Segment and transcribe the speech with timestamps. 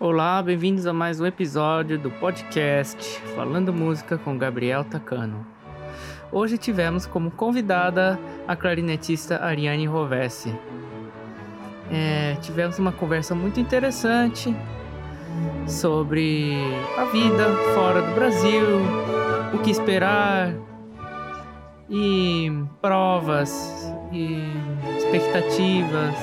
[0.00, 5.46] Olá, bem-vindos a mais um episódio do podcast Falando Música com Gabriel Tacano.
[6.32, 10.52] Hoje tivemos como convidada a clarinetista Ariane Rovessi.
[11.92, 14.52] É, tivemos uma conversa muito interessante
[15.68, 16.56] sobre
[16.98, 18.80] a vida fora do Brasil,
[19.54, 20.52] o que esperar
[21.88, 22.50] e
[22.82, 24.42] provas e
[24.98, 26.16] expectativas,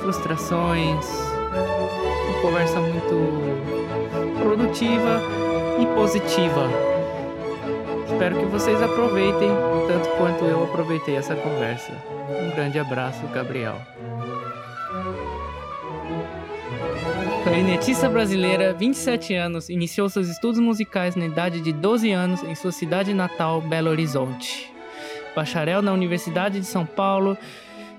[0.00, 1.28] frustrações.
[2.40, 5.20] Conversa muito produtiva
[5.80, 6.68] e positiva.
[8.06, 9.50] Espero que vocês aproveitem
[9.86, 11.92] tanto quanto eu aproveitei essa conversa.
[12.30, 13.76] Um grande abraço, Gabriel.
[17.42, 22.72] Clarinetista brasileira, 27 anos, iniciou seus estudos musicais na idade de 12 anos em sua
[22.72, 24.72] cidade natal, Belo Horizonte.
[25.34, 27.38] Bacharel na Universidade de São Paulo,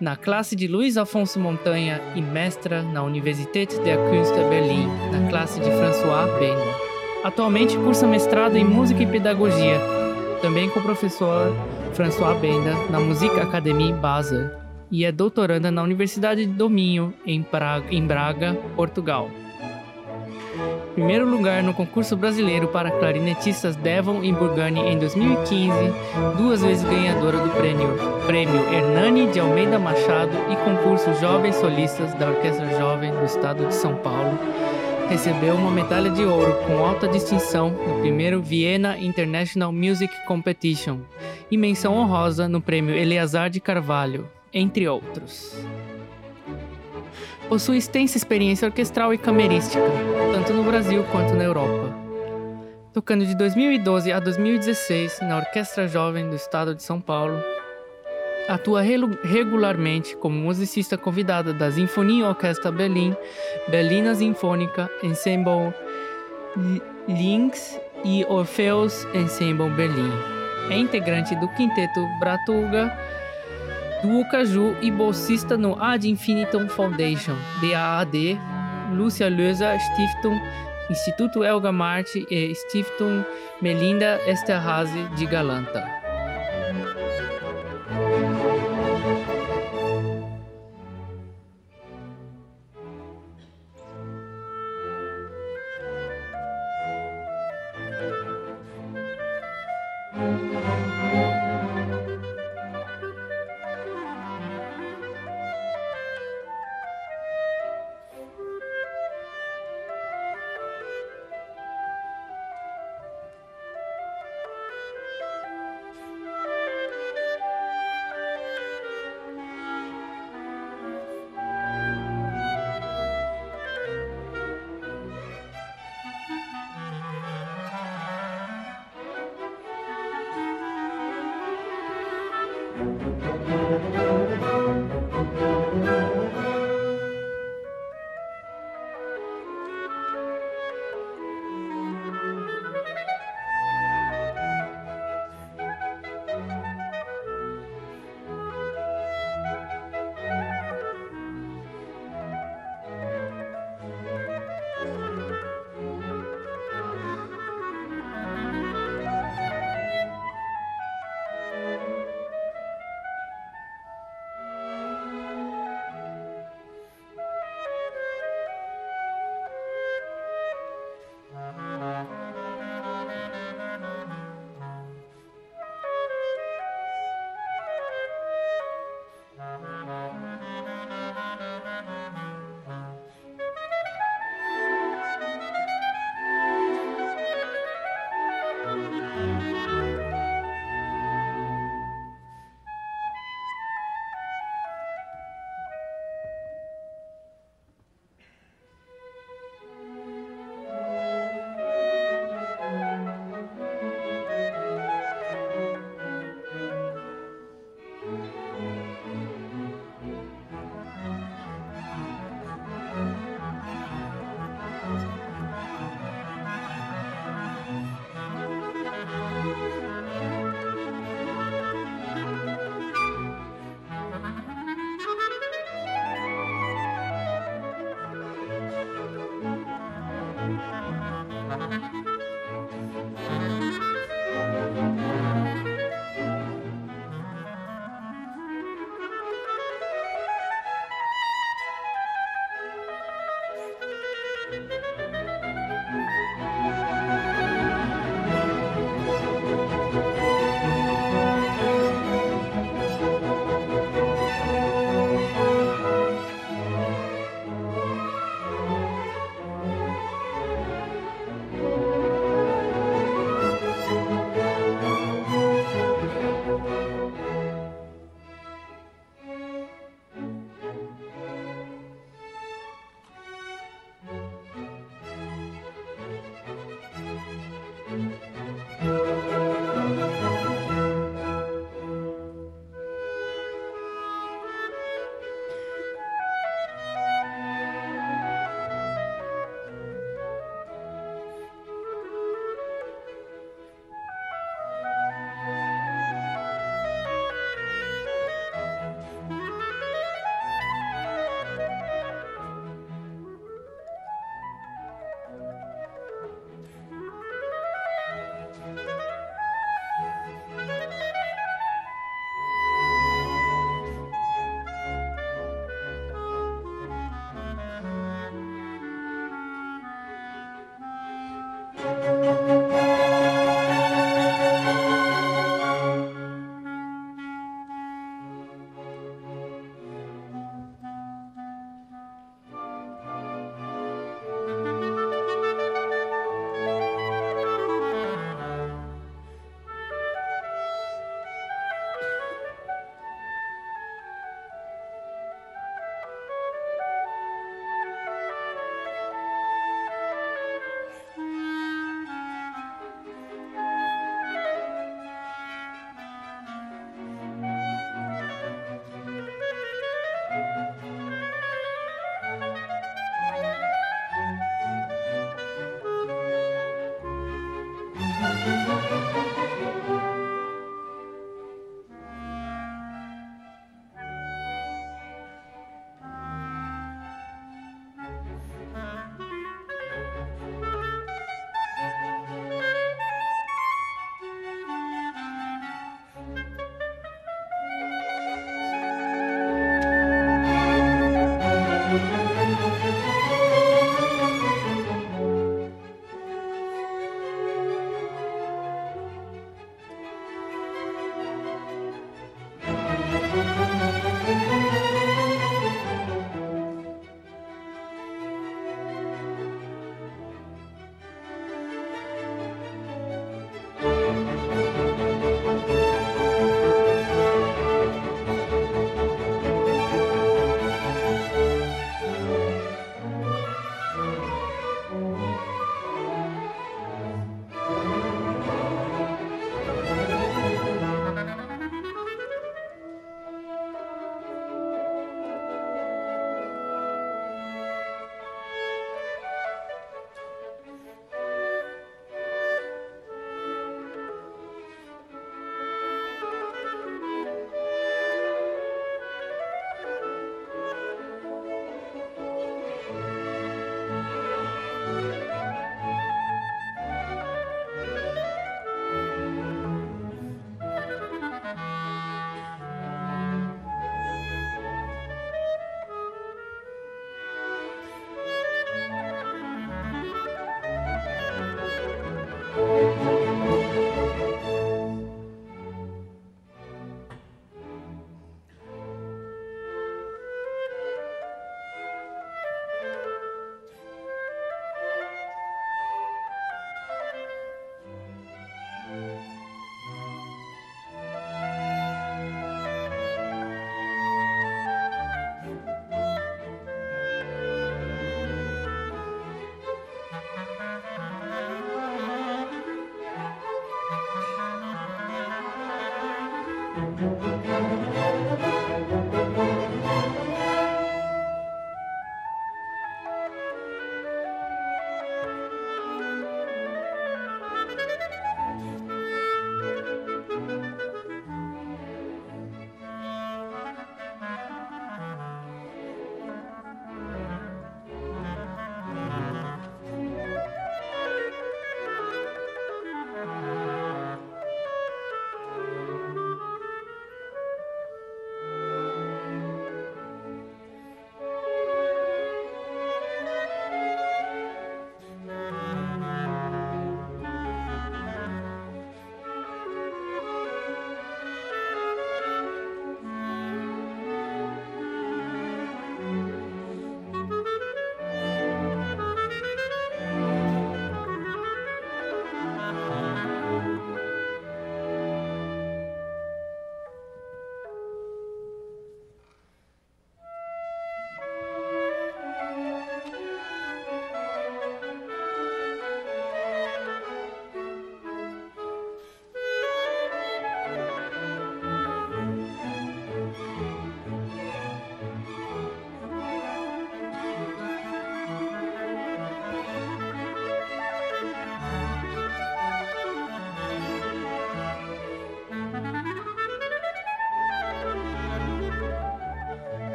[0.00, 5.60] na classe de Luiz Afonso Montanha e mestra na Universität der Künste Berlin, na classe
[5.60, 6.74] de François Benda.
[7.22, 9.80] Atualmente cursa mestrado em Música e Pedagogia,
[10.42, 11.54] também com o professor
[11.94, 14.50] François Benda na Musikakademie Basel
[14.90, 19.30] e é doutoranda na Universidade de Dominho, em Braga, em Braga Portugal.
[20.94, 25.72] Primeiro lugar no concurso brasileiro para clarinetistas Devon e Burgani em 2015,
[26.36, 27.88] duas vezes ganhadora do prêmio,
[28.26, 33.74] prêmio Hernani de Almeida Machado e concurso Jovens Solistas da Orquestra Jovem do Estado de
[33.74, 34.38] São Paulo,
[35.08, 41.00] recebeu uma medalha de ouro com alta distinção no primeiro Vienna International Music Competition
[41.50, 45.56] e menção honrosa no prêmio Eleazar de Carvalho, entre outros.
[47.54, 49.80] Possui extensa experiência orquestral e camerística,
[50.32, 51.94] tanto no Brasil quanto na Europa.
[52.92, 57.40] Tocando de 2012 a 2016 na Orquestra Jovem do Estado de São Paulo,
[58.48, 63.14] atua regularmente como musicista convidada da Sinfonia Orquestra Berlim,
[63.68, 65.72] Berlina Sinfônica, Ensemble
[67.06, 70.10] Links e Orpheus Ensemble Berlim.
[70.70, 72.92] É integrante do quinteto Bratuga
[74.04, 78.38] do Caju e bolsista no Ad Infinitum Foundation, DAAD,
[78.92, 80.38] Lúcia Löser Stiftung,
[80.90, 83.24] Instituto Elga Marte e Stiftung
[83.62, 85.93] Melinda Esterhazy de Galanta.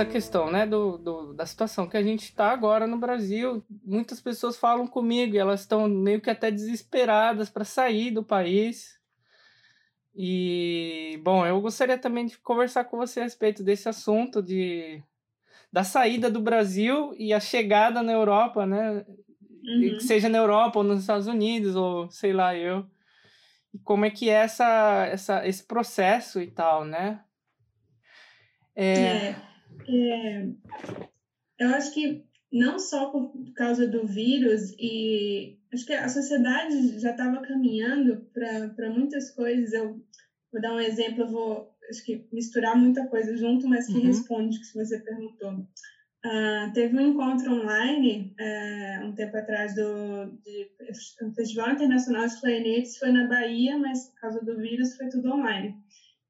[0.00, 3.62] Essa questão, né, do, do, da situação que a gente está agora no Brasil.
[3.84, 8.98] Muitas pessoas falam comigo e elas estão meio que até desesperadas para sair do país.
[10.14, 15.02] E, bom, eu gostaria também de conversar com você a respeito desse assunto de
[15.72, 19.04] da saída do Brasil e a chegada na Europa, né?
[19.64, 20.00] Uhum.
[20.00, 22.84] Seja na Europa ou nos Estados Unidos, ou sei lá eu.
[23.72, 27.20] E como é que é essa, essa, esse processo e tal, né?
[28.74, 28.84] É...
[28.84, 29.49] é,
[29.88, 30.48] é
[31.60, 37.10] eu acho que não só por causa do vírus, e acho que a sociedade já
[37.10, 39.72] estava caminhando para muitas coisas.
[39.72, 40.02] Eu
[40.50, 44.06] vou dar um exemplo, eu vou acho que misturar muita coisa junto, mas que uhum.
[44.06, 45.66] responde o que você perguntou.
[46.24, 50.70] Uh, teve um encontro online uh, um tempo atrás do de,
[51.22, 55.32] um Festival Internacional de Clarinetes, foi na Bahia, mas por causa do vírus foi tudo
[55.32, 55.76] online.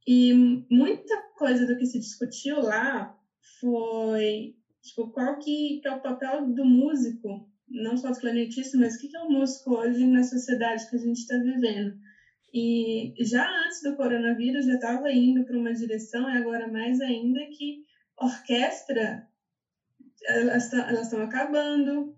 [0.06, 3.16] E muita coisa do que se discutiu lá
[3.60, 4.52] foi
[4.82, 7.28] tipo, qual que, é o papel do músico,
[7.68, 10.96] não só do clarinetista, mas o que, que é o músico hoje na sociedade que
[10.96, 11.94] a gente está vivendo.
[12.52, 17.40] E já antes do coronavírus já estava indo para uma direção, e agora mais ainda
[17.50, 17.78] que
[18.18, 19.22] orquestra
[20.26, 20.68] elas
[21.02, 22.12] estão acabando,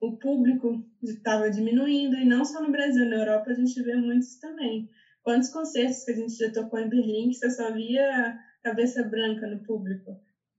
[0.00, 4.36] o público estava diminuindo, e não só no Brasil, na Europa a gente vê muitos
[4.36, 4.86] também.
[5.22, 9.46] Quantos concertos que a gente já tocou em Berlim que você só via cabeça branca
[9.46, 10.16] no público?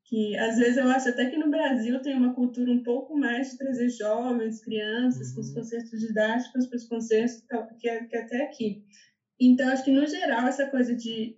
[0.09, 3.51] Que às vezes eu acho até que no Brasil tem uma cultura um pouco mais
[3.51, 5.55] de trazer jovens, crianças, com os uhum.
[5.55, 7.43] concertos didáticos para os concertos
[7.79, 8.83] que, que até aqui.
[9.39, 11.37] Então, acho que no geral, essa coisa de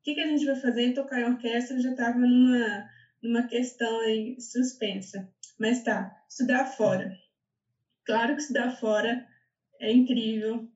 [0.00, 2.88] o que, que a gente vai fazer em tocar em orquestra já estava numa
[3.22, 5.28] numa questão aí suspensa.
[5.58, 7.16] Mas tá, estudar fora.
[8.04, 9.26] Claro que estudar fora
[9.80, 10.68] é incrível.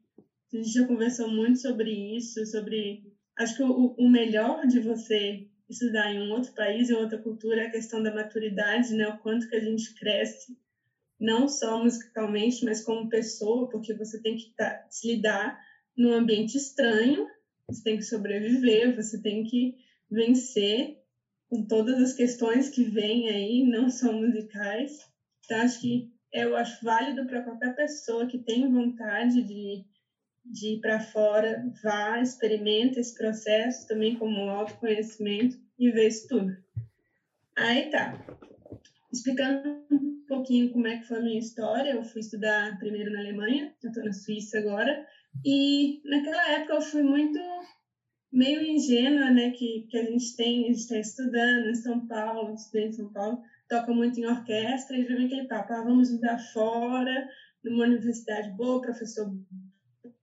[0.53, 3.05] A gente já conversou muito sobre isso, sobre...
[3.39, 7.63] Acho que o, o melhor de você estudar em um outro país, em outra cultura,
[7.63, 9.09] é a questão da maturidade, né?
[9.09, 10.57] O quanto que a gente cresce,
[11.19, 15.59] não só musicalmente, mas como pessoa, porque você tem que tá, se lidar
[15.97, 17.27] num ambiente estranho,
[17.69, 19.77] você tem que sobreviver, você tem que
[20.11, 20.99] vencer
[21.49, 24.99] com todas as questões que vêm aí, não são musicais.
[25.45, 29.85] Então, acho que eu acho válido para qualquer pessoa que tem vontade de,
[30.45, 36.57] de ir para fora, vá, experimenta esse processo também como autoconhecimento e vê isso tudo.
[37.57, 38.19] Aí tá.
[39.13, 43.21] Explicando um pouquinho como é que foi a minha história, eu fui estudar primeiro na
[43.21, 45.07] Alemanha, eu estou na Suíça agora,
[45.45, 47.39] e naquela época eu fui muito
[48.33, 52.55] meio ingênua, né, que, que a gente tem, a gente está estudando em São Paulo,
[52.55, 56.39] estudei em São Paulo, toca muito em orquestra, e vem aquele papo, ah, vamos estudar
[56.53, 57.29] fora,
[57.65, 59.33] numa universidade boa, professor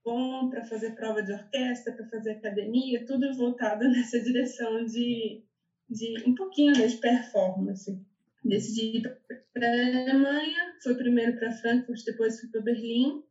[0.07, 5.43] bom, para fazer prova de orquestra, para fazer academia, tudo voltado nessa direção de,
[5.89, 7.99] de um pouquinho né, de performance.
[8.41, 9.17] Decidi ir
[9.53, 13.21] para a Alemanha, fui primeiro para Frankfurt, depois fui para Berlim,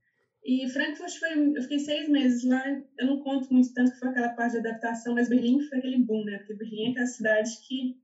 [0.45, 2.63] e Frankfurt foi, eu fiquei seis meses lá,
[2.99, 5.99] eu não conto muito tanto que foi aquela parte de adaptação, mas Berlim foi aquele
[5.99, 6.39] boom, né?
[6.39, 7.97] Porque Berlim é aquela cidade que.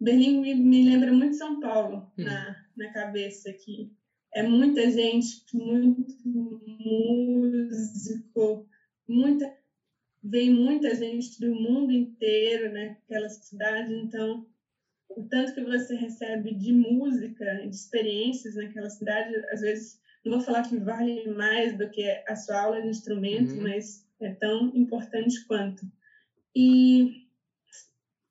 [0.00, 2.24] Berlim me, me lembra muito São Paulo hum.
[2.24, 3.92] na, na cabeça, que
[4.32, 6.28] é muita gente, muito
[6.84, 8.68] músico,
[9.08, 9.52] muita.
[10.22, 12.98] Vem muita gente do mundo inteiro, né?
[13.04, 14.46] Aquela cidade, então
[15.08, 20.40] o tanto que você recebe de música, de experiências naquela cidade, às vezes não vou
[20.40, 23.62] falar que vale mais do que a sua aula de instrumento, uhum.
[23.62, 25.82] mas é tão importante quanto.
[26.54, 27.26] E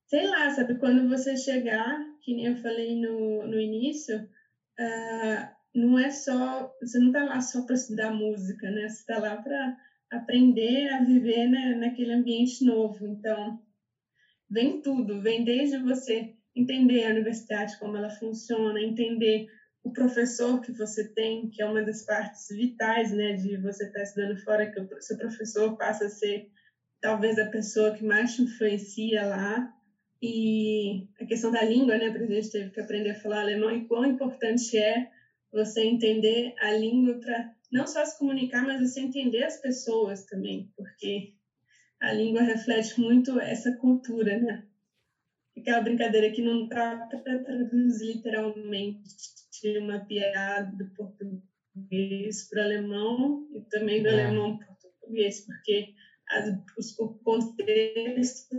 [0.07, 5.97] sei lá, sabe, quando você chegar, que nem eu falei no, no início, uh, não
[5.97, 8.87] é só, você não está lá só para estudar música, né?
[8.87, 9.77] Você está lá para
[10.11, 13.07] aprender a viver né, naquele ambiente novo.
[13.07, 13.59] Então,
[14.49, 19.47] vem tudo, vem desde você entender a universidade, como ela funciona, entender
[19.83, 24.01] o professor que você tem, que é uma das partes vitais, né, de você estar
[24.01, 26.49] estudando fora, que o seu professor passa a ser
[26.99, 29.73] talvez a pessoa que mais te influencia lá.
[30.21, 33.87] E a questão da língua, né, a gente teve que aprender a falar alemão e
[33.87, 35.07] quão importante é
[35.51, 40.67] você entender a língua para não só se comunicar, mas você entender as pessoas também,
[40.75, 41.33] porque
[42.01, 44.63] a língua reflete muito essa cultura, né?
[45.57, 48.99] Aquela brincadeira que não dá para traduzir literalmente
[49.77, 54.23] uma piada do português para o alemão e também do é.
[54.23, 55.93] alemão para o português, porque
[56.29, 58.55] as, os, o contexto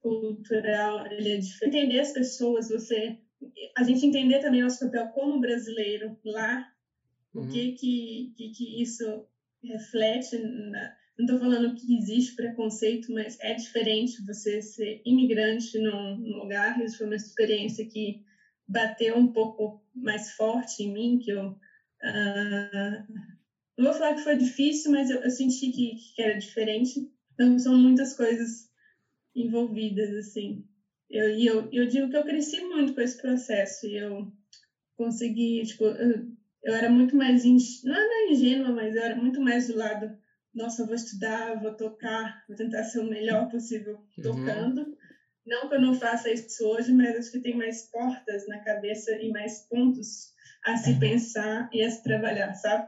[0.00, 1.76] cultural ele é diferente.
[1.76, 3.16] Entender as pessoas, você,
[3.76, 6.66] a gente entender também nosso papel como brasileiro lá,
[7.34, 7.44] uhum.
[7.44, 9.26] o que, que, que, que isso
[9.62, 16.16] reflete na, não estou falando que existe preconceito, mas é diferente você ser imigrante num,
[16.16, 16.80] num lugar.
[16.82, 18.24] Isso foi uma experiência que
[18.66, 23.12] bateu um pouco mais forte em mim, que eu uh,
[23.76, 27.10] não vou falar que foi difícil, mas eu, eu senti que, que, era diferente.
[27.34, 28.70] Então são muitas coisas
[29.34, 30.66] envolvidas assim.
[31.12, 34.26] Eu, e eu, eu digo que eu cresci muito com esse processo e eu
[34.96, 36.24] consegui, tipo, eu,
[36.64, 40.10] eu era muito mais, in, não era ingênua, mas eu era muito mais do lado
[40.54, 44.22] nossa, vou estudar, vou tocar, vou tentar ser o melhor possível uhum.
[44.22, 44.78] tocando.
[44.80, 44.96] Uhum.
[45.46, 49.10] Não que eu não faça isso hoje, mas acho que tem mais portas na cabeça
[49.20, 50.30] e mais pontos
[50.64, 52.84] a se pensar e a se trabalhar, sabe?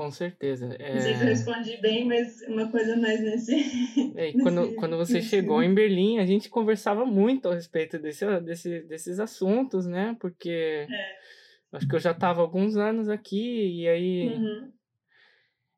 [0.00, 0.74] Com certeza.
[0.78, 0.94] É...
[0.94, 3.52] Não sei se eu respondi bem, mas uma coisa mais nesse.
[4.16, 4.76] É, quando, nesse...
[4.76, 9.86] quando você chegou em Berlim, a gente conversava muito a respeito desse, desse, desses assuntos,
[9.86, 10.16] né?
[10.18, 11.76] Porque é.
[11.76, 14.28] acho que eu já estava alguns anos aqui e aí.
[14.28, 14.79] Uhum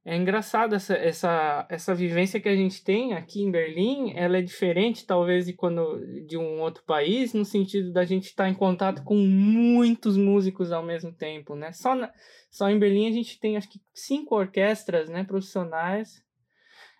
[0.04, 4.42] é engraçado essa, essa, essa vivência que a gente tem aqui em Berlim, ela é
[4.42, 9.04] diferente talvez de quando de um outro país, no sentido da gente estar em contato
[9.04, 11.70] com muitos músicos ao mesmo tempo, né?
[11.70, 12.12] Só, na,
[12.50, 16.20] só em Berlim a gente tem acho que cinco orquestras, né, profissionais,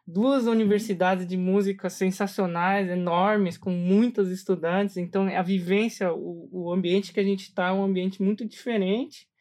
[0.07, 7.13] duas universidades de música sensacionais, enormes, com muitos estudantes, então a vivência, o, o ambiente
[7.13, 9.32] que a gente está é um ambiente muito diferente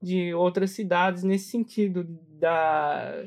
[0.00, 2.04] de outras cidades nesse sentido
[2.38, 3.24] da,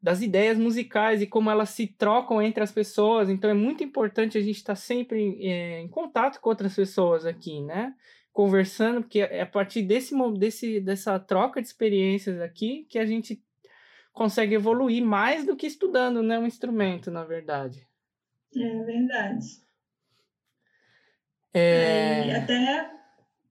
[0.00, 3.28] das ideias musicais e como elas se trocam entre as pessoas.
[3.28, 7.60] Então é muito importante a gente estar sempre é, em contato com outras pessoas aqui,
[7.60, 7.94] né?
[8.32, 13.42] Conversando, porque é a partir desse, desse, dessa troca de experiências aqui que a gente
[14.12, 17.86] consegue evoluir mais do que estudando né, um instrumento, na verdade.
[18.54, 19.46] É verdade.
[21.54, 22.28] É...
[22.28, 23.01] é até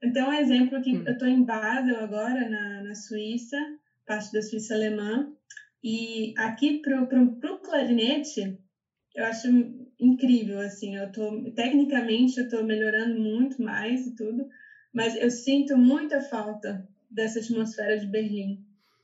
[0.03, 1.03] então, um exemplo que hum.
[1.05, 3.57] eu estou em Basel agora, na, na Suíça,
[4.05, 5.27] parte da Suíça alemã,
[5.83, 8.55] e aqui para o clarinete,
[9.15, 9.47] eu acho
[9.99, 14.47] incrível, assim, eu tô, tecnicamente eu estou melhorando muito mais e tudo,
[14.93, 18.59] mas eu sinto muita falta dessa atmosfera de Berlim,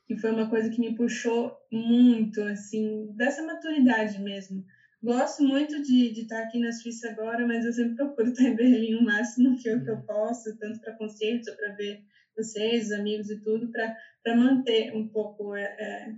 [0.06, 4.64] que foi uma coisa que me puxou muito, assim, dessa maturidade mesmo.
[5.02, 8.56] Gosto muito de, de estar aqui na Suíça agora, mas eu sempre procuro estar em
[8.56, 10.02] Berlim o máximo que eu, que eu uhum.
[10.02, 12.02] posso, tanto para concertos, para ver
[12.36, 16.16] vocês, os amigos e tudo, para manter um pouco é, é,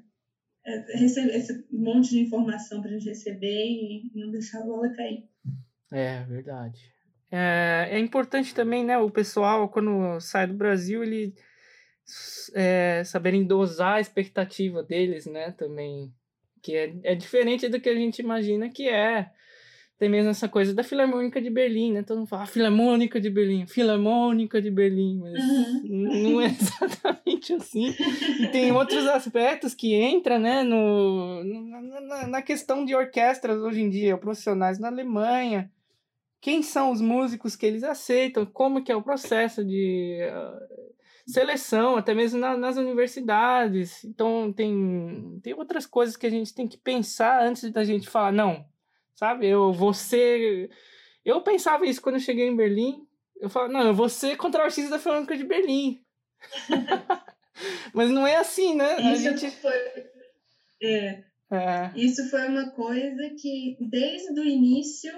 [0.67, 4.95] é, receber esse monte de informação para a gente receber e não deixar a bola
[4.95, 5.29] cair.
[5.91, 6.81] É, verdade.
[7.31, 11.35] É, é importante também, né, o pessoal, quando sai do Brasil, ele
[12.55, 16.13] é, saberem dosar a expectativa deles, né, também
[16.63, 19.31] que é, é diferente do que a gente imagina que é.
[19.99, 22.03] Tem mesmo essa coisa da Filarmônica de Berlim, né?
[22.03, 26.23] Todo mundo fala, ah, Filarmônica de Berlim, Filarmônica de Berlim, mas uhum.
[26.23, 27.95] não é exatamente assim.
[28.41, 33.91] E tem outros aspectos que entram, né, no, na, na questão de orquestras hoje em
[33.91, 35.71] dia, profissionais na Alemanha,
[36.41, 40.19] quem são os músicos que eles aceitam, como que é o processo de
[41.33, 44.05] seleção, até mesmo na, nas universidades.
[44.05, 48.33] Então, tem, tem outras coisas que a gente tem que pensar antes da gente falar,
[48.33, 48.65] não,
[49.15, 49.47] sabe?
[49.47, 50.71] Eu vou ser.
[51.25, 53.07] Eu pensava isso quando eu cheguei em Berlim.
[53.41, 56.03] Eu falava, não, eu vou ser contra o artista da Filarmônica de Berlim.
[57.95, 59.01] Mas não é assim, né?
[59.13, 59.51] Isso a gente...
[59.57, 59.73] foi.
[60.83, 61.25] É.
[61.51, 61.93] é.
[61.95, 65.13] Isso foi uma coisa que, desde o início,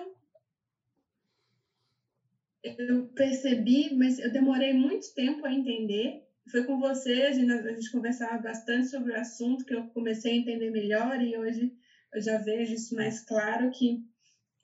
[2.63, 6.23] eu percebi, mas eu demorei muito tempo a entender.
[6.51, 10.33] Foi com você, a gente, a gente conversava bastante sobre o assunto, que eu comecei
[10.33, 11.73] a entender melhor e hoje
[12.13, 14.01] eu já vejo isso mais claro que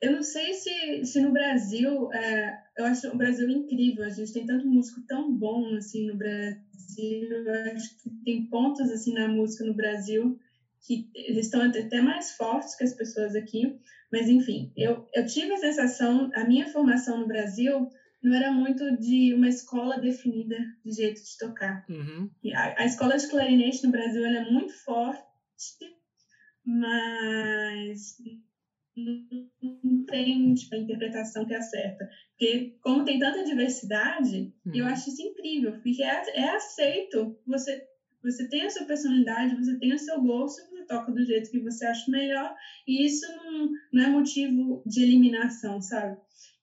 [0.00, 4.32] eu não sei se, se no Brasil, é, eu acho o Brasil incrível, a gente
[4.32, 9.26] tem tanto músico tão bom assim no Brasil, eu acho que tem pontos assim na
[9.26, 10.36] música no Brasil
[10.86, 13.78] que eles estão até mais fortes que as pessoas aqui,
[14.12, 17.88] mas enfim, eu, eu tive a sensação, a minha formação no Brasil
[18.22, 21.84] não era muito de uma escola definida de jeito de tocar.
[21.88, 22.30] Uhum.
[22.54, 25.96] A, a, escola de clarinete no Brasil é muito forte,
[26.64, 28.16] mas
[28.96, 32.08] não tem tipo, a interpretação que é certa.
[32.30, 34.74] Porque, como tem tanta diversidade, uhum.
[34.74, 37.87] eu acho isso incrível, porque é, é aceito você
[38.22, 41.60] você tem a sua personalidade, você tem o seu gosto, você toca do jeito que
[41.60, 42.54] você acha melhor,
[42.86, 46.16] e isso não, não é motivo de eliminação, sabe?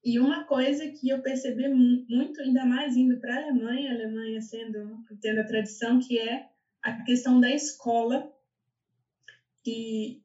[0.04, 4.42] E uma coisa que eu percebi muito, ainda mais indo para a Alemanha, a Alemanha
[4.42, 6.46] sendo, tendo a tradição, que é
[6.84, 8.32] a questão da escola,
[9.66, 10.22] e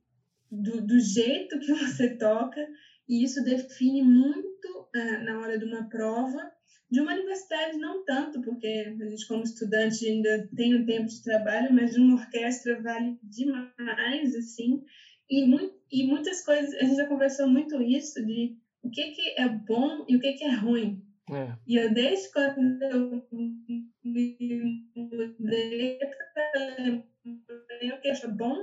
[0.50, 2.60] do, do jeito que você toca,
[3.08, 6.52] e isso define muito uh, na hora de uma prova,
[6.90, 11.22] de uma universidade, não tanto, porque a gente, como estudante, ainda tem um tempo de
[11.22, 14.82] trabalho, mas de uma orquestra vale demais, assim.
[15.30, 15.44] E,
[15.92, 20.04] e muitas coisas, a gente já conversou muito isso de o que, que é bom
[20.08, 21.00] e o que, que é ruim.
[21.30, 21.56] É.
[21.64, 28.56] E eu, desde quando eu me mudei para o que acho bom,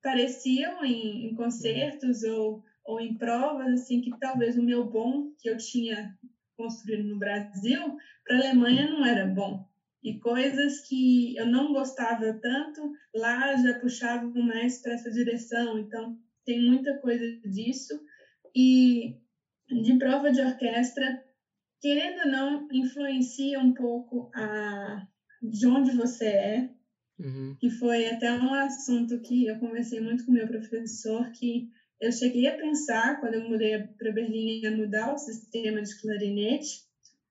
[0.00, 5.48] pareciam em, em concertos ou, ou em provas, assim, que talvez o meu bom que
[5.48, 6.16] eu tinha
[6.62, 9.66] construído no Brasil, para a Alemanha não era bom.
[10.02, 15.78] E coisas que eu não gostava tanto, lá já puxavam mais para essa direção.
[15.78, 18.00] Então, tem muita coisa disso.
[18.54, 19.16] E
[19.68, 21.24] de prova de orquestra,
[21.80, 25.06] querendo ou não, influencia um pouco a
[25.42, 26.70] de onde você é,
[27.18, 27.56] uhum.
[27.58, 31.68] que foi até um assunto que eu conversei muito com meu professor, que
[32.02, 36.82] eu cheguei a pensar, quando eu mudei para Berlim, a mudar o sistema de clarinete.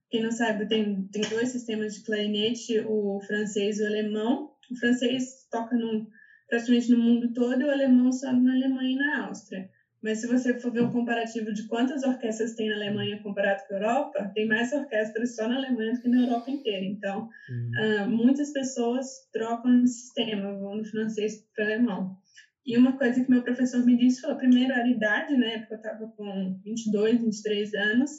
[0.09, 4.49] Quem não sabe, tem, tem dois sistemas de clarinete, o francês e o alemão.
[4.71, 6.07] O francês toca no,
[6.47, 9.69] praticamente no mundo todo e o alemão só na Alemanha e na Áustria.
[10.01, 13.73] Mas se você for ver um comparativo de quantas orquestras tem na Alemanha comparado com
[13.73, 16.85] a Europa, tem mais orquestras só na Alemanha do que na Europa inteira.
[16.85, 18.05] Então, uhum.
[18.05, 22.17] uh, muitas pessoas trocam de sistema, vão do francês para o alemão.
[22.65, 25.59] E uma coisa que meu professor me disse foi, primeiro, a idade, né?
[25.59, 28.11] Porque eu estava com 22, 23 anos,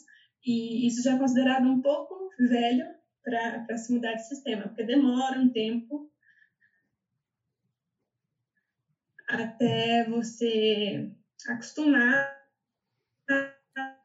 [0.44, 2.84] e isso já é considerado um pouco velho
[3.22, 6.10] para se mudar de sistema, porque demora um tempo
[9.28, 11.08] até você
[11.48, 12.36] acostumar
[13.30, 14.02] a tocar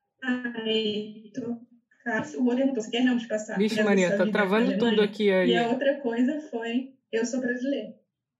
[2.38, 2.76] o modelo.
[2.76, 3.58] Você quer realmente passar.
[3.58, 5.50] Vixe, Maria, tá travando tudo aqui aí.
[5.50, 7.95] E a outra coisa foi: eu sou brasileira.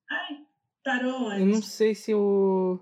[0.10, 0.47] Ai,
[0.88, 1.42] parou onde?
[1.42, 2.80] Eu não sei se o.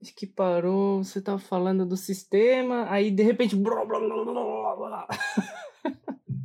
[0.00, 1.02] Acho que parou.
[1.02, 3.56] Você tava falando do sistema, aí de repente.
[3.56, 5.08] Blá, blá, blá, blá, blá.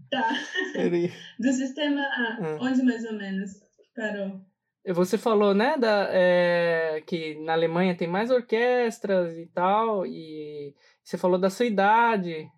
[0.09, 0.29] Tá.
[1.39, 2.57] do sistema A, ah.
[2.61, 3.51] onde mais ou menos
[3.95, 4.41] parou?
[4.85, 11.17] Você falou, né, da, é, que na Alemanha tem mais orquestras e tal, e você
[11.17, 12.51] falou da sua idade.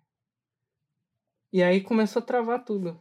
[1.52, 2.98] E aí começou a travar tudo.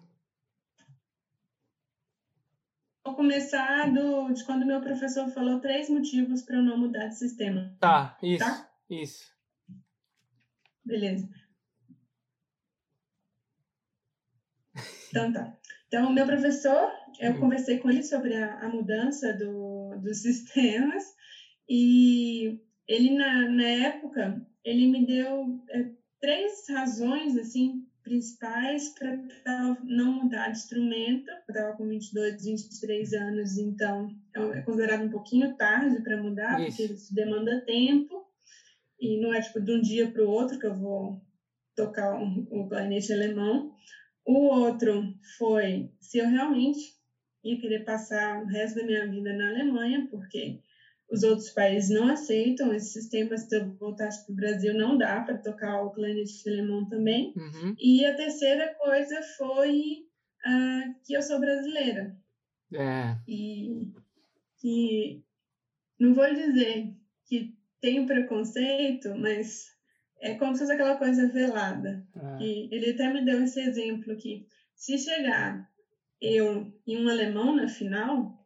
[3.06, 7.16] Vou começar do, de quando meu professor falou três motivos para eu não mudar de
[7.16, 7.78] sistema.
[7.80, 8.44] Tá, isso.
[8.44, 8.70] Tá?
[8.90, 9.32] Isso.
[10.84, 11.30] Beleza.
[15.10, 15.56] Então tá.
[15.88, 17.40] Então, meu professor, eu uhum.
[17.42, 21.04] conversei com ele sobre a, a mudança do, dos sistemas
[21.70, 29.18] e ele, na, na época, ele me deu é, três razões, assim, principais para
[29.84, 31.30] não mudar de instrumento.
[31.30, 36.78] Eu estava com 22, 23 anos, então é considerado um pouquinho tarde para mudar, isso.
[36.78, 38.24] porque isso demanda tempo
[39.00, 41.20] e não é tipo de um dia para o outro que eu vou
[41.76, 43.74] tocar o um, um clarinete alemão.
[44.24, 45.04] O outro
[45.38, 46.80] foi se eu realmente
[47.44, 50.60] ia querer passar o resto da minha vida na Alemanha, porque
[51.10, 53.38] os outros países não aceitam esse sistema.
[53.38, 57.34] Se eu voltasse para o Brasil, não dá para tocar o clarinete alemão também.
[57.36, 57.76] Uhum.
[57.80, 60.06] E a terceira coisa foi
[60.46, 62.16] uh, que eu sou brasileira.
[62.74, 63.18] É.
[63.28, 63.92] E
[64.60, 65.24] que
[66.00, 66.94] não vou dizer
[67.26, 69.66] que tenho preconceito, mas
[70.20, 72.06] é como se fosse aquela coisa velada.
[72.16, 72.38] Ah.
[72.42, 75.70] E ele até me deu esse exemplo que se chegar
[76.20, 78.45] eu e um alemão na final,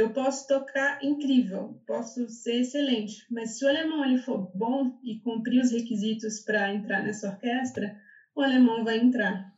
[0.00, 5.18] eu posso tocar incrível, posso ser excelente, mas se o alemão ele for bom e
[5.20, 7.96] cumprir os requisitos para entrar nessa orquestra,
[8.34, 9.52] o alemão vai entrar.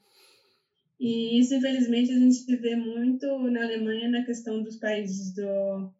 [0.98, 5.90] E isso, infelizmente, a gente vê muito na Alemanha na questão dos países do,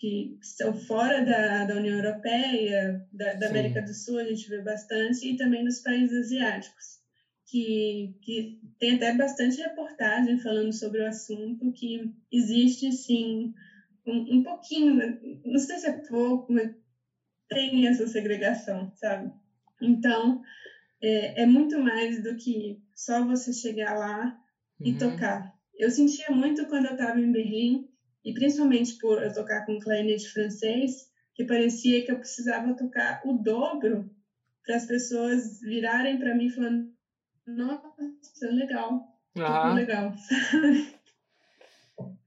[0.00, 4.62] que estão fora da, da União Europeia, da, da América do Sul, a gente vê
[4.62, 6.99] bastante, e também nos países asiáticos,
[7.50, 13.52] que, que tem até bastante reportagem falando sobre o assunto, que existe, sim,
[14.06, 16.70] um, um pouquinho, não sei se é pouco, mas
[17.48, 19.30] tem essa segregação, sabe?
[19.82, 20.40] Então,
[21.02, 24.32] é, é muito mais do que só você chegar lá
[24.80, 24.98] e uhum.
[24.98, 25.52] tocar.
[25.76, 27.84] Eu sentia muito quando eu estava em Berlim,
[28.24, 33.32] e principalmente por eu tocar com clarinete francês, que parecia que eu precisava tocar o
[33.32, 34.08] dobro
[34.64, 36.86] para as pessoas virarem para mim falando:
[37.56, 39.74] Nossa, legal, uhum.
[39.74, 40.12] legal.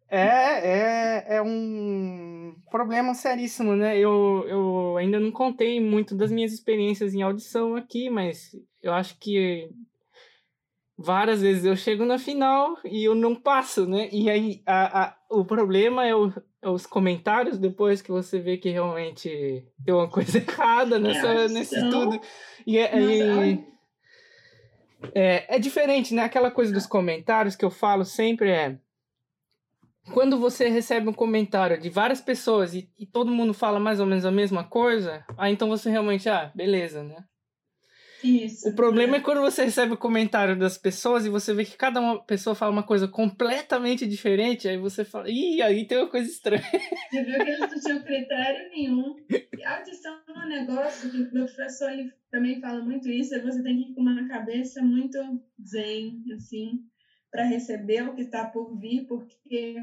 [0.09, 3.97] É, é, é um problema seríssimo, né?
[3.97, 9.17] Eu, eu ainda não contei muito das minhas experiências em audição aqui, mas eu acho
[9.17, 9.71] que
[10.95, 14.07] várias vezes eu chego na final e eu não passo, né?
[14.11, 16.31] E aí a, a, o problema é, o,
[16.61, 21.47] é os comentários depois que você vê que realmente tem uma coisa errada nessa, é,
[21.47, 22.21] nesse estudo.
[22.67, 23.72] E, é, e
[25.13, 26.23] é, é diferente, né?
[26.23, 28.77] Aquela coisa dos comentários que eu falo sempre é
[30.11, 34.05] quando você recebe um comentário de várias pessoas e, e, todo mundo fala mais ou
[34.05, 37.23] menos a mesma coisa, aí então você realmente, ah, beleza, né?
[38.23, 38.69] Isso.
[38.69, 39.19] O problema é.
[39.19, 42.55] é quando você recebe o comentário das pessoas e você vê que cada uma pessoa
[42.55, 46.63] fala uma coisa completamente diferente, aí você fala, ih, aí tem uma coisa estranha.
[47.11, 49.15] Você viu que eles não tinham critério nenhum.
[49.29, 53.61] E a audição é um negócio que meu professor ele também fala muito isso, você
[53.61, 55.17] tem que ir com uma cabeça muito
[55.63, 56.79] zen, assim,
[57.31, 59.75] para receber o que está por vir, porque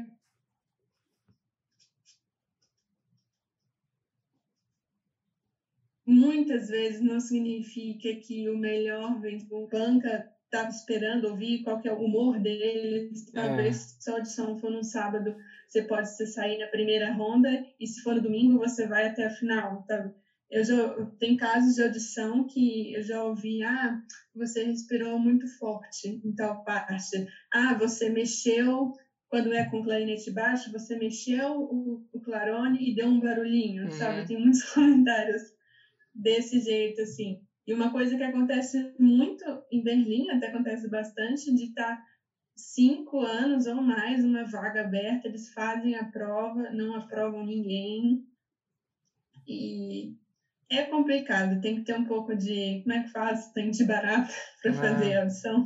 [6.11, 11.87] muitas vezes não significa que o melhor vem o banca estava esperando ouvir qual que
[11.87, 13.31] é o humor deles.
[13.31, 14.01] Talvez é.
[14.01, 15.35] se a audição for no sábado,
[15.67, 19.29] você pode sair na primeira ronda e se for no domingo, você vai até a
[19.29, 19.85] final.
[19.87, 20.11] Tá?
[20.49, 23.97] Eu já tem casos de audição que eu já ouvi, ah,
[24.35, 27.25] você respirou muito forte em tal parte.
[27.53, 28.91] Ah, você mexeu
[29.29, 33.91] quando é com clarinete baixo, você mexeu o, o clarone e deu um barulhinho, uhum.
[33.91, 34.27] sabe?
[34.27, 35.41] Tem muitos comentários
[36.13, 37.39] desse jeito assim.
[37.65, 42.03] E uma coisa que acontece muito em Berlim, até acontece bastante, de estar tá
[42.55, 48.21] cinco anos ou mais uma vaga aberta, eles fazem a prova, não aprovam ninguém.
[49.47, 50.13] E
[50.69, 52.79] é complicado, tem que ter um pouco de.
[52.81, 53.51] Como é que faz?
[53.51, 55.65] Tem de barato para fazer a audição.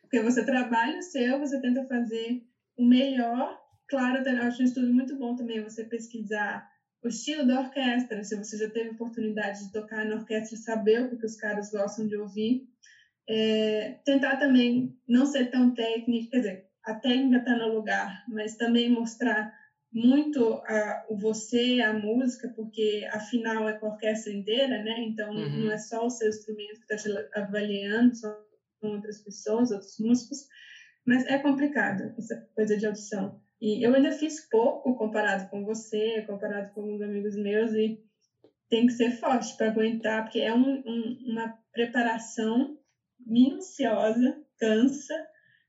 [0.00, 2.42] Porque você trabalha o seu, você tenta fazer
[2.76, 3.56] o melhor.
[3.88, 6.62] Claro, eu acho um estudo muito bom também você pesquisar
[7.02, 11.18] o estilo da orquestra, se você já teve oportunidade de tocar na orquestra, saber o
[11.18, 12.68] que, os caras gostam de ouvir.
[13.28, 18.56] É, tentar também não ser tão técnico, quer dizer, a técnica está no lugar, mas
[18.56, 19.52] também mostrar
[19.92, 25.00] muito a, o você, a música, porque afinal é com a orquestra inteira, né?
[25.00, 25.64] Então uhum.
[25.64, 28.34] não é só o seu instrumento que está te avaliando, são
[28.80, 30.46] outras pessoas, outros músicos,
[31.04, 33.40] mas é complicado essa coisa de audição.
[33.62, 37.96] E eu ainda fiz pouco comparado com você, comparado com os amigos meus, e
[38.68, 42.76] tem que ser forte para aguentar, porque é um, um, uma preparação
[43.24, 45.14] minuciosa, cansa,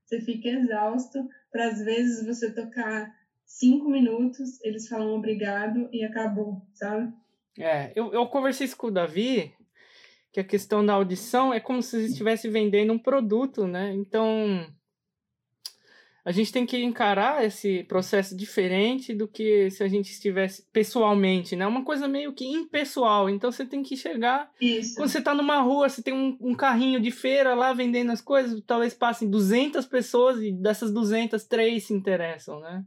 [0.04, 3.14] você fica exausto, para às vezes você tocar
[3.46, 7.14] cinco minutos, eles falam obrigado e acabou, sabe?
[7.60, 9.54] É, eu, eu conversei isso com o Davi,
[10.32, 13.94] que a questão da audição é como se estivesse vendendo um produto, né?
[13.94, 14.66] Então,
[16.26, 21.54] a gente tem que encarar esse processo diferente do que se a gente estivesse pessoalmente,
[21.54, 21.68] né?
[21.68, 23.30] Uma coisa meio que impessoal.
[23.30, 24.50] Então você tem que chegar.
[24.60, 24.96] Isso.
[24.96, 28.22] Quando você está numa rua, você tem um, um, carrinho de feira lá vendendo as
[28.22, 32.86] coisas, talvez passem 200 pessoas e dessas 200, três se interessam, né?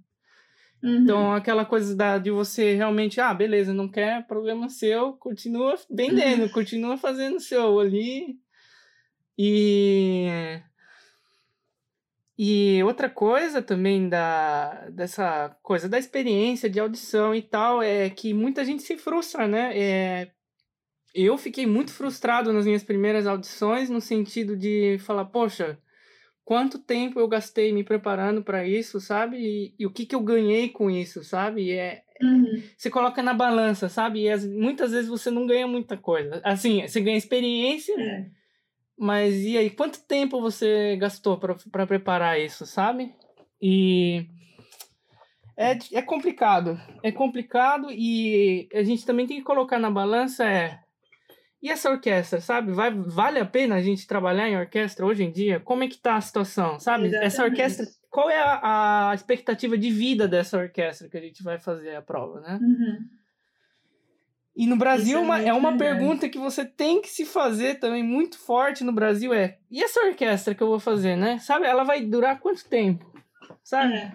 [0.83, 1.03] Uhum.
[1.03, 6.45] Então, aquela coisa da, de você realmente, ah, beleza, não quer, problema seu, continua vendendo,
[6.45, 6.49] uhum.
[6.49, 8.39] continua fazendo seu ali.
[9.39, 10.27] E.
[12.39, 18.35] E outra coisa também da, dessa coisa da experiência de audição e tal é que
[18.35, 19.73] muita gente se frustra, né?
[19.75, 20.31] É,
[21.15, 25.79] eu fiquei muito frustrado nas minhas primeiras audições, no sentido de falar, poxa,
[26.45, 29.39] quanto tempo eu gastei me preparando para isso, sabe?
[29.39, 31.63] E, e, o que, que eu ganhei com isso, sabe?
[31.63, 32.63] E é, uhum.
[32.77, 34.25] Você coloca na balança, sabe?
[34.25, 36.39] E as, muitas vezes você não ganha muita coisa.
[36.45, 38.36] Assim, você ganha experiência, é.
[38.99, 39.71] Mas e aí?
[39.71, 43.15] Quanto tempo você gastou para preparar isso, sabe?
[43.61, 44.27] E.
[45.57, 46.79] É, é complicado.
[47.03, 50.81] É complicado e a gente também tem que colocar na balança é
[51.63, 52.73] e essa orquestra, sabe?
[52.73, 55.59] Vai, vale a pena a gente trabalhar em orquestra hoje em dia?
[55.59, 57.07] Como é que tá a situação, sabe?
[57.07, 57.27] Exatamente.
[57.27, 61.59] Essa orquestra, qual é a, a, expectativa de vida dessa orquestra que a gente vai
[61.59, 62.61] fazer a prova, né?
[62.63, 62.99] Uhum.
[64.57, 68.03] E no Brasil, é, uma, é uma pergunta que você tem que se fazer também
[68.03, 71.39] muito forte no Brasil é, e essa orquestra que eu vou fazer, né?
[71.39, 73.05] Sabe, ela vai durar quanto tempo?
[73.63, 73.95] Sabe?
[73.95, 74.13] É.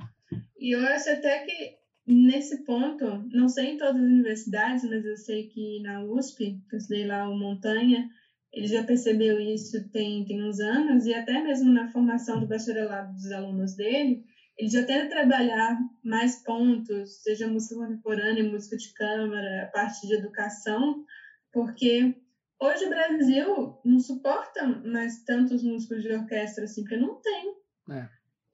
[0.59, 1.81] E eu acho até que
[2.13, 6.75] Nesse ponto, não sei em todas as universidades, mas eu sei que na USP, que
[6.75, 8.09] eu estudei lá o Montanha,
[8.51, 13.13] ele já percebeu isso tem, tem uns anos, e até mesmo na formação do bacharelado
[13.13, 14.25] dos alunos dele,
[14.61, 21.03] ele já trabalhar mais pontos, seja música contemporânea, música de câmara, a parte de educação,
[21.51, 22.15] porque
[22.59, 27.55] hoje o Brasil não suporta mais tantos músicos de orquestra assim, porque não tem.
[27.89, 28.07] É.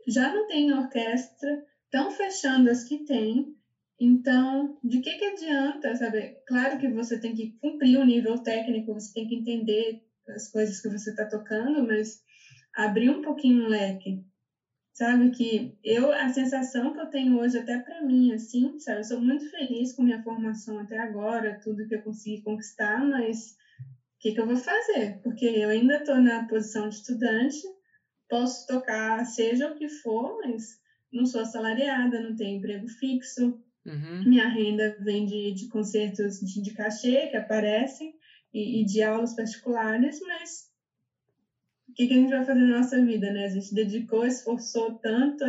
[0.08, 3.54] Já não tem orquestra, estão fechando as que tem.
[4.00, 6.38] Então, de que, que adianta, sabe?
[6.48, 10.80] Claro que você tem que cumprir o nível técnico, você tem que entender as coisas
[10.80, 12.22] que você está tocando, mas
[12.74, 14.24] abrir um pouquinho o leque.
[14.98, 19.02] Sabe que eu, a sensação que eu tenho hoje, até para mim, assim, sabe?
[19.02, 23.52] Eu sou muito feliz com minha formação até agora, tudo que eu consegui conquistar, mas
[23.80, 25.20] o que, que eu vou fazer?
[25.22, 27.60] Porque eu ainda estou na posição de estudante,
[28.28, 30.64] posso tocar seja o que for, mas
[31.14, 33.56] não sou assalariada, não tenho emprego fixo,
[33.86, 34.24] uhum.
[34.28, 38.16] minha renda vem de, de concertos de, de cachê que aparecem
[38.52, 40.67] e, e de aulas particulares, mas
[41.98, 43.46] que, que, a gente vai fazer na nossa vida, né?
[43.46, 45.44] A gente dedicou, esforçou tanto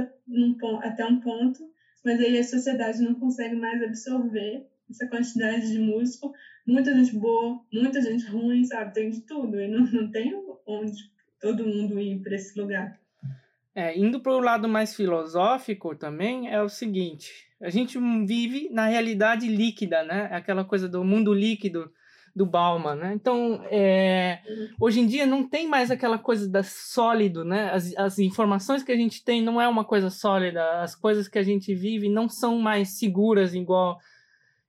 [0.82, 1.60] até um ponto,
[2.02, 6.32] mas aí a sociedade não consegue mais absorver essa quantidade de músico,
[6.66, 8.94] muita gente boa, muita gente ruim, sabe?
[8.94, 10.32] Tem de tudo, e não, não tem
[10.66, 12.98] onde todo mundo ir para esse lugar.
[13.74, 17.30] É, indo para o lado mais filosófico também, é o seguinte:
[17.60, 20.30] a gente vive na realidade líquida, né?
[20.32, 21.92] Aquela coisa do mundo líquido
[22.34, 23.12] do Bauman, né?
[23.14, 24.40] Então, é,
[24.80, 27.70] hoje em dia não tem mais aquela coisa da sólido, né?
[27.72, 31.38] As, as informações que a gente tem não é uma coisa sólida, as coisas que
[31.38, 33.98] a gente vive não são mais seguras igual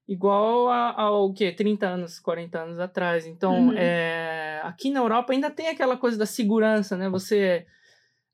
[0.07, 3.27] igual ao que 30 anos, 40 anos atrás.
[3.27, 3.73] Então, uhum.
[3.77, 7.07] é, aqui na Europa ainda tem aquela coisa da segurança, né?
[7.09, 7.67] Você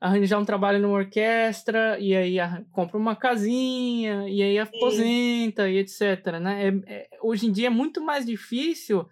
[0.05, 2.37] arranjar um trabalho numa orquestra e aí
[2.71, 5.71] compra uma casinha e aí aposenta Sim.
[5.71, 6.67] e etc, né?
[6.67, 9.07] É, é, hoje em dia é muito mais difícil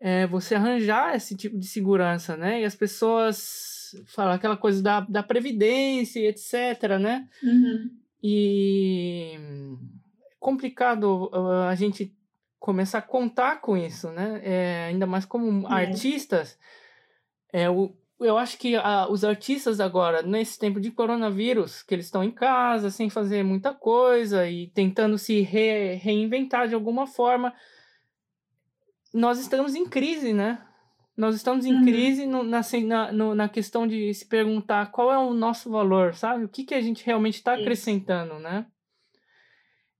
[0.00, 2.62] é, você arranjar esse tipo de segurança, né?
[2.62, 7.28] E as pessoas falam aquela coisa da, da previdência e etc, né?
[7.42, 7.90] Uhum.
[8.22, 9.38] E
[10.40, 12.12] complicado uh, a gente
[12.58, 14.40] começar a contar com isso, né?
[14.42, 15.72] É, ainda mais como é.
[15.72, 16.58] artistas,
[17.52, 22.06] é, o, eu acho que uh, os artistas agora, nesse tempo de coronavírus, que eles
[22.06, 27.52] estão em casa, sem fazer muita coisa e tentando se re, reinventar de alguma forma,
[29.12, 30.64] nós estamos em crise, né?
[31.16, 31.84] Nós estamos em uhum.
[31.84, 36.14] crise no, na, na, no, na questão de se perguntar qual é o nosso valor,
[36.14, 36.44] sabe?
[36.44, 38.66] O que, que a gente realmente está acrescentando, né?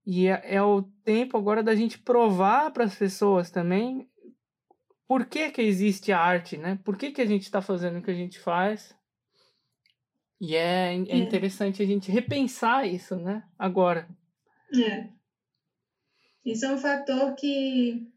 [0.05, 4.07] E é, é o tempo agora da gente provar para as pessoas também
[5.07, 6.79] por que, que existe a arte, né?
[6.83, 8.95] Por que, que a gente está fazendo o que a gente faz.
[10.39, 13.43] E é, é, é interessante a gente repensar isso, né?
[13.57, 14.07] Agora.
[14.73, 15.09] É.
[16.43, 18.07] Isso é um fator que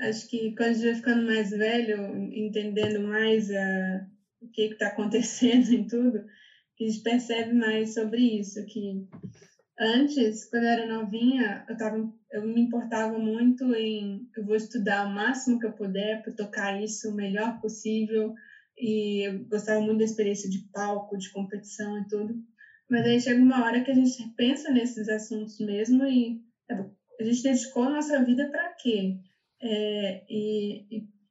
[0.00, 4.06] acho que quando a gente vai ficando mais velho, entendendo mais a,
[4.40, 6.24] o que está acontecendo em tudo,
[6.76, 9.08] que a gente percebe mais sobre isso, que
[9.80, 15.04] Antes, quando eu era novinha, eu, tava, eu me importava muito em eu vou estudar
[15.04, 18.32] o máximo que eu puder para tocar isso o melhor possível
[18.76, 22.38] e eu gostava muito da experiência de palco, de competição e tudo.
[22.88, 26.38] Mas aí chega uma hora que a gente pensa nesses assuntos mesmo e
[26.70, 26.74] é,
[27.20, 29.14] a gente dedicou a nossa vida para quê?
[29.60, 30.84] É, e,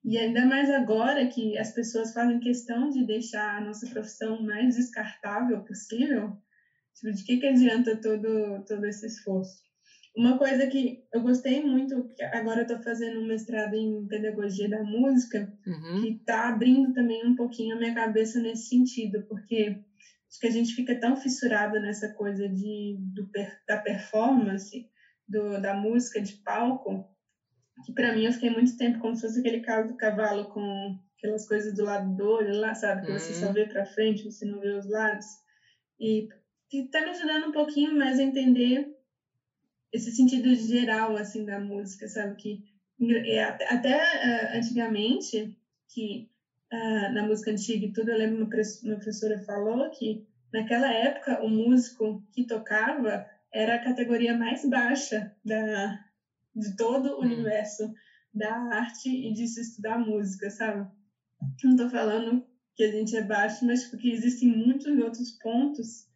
[0.03, 4.75] e ainda mais agora que as pessoas fazem questão de deixar a nossa profissão mais
[4.75, 6.33] descartável possível,
[6.97, 9.66] Tipo, de que, que adianta todo, todo esse esforço?
[10.17, 14.67] Uma coisa que eu gostei muito, que agora eu estou fazendo um mestrado em pedagogia
[14.67, 16.01] da música, uhum.
[16.01, 19.79] que está abrindo também um pouquinho a minha cabeça nesse sentido, porque
[20.27, 23.29] acho que a gente fica tão fissurado nessa coisa de, do,
[23.67, 24.89] da performance,
[25.27, 27.07] do, da música de palco,
[27.85, 30.97] que para mim eu fiquei muito tempo como se fosse aquele caso do cavalo com
[31.15, 33.05] aquelas coisas do lado do olho lá, sabe?
[33.05, 33.19] Que uhum.
[33.19, 35.27] você só vê para frente, você não vê os lados.
[35.99, 36.27] E
[36.71, 38.96] que está me ajudando um pouquinho mais a entender
[39.91, 42.63] esse sentido geral assim da música, sabe que
[43.25, 45.55] é, até uh, antigamente
[45.87, 46.29] que
[46.73, 48.49] uh, na música antiga e tudo, eu lembro uma,
[48.83, 55.33] uma professora falou que naquela época o músico que tocava era a categoria mais baixa
[55.43, 56.03] da
[56.55, 57.25] de todo o hum.
[57.25, 57.93] universo
[58.33, 60.89] da arte e de se estudar música, sabe?
[61.63, 62.43] Não estou falando
[62.75, 66.07] que a gente é baixo, mas porque existem muitos outros pontos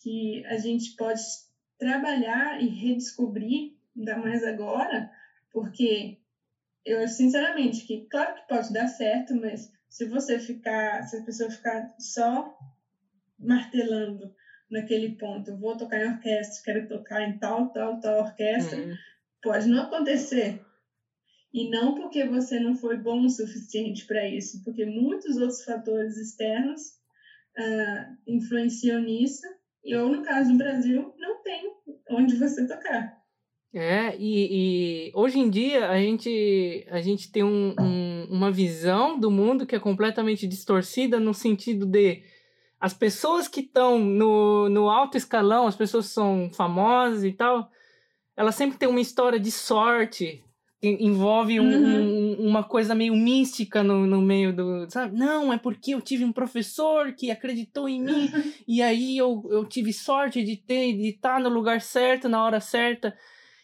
[0.00, 1.20] que a gente pode
[1.84, 5.10] trabalhar e redescobrir, ainda mais agora,
[5.52, 6.16] porque
[6.82, 11.50] eu sinceramente que, claro que pode dar certo, mas se você ficar, se a pessoa
[11.50, 12.58] ficar só
[13.38, 14.34] martelando
[14.70, 18.94] naquele ponto, vou tocar em orquestra, quero tocar em tal, tal, tal orquestra, uhum.
[19.42, 20.64] pode não acontecer.
[21.52, 26.16] E não porque você não foi bom o suficiente para isso, porque muitos outros fatores
[26.16, 26.80] externos
[27.58, 29.46] uh, influenciam nisso
[29.84, 31.70] e ou no caso do Brasil, não tem
[32.10, 33.22] onde você tocar.
[33.72, 39.18] É, e, e hoje em dia a gente, a gente tem um, um, uma visão
[39.18, 42.22] do mundo que é completamente distorcida no sentido de
[42.78, 47.68] as pessoas que estão no, no alto escalão, as pessoas que são famosas e tal,
[48.36, 50.44] elas sempre têm uma história de sorte,
[50.88, 52.36] envolve um, uhum.
[52.40, 54.86] um, uma coisa meio mística no, no meio do.
[54.88, 55.16] Sabe?
[55.16, 58.52] Não, é porque eu tive um professor que acreditou em mim uhum.
[58.66, 62.60] e aí eu, eu tive sorte de ter de estar no lugar certo, na hora
[62.60, 63.16] certa.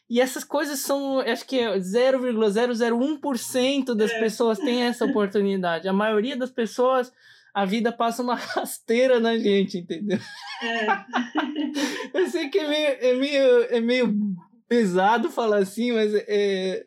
[0.09, 4.19] E essas coisas são, acho que é 0,001% das é.
[4.19, 5.87] pessoas tem essa oportunidade.
[5.87, 7.13] A maioria das pessoas
[7.55, 10.19] a vida passa uma rasteira na gente, entendeu?
[10.63, 10.87] É.
[12.15, 14.37] Eu sei que é meio, é meio, é meio
[14.71, 16.87] pesado falar assim, mas é.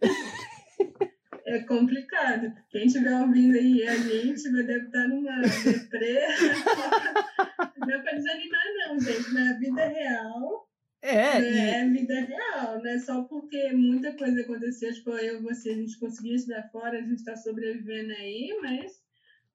[1.45, 2.53] É complicado.
[2.69, 6.21] Quem estiver ouvindo aí a gente vai deve estar numa deprê.
[7.77, 9.33] não é para desanimar, não, gente.
[9.33, 10.69] Na vida real.
[11.01, 11.51] É, né?
[11.51, 11.69] e...
[11.71, 15.99] é vida real, não é só porque muita coisa aconteceu, tipo, eu você, a gente
[15.99, 19.03] conseguiu estudar fora, a gente está sobrevivendo aí, mas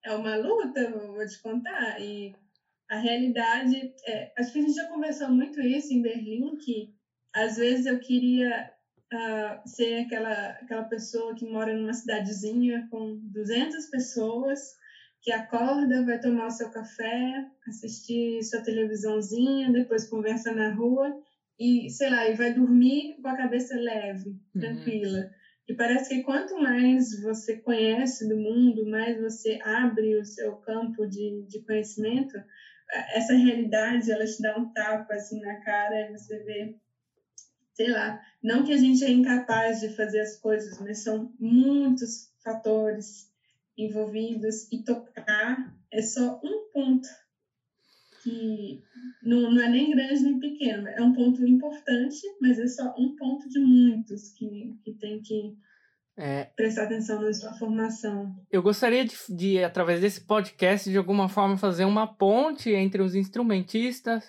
[0.05, 1.99] é uma luta, vou te contar.
[2.03, 2.37] E
[2.91, 6.98] a realidade, é, acho que a gente já conversou muito isso em Berlim, que
[7.45, 8.71] às vezes eu queria
[9.13, 14.59] uh, ser aquela, aquela pessoa que mora numa cidadezinha com 200 pessoas,
[15.23, 21.13] que acorda, vai tomar o seu café, assistir sua televisãozinha, depois conversa na rua
[21.59, 24.61] e, sei lá, e vai dormir com a cabeça leve, uhum.
[24.61, 25.19] tranquila.
[25.19, 25.31] Uhum.
[25.69, 31.07] E parece que quanto mais você conhece do mundo, mais você abre o seu campo
[31.07, 32.39] de, de conhecimento,
[33.13, 36.75] essa realidade, ela te dá um tapa assim na cara e você vê,
[37.79, 42.33] sei lá, não que a gente é incapaz de fazer as coisas, mas são muitos
[42.43, 43.31] fatores
[43.77, 47.07] envolvidos e tocar é só um ponto
[48.21, 48.83] que
[49.23, 53.15] não, não é nem grande nem pequeno, é um ponto importante, mas é só um
[53.15, 55.57] ponto de muitos que, que tem que
[56.17, 58.35] é, prestar atenção na sua formação.
[58.51, 63.15] Eu gostaria de, de, através desse podcast, de alguma forma, fazer uma ponte entre os
[63.15, 64.25] instrumentistas,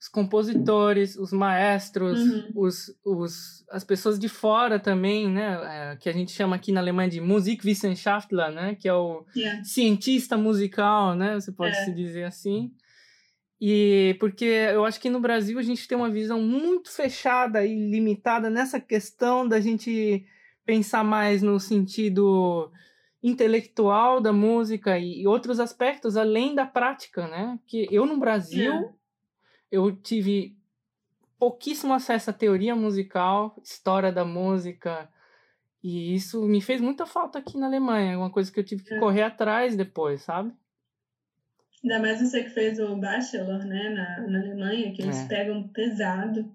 [0.00, 2.52] os compositores, os maestros, uhum.
[2.54, 5.92] os, os, as pessoas de fora também, né?
[5.92, 8.74] É, que a gente chama aqui na Alemanha de Musikwissenschaftler, né?
[8.74, 9.64] Que é o yeah.
[9.64, 11.34] cientista musical, né?
[11.34, 11.84] Você pode é.
[11.84, 12.70] se dizer assim.
[13.60, 17.90] E porque eu acho que no Brasil a gente tem uma visão muito fechada e
[17.90, 20.26] limitada nessa questão da gente
[20.64, 22.70] pensar mais no sentido
[23.22, 27.58] intelectual da música e, outros aspectos além da prática, né?
[27.66, 28.90] Que eu no Brasil é.
[29.76, 30.56] Eu tive
[31.38, 35.08] pouquíssimo acesso à teoria musical, história da música,
[35.82, 38.82] e isso me fez muita falta aqui na Alemanha, é uma coisa que eu tive
[38.82, 38.98] que é.
[38.98, 40.52] correr atrás depois, sabe?
[41.84, 45.28] Ainda mais você que fez o bachelor, né, na, na Alemanha, que eles é.
[45.28, 46.50] pegam pesado.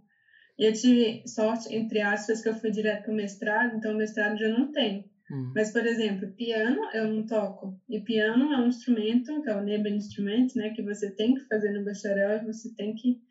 [0.57, 3.97] E eu tive sorte, entre aspas, que eu fui direto para o mestrado, então o
[3.97, 5.10] mestrado já não tem.
[5.31, 5.53] Hum.
[5.55, 7.79] Mas, por exemplo, piano eu não toco.
[7.87, 11.71] E piano é um instrumento, que é o Nebeninstrument, né, que você tem que fazer
[11.71, 13.21] no bacharel e você tem que,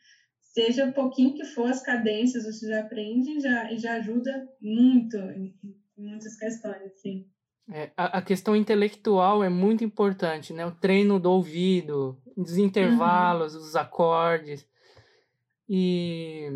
[0.41, 4.49] seja um pouquinho que for as cadências, você já aprende e já, e já ajuda
[4.61, 5.55] muito em,
[5.99, 7.27] em muitas questões, assim.
[7.71, 10.67] É, a, a, questão intelectual é muito importante, né?
[10.67, 13.61] O treino do ouvido, os intervalos, uhum.
[13.61, 14.67] os acordes.
[15.69, 16.49] E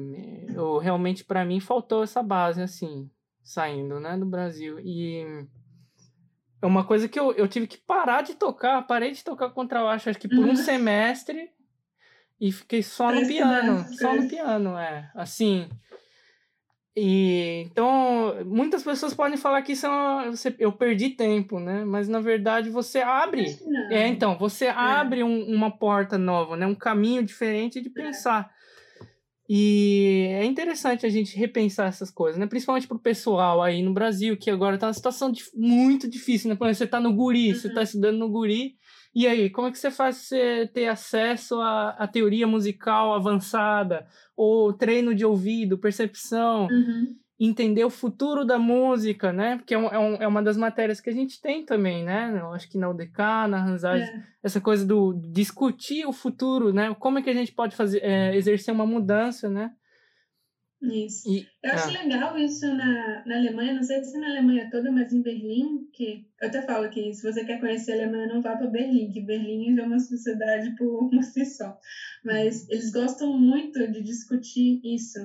[0.52, 3.08] eu, realmente, para mim, faltou essa base, assim,
[3.44, 4.80] saindo, né, do Brasil.
[4.80, 5.46] E
[6.60, 8.84] é uma coisa que eu, eu tive que parar de tocar.
[8.86, 10.56] Parei de tocar contrabaixo, acho que por um uhum.
[10.56, 11.50] semestre.
[12.40, 13.86] E fiquei só no piano.
[13.94, 15.10] Só no piano, é.
[15.14, 15.68] Assim,
[16.96, 21.84] e então muitas pessoas podem falar que isso é uma, você, eu perdi tempo, né?
[21.84, 23.58] Mas na verdade você abre,
[23.90, 24.70] é então você é.
[24.70, 26.66] abre um, uma porta nova, né?
[26.66, 27.92] Um caminho diferente de é.
[27.92, 28.53] pensar.
[29.48, 32.46] E é interessante a gente repensar essas coisas, né?
[32.46, 36.56] Principalmente pro pessoal aí no Brasil que agora tá uma situação de, muito difícil, né?
[36.56, 37.54] Por exemplo, você tá no Guri, uhum.
[37.54, 37.82] você tá uhum.
[37.82, 38.76] estudando no Guri
[39.14, 44.08] e aí, como é que você faz você ter acesso à, à teoria musical avançada,
[44.36, 47.14] ou treino de ouvido, percepção, uhum.
[47.38, 49.56] Entender o futuro da música, né?
[49.56, 52.38] Porque é, um, é, um, é, uma das matérias que a gente tem também, né?
[52.40, 53.18] Eu acho que na UDK,
[53.48, 54.22] na Hansard, é.
[54.42, 56.94] essa coisa do discutir o futuro, né?
[56.98, 59.72] Como é que a gente pode fazer, é, exercer uma mudança, né?
[60.92, 61.28] Isso.
[61.28, 62.02] E, eu acho ah.
[62.02, 66.26] legal isso na, na Alemanha, não sei se na Alemanha toda, mas em Berlim, que
[66.40, 69.22] eu até falo que se você quer conhecer a Alemanha, não vá para Berlim, que
[69.22, 71.78] Berlim é uma sociedade por, por si só.
[72.24, 75.18] Mas eles gostam muito de discutir isso.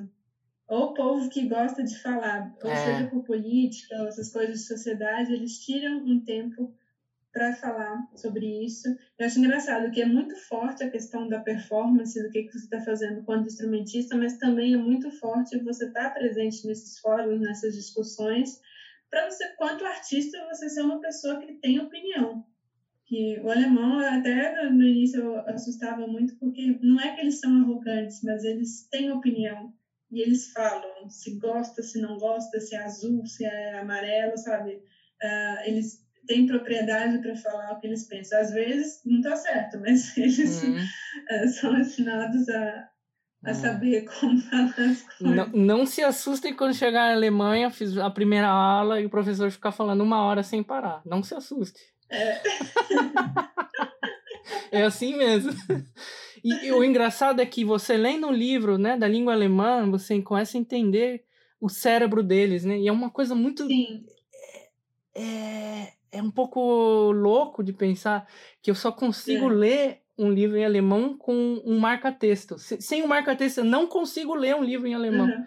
[0.69, 2.75] Ou o povo que gosta de falar, ou é.
[2.75, 6.71] seja por política, ou essas coisas de sociedade, eles tiram um tempo
[7.31, 8.87] para falar sobre isso.
[9.17, 12.65] Eu acho engraçado que é muito forte a questão da performance, do que, que você
[12.65, 17.39] está fazendo quando instrumentista, mas também é muito forte você estar tá presente nesses fóruns,
[17.39, 18.59] nessas discussões,
[19.09, 22.39] para você, quanto artista, você ser uma pessoa que tem opinião.
[23.05, 27.55] Que o alemão, até no início, eu assustava muito, porque não é que eles são
[27.55, 29.67] arrogantes, mas eles têm opinião.
[30.11, 34.81] E eles falam se gosta, se não gosta, se é azul, se é amarelo, sabe?
[35.21, 38.39] Uh, eles têm propriedade para falar o que eles pensam.
[38.39, 40.77] Às vezes não está certo, mas eles uhum.
[41.29, 42.89] Eh, são ensinados a,
[43.45, 43.53] a uhum.
[43.53, 45.19] saber como falar as coisas.
[45.19, 49.51] Não, não se assustem quando chegar na Alemanha, fiz a primeira aula e o professor
[49.51, 51.01] ficar falando uma hora sem parar.
[51.05, 51.79] Não se assuste.
[52.09, 52.41] É.
[54.71, 55.51] é assim mesmo.
[56.41, 60.21] E, e, o engraçado é que você lendo um livro, né, da língua alemã, você
[60.21, 61.25] começa a entender
[61.59, 62.79] o cérebro deles, né?
[62.79, 64.05] E é uma coisa muito Sim.
[65.13, 68.25] É, é, é um pouco louco de pensar
[68.61, 69.53] que eu só consigo É.
[69.53, 72.57] ler um livro em alemão com um marca-texto.
[72.57, 75.27] Se- Sem um marca-texto, eu não consigo ler um livro em alemão.
[75.27, 75.45] Aham.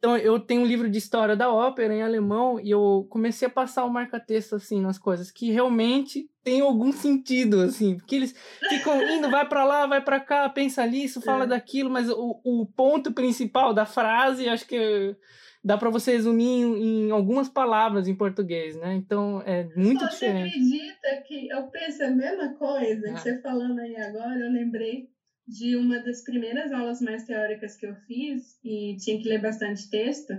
[0.00, 3.50] Então, eu tenho um livro de história da ópera em alemão e eu comecei a
[3.50, 8.34] passar o marca-texto, assim, nas coisas que realmente tem algum sentido, assim, porque eles
[8.66, 11.48] ficam indo, vai para lá, vai para cá, pensa nisso, fala É.
[11.48, 15.14] daquilo, mas o, o ponto principal da frase, acho que
[15.62, 18.94] dá para você resumir em, em algumas palavras em português, né?
[18.94, 20.56] Então, é muito Você diferente.
[20.56, 23.12] acredita que eu penso a mesma coisa Ah.
[23.12, 24.40] que você falando aí agora?
[24.40, 25.10] Eu lembrei
[25.46, 29.88] de uma das primeiras aulas mais teóricas que eu fiz e tinha que ler bastante
[29.90, 30.32] texto.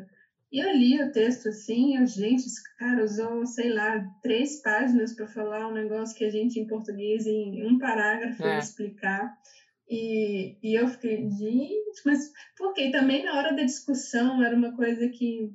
[0.52, 5.14] E eu li o texto assim, eu, gente, esse cara usou, sei lá, três páginas
[5.16, 8.60] para falar um negócio que a gente em português, em um parágrafo, É.
[8.60, 9.32] explicar.
[9.90, 12.90] E, e eu fiquei, gente, mas por quê?
[12.92, 15.50] Também na hora da discussão era uma coisa que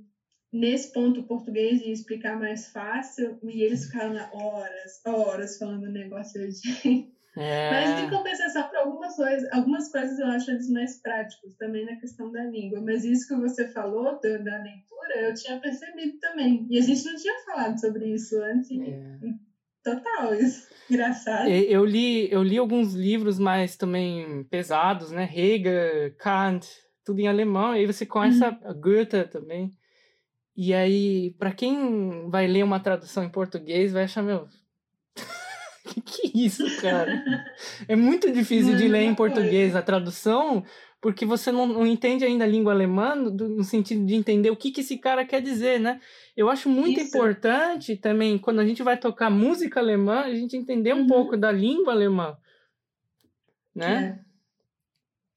[0.53, 5.93] nesse ponto o português ia explicar mais fácil e eles ficaram horas, horas falando o
[5.93, 6.41] negócio
[7.37, 11.85] mas em É, compensação para algumas coisas, algumas coisas eu acho eles mais práticos também
[11.85, 12.81] na questão da língua.
[12.81, 16.67] Mas isso que você falou da, da leitura, eu tinha percebido também.
[16.71, 18.71] E a gente não tinha falado sobre isso antes.
[18.71, 19.19] é.
[19.85, 20.67] Total, isso.
[20.91, 21.49] Engraçado.
[21.49, 25.29] Eu li, eu li alguns livros mais também pesados, né?
[25.33, 26.67] Hegel, Kant,
[27.05, 27.75] tudo em alemão.
[27.75, 29.73] E aí você conhece a a Goethe também.
[30.57, 34.49] E aí, para quem vai ler uma tradução em português, vai achar, meu,
[35.95, 37.25] que que é isso, cara?
[37.89, 40.65] É muito difícil Não de ler em português a tradução,
[41.01, 44.57] porque você não, não entende ainda a língua alemã no, no sentido de entender o
[44.57, 46.01] que, que esse cara quer dizer, né?
[46.37, 47.09] Eu acho muito Isso.
[47.09, 51.07] importante também, quando a gente vai tocar música alemã, a gente entender um Uhum.
[51.07, 52.37] pouco da língua alemã,
[53.75, 54.21] né?
[54.23, 54.27] É.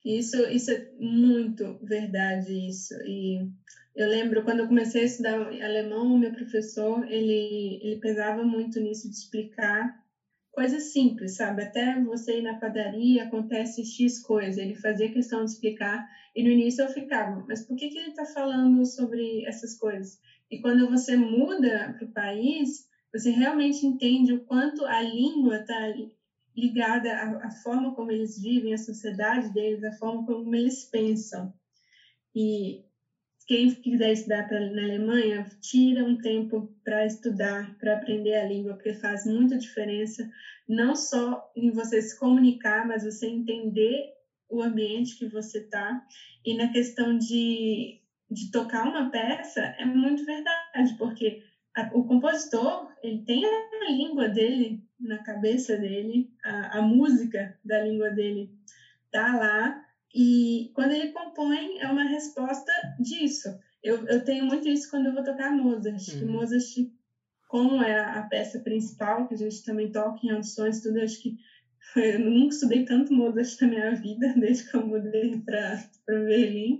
[0.04, 2.94] Isso, isso é muito verdade, isso.
[3.06, 3.48] E
[3.96, 8.80] eu lembro quando eu comecei a estudar alemão, o meu professor, ele, ele pesava muito
[8.80, 10.04] nisso de explicar
[10.52, 11.62] coisas simples, sabe?
[11.64, 14.62] Até você ir na padaria, acontece X coisa.
[14.62, 16.06] Ele fazia questão de explicar.
[16.36, 20.20] E no início eu ficava, mas por que, que ele está falando sobre essas coisas?
[20.50, 25.94] E quando você muda para o país, você realmente entende o quanto a língua está
[26.56, 31.52] ligada à, à forma como eles vivem, a sociedade deles, a forma como eles pensam.
[32.36, 32.84] E
[33.50, 38.76] quem quiser estudar pra, na Alemanha, tira um tempo para estudar, para aprender a língua,
[38.76, 40.30] porque faz muita diferença,
[40.68, 44.04] não só em você se comunicar, mas você entender
[44.48, 46.00] o ambiente que você está.
[46.46, 47.98] E na questão de,
[48.30, 51.40] de tocar uma peça, é muito verdade, porque
[51.76, 57.80] a, o compositor, ele tem a língua dele na cabeça dele, a, a música da
[57.80, 58.48] língua dele
[59.10, 63.50] tá lá, e quando ele compõe, é uma resposta disso.
[63.84, 66.32] Eu, eu tenho muito isso quando eu vou tocar Mozart, que Uhum.
[66.32, 66.64] Mozart,
[67.48, 71.04] como é a, a peça principal, que a gente também toca em audições, tudo, eu
[71.04, 71.34] acho que
[71.98, 76.80] eu nunca estudei tanto Mozart na minha vida, desde que eu mudei para Berlim.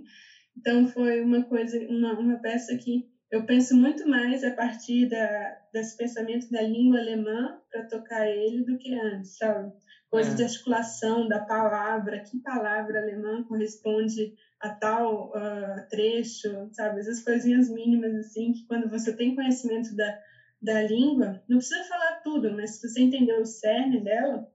[0.56, 5.54] Então, foi uma coisa, uma, uma peça que eu penso muito mais a partir da,
[5.72, 9.70] desse pensamento da língua alemã para tocar ele do que antes, sabe?
[10.10, 10.34] Coisa É.
[10.34, 16.98] de articulação da palavra, que palavra alemã corresponde a tal ah, trecho, sabe?
[17.00, 20.18] Essas coisinhas mínimas, assim, que quando você tem conhecimento da,
[20.60, 24.48] da língua, não precisa falar tudo, mas se você entender o cerne dela,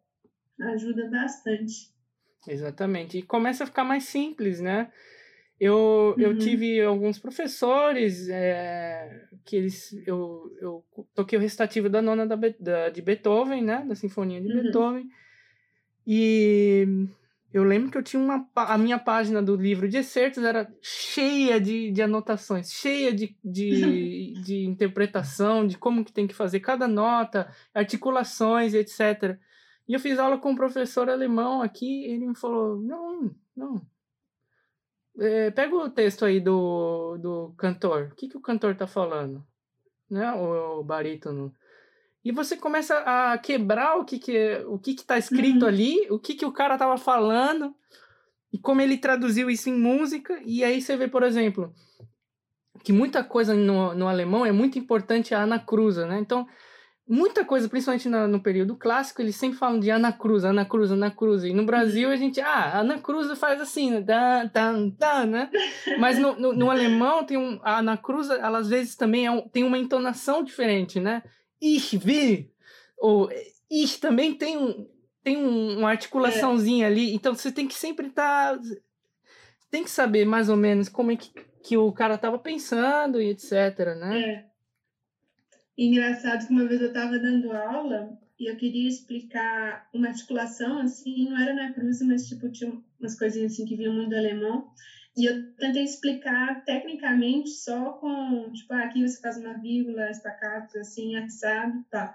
[0.73, 1.93] ajuda bastante.
[2.47, 3.17] Exatamente.
[3.19, 4.91] E começa a ficar mais simples, né?
[5.59, 6.37] Eu, eu Uhum.
[6.37, 9.93] tive alguns professores é, que eles.
[10.05, 13.85] Eu, eu toquei o recitativo da nona da, da- de Beethoven, né?
[13.87, 14.63] Da Sinfonia de Uhum.
[14.63, 15.07] Beethoven.
[16.05, 17.07] E
[17.55, 18.47] eu lembro que eu tinha uma.
[18.53, 24.33] A minha página do livro de excertos era cheia de, de anotações, cheia de, de,
[24.43, 29.39] de interpretação, de como que tem que fazer cada nota, articulações, etc.
[29.87, 33.81] E eu fiz aula com um professor alemão aqui, ele me falou: não, não.
[35.17, 38.09] É, pega o texto aí do, do cantor.
[38.11, 39.41] O que, que o cantor tá falando?
[40.09, 40.29] Né?
[40.33, 41.55] O, o barítono.
[42.25, 45.67] E você começa a quebrar o que, que, o que, que tá escrito Uhum.
[45.67, 47.73] ali, o que, que o cara tava falando,
[48.51, 50.41] e como ele traduziu isso em música.
[50.43, 51.71] E aí você vê, por exemplo,
[52.83, 56.17] que muita coisa no, no alemão é muito importante a anacruza, né?
[56.19, 56.47] Então,
[57.07, 61.47] muita coisa, principalmente no, no período clássico, eles sempre falam de anacruza, anacruza, anacruza.
[61.47, 64.01] E no Brasil a gente, ah, anacruza faz assim?
[64.01, 65.51] Dan, dan, dan, né?
[65.99, 69.47] Mas no, no, no alemão tem um, a anacruza, ela às vezes também é um-
[69.47, 71.21] tem uma entonação diferente, né?
[71.61, 72.49] Ich will,
[72.97, 73.29] ou
[73.69, 74.87] ich também tem um,
[75.23, 76.89] tem um, uma articulaçãozinha é.
[76.89, 78.57] ali, então você tem que sempre estar.
[78.57, 78.63] Tá,
[79.71, 81.31] tem que saber mais ou menos como é que,
[81.63, 84.21] que o cara tava pensando e etc, né?
[84.21, 84.45] É.
[85.77, 91.29] Engraçado que uma vez eu estava dando aula e eu queria explicar uma articulação, assim,
[91.29, 94.71] não era na cruz, mas tipo, tinha umas coisinhas assim que vinham muito do alemão.
[95.17, 100.77] E eu tentei explicar tecnicamente só com, tipo, ah, aqui você faz uma vírgula, estacato,
[100.77, 102.13] assim, assado, tá.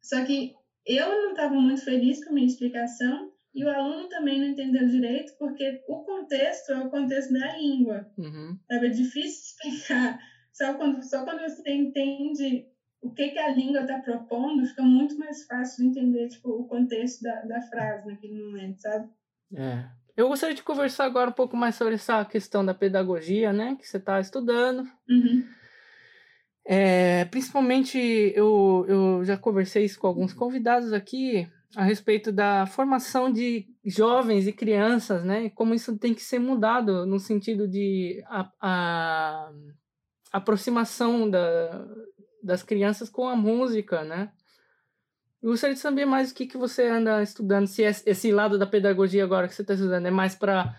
[0.00, 0.54] Só que
[0.86, 4.86] eu não estava muito feliz com a minha explicação e o aluno também não entendeu
[4.86, 8.06] direito, porque o contexto é o contexto da língua.
[8.16, 8.56] Uhum.
[8.70, 10.18] É difícil explicar.
[10.52, 12.66] Só quando, só quando você entende
[13.00, 16.66] o que, que a língua está propondo, fica muito mais fácil de entender tipo, o
[16.66, 19.08] contexto da, da frase naquele momento, sabe?
[19.54, 19.95] É.
[20.16, 23.76] Eu gostaria de conversar agora um pouco mais sobre essa questão da pedagogia, né?
[23.78, 24.88] Que você está estudando.
[25.08, 25.44] Uhum.
[26.64, 27.98] É, principalmente,
[28.34, 31.46] eu, eu já conversei isso com alguns convidados aqui
[31.76, 35.50] a respeito da formação de jovens e crianças, né?
[35.50, 39.52] Como isso tem que ser mudado no sentido de a, a
[40.32, 41.86] aproximação da,
[42.42, 44.32] das crianças com a música, né?
[45.46, 48.66] Eu gostaria de saber mais o que, que você anda estudando, se esse lado da
[48.66, 50.76] pedagogia agora que você está estudando é mais para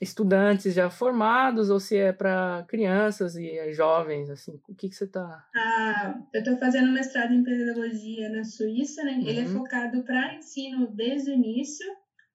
[0.00, 5.04] estudantes já formados ou se é para crianças e jovens, assim, o que, que você
[5.04, 5.46] está...
[5.54, 9.12] Ah, eu estou fazendo mestrado em pedagogia na Suíça, né?
[9.12, 9.20] Uhum.
[9.20, 9.58] Ele é uhum.
[9.58, 11.86] focado para ensino desde o início,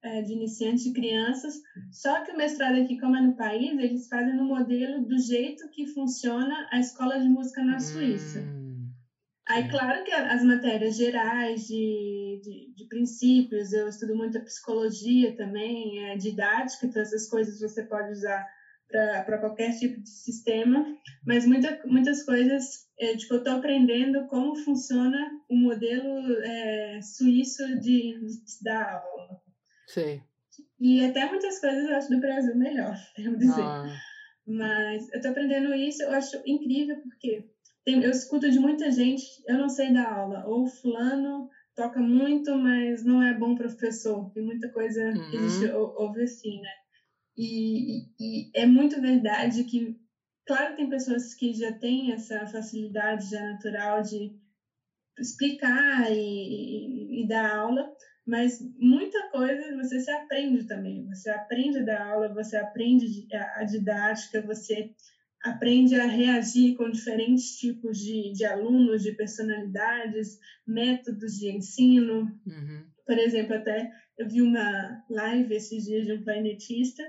[0.02, 1.60] é, de iniciantes e crianças,
[1.92, 5.68] só que o mestrado aqui, como é no país, eles fazem no modelo do jeito
[5.68, 8.42] que funciona a escola de música na Suíça.
[9.48, 15.34] Aí, claro que as matérias gerais de, de, de princípios, eu estudo muito a psicologia
[15.34, 18.46] também, a didática, todas essas coisas você pode usar
[18.88, 20.84] para qualquer tipo de sistema,
[21.26, 27.62] mas muita, muitas coisas, é, tipo, eu estou aprendendo como funciona o modelo é, suíço
[27.80, 29.40] de, de dar aula.
[29.86, 30.22] Sim.
[30.80, 33.62] E até muitas coisas eu acho do Brasil melhor, devo dizer.
[33.62, 33.94] Ah.
[34.46, 37.44] Mas eu estou aprendendo isso, eu acho incrível, porque
[37.88, 42.54] tem, eu escuto de muita gente, eu não sei dar aula, ou fulano toca muito,
[42.56, 44.30] mas não é bom professor.
[44.34, 45.30] Tem muita coisa uhum.
[45.30, 45.94] que a gente uhum.
[45.96, 46.70] ouve assim, né?
[47.34, 49.96] E, e, e, é muito verdade que,
[50.46, 54.36] claro, tem pessoas que já têm essa facilidade já natural de
[55.18, 57.90] explicar e, e, dar aula,
[58.26, 61.06] mas muita coisa você se aprende também.
[61.06, 64.92] Você aprende a dar aula, você aprende a, a didática, você
[65.42, 72.22] aprende a reagir com diferentes tipos de, de alunos, de personalidades, métodos de ensino.
[72.46, 72.84] Uhum.
[73.06, 77.02] Por exemplo, até eu vi uma live esses dias de um planetista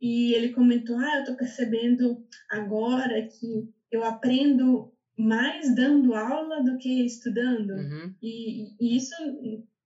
[0.00, 6.78] e ele comentou: Ah, eu estou percebendo agora que eu aprendo mais dando aula do
[6.78, 7.70] que estudando.
[7.70, 8.14] Uhum.
[8.22, 9.14] E, e, isso,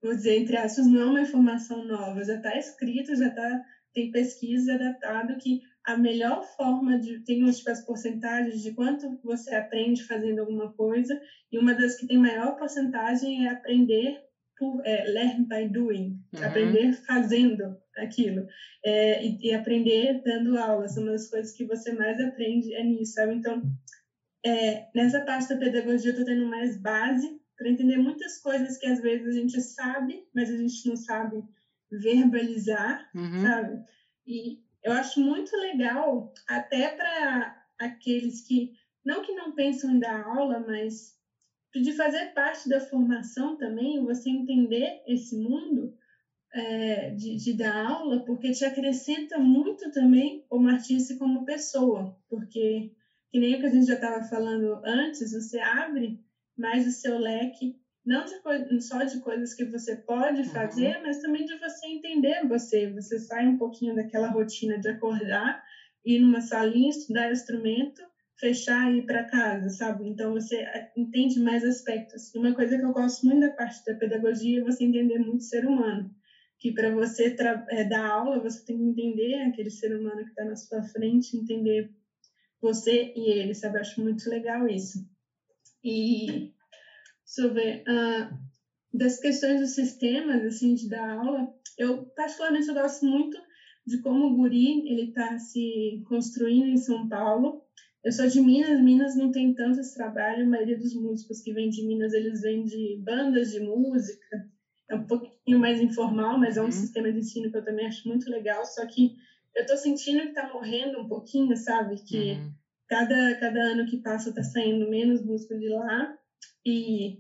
[0.03, 4.11] vou dizer, entre aspas, não é uma informação nova, já está escrito, já tá, tem
[4.11, 10.03] pesquisa datado que a melhor forma de tem tipo, as porcentagens de quanto você aprende
[10.03, 11.19] fazendo alguma coisa
[11.51, 14.21] e uma das que tem maior porcentagem é aprender
[14.59, 16.45] por é, learn by doing, uhum.
[16.45, 18.47] aprender fazendo aquilo
[18.85, 22.83] é, e, e, aprender dando aula são uma das coisas que você mais aprende é
[22.83, 23.35] nisso, sabe?
[23.35, 23.63] Então
[24.45, 28.87] é, nessa parte da pedagogia eu estou tendo mais base para entender muitas coisas que
[28.87, 31.45] às vezes a gente sabe, mas a gente não sabe
[31.91, 33.43] verbalizar, uhum.
[33.43, 33.85] sabe?
[34.27, 38.73] E eu acho muito legal, até para aqueles que,
[39.05, 41.17] não que não pensam em dar aula, mas
[41.75, 45.93] de fazer parte da formação também, você entender esse mundo
[46.55, 52.93] é, de, de, dar aula, porque te acrescenta muito também o Martins como pessoa, porque,
[53.33, 56.25] que nem o que a gente já estava falando antes, você abre
[56.57, 57.77] mais o seu leque
[58.07, 60.49] não de só de coisas que você pode uhum.
[60.51, 61.03] fazer, uhum.
[61.03, 62.89] mas também de você entender você.
[62.93, 65.63] Você sai um pouquinho daquela rotina de acordar,
[66.05, 68.01] ir numa salinha, estudar instrumento,
[68.39, 70.09] fechar e ir para casa, sabe?
[70.09, 72.33] Então você eh, entende mais aspectos.
[72.33, 75.67] Uma coisa que eu gosto muito da parte da pedagogia é você entender muito ser
[75.67, 76.15] humano.
[76.61, 77.35] Que para você
[77.71, 81.37] é, dar aula, você tem que entender aquele ser humano que está na sua frente,
[81.37, 81.91] entender
[82.61, 83.77] você e ele, sabe?
[83.77, 85.05] Eu acho muito legal isso.
[85.83, 86.55] E
[87.27, 93.37] sobre uh, das questões dos sistemas, assim, de dar aula, eu particularmente eu gosto muito
[93.87, 97.63] de como o Guri ele está se construindo em São Paulo.
[98.03, 101.53] Eu sou de Minas, Minas não tem tanto esse trabalho, a maioria dos músicos que
[101.53, 104.49] vêm de Minas, eles vêm de bandas de música,
[104.89, 106.73] é um pouquinho mais informal, mas é um uhum.
[106.73, 109.17] sistema de ensino que eu também acho muito legal, só que
[109.55, 111.97] eu estou sentindo que está morrendo um pouquinho, sabe?
[112.05, 112.53] Que uhum.
[112.87, 116.17] cada, cada ano que passa está saindo menos músicos de lá,
[116.65, 117.19] e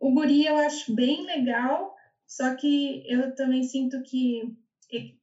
[0.00, 1.94] o guri eu acho bem legal,
[2.26, 4.54] Só que eu também sinto que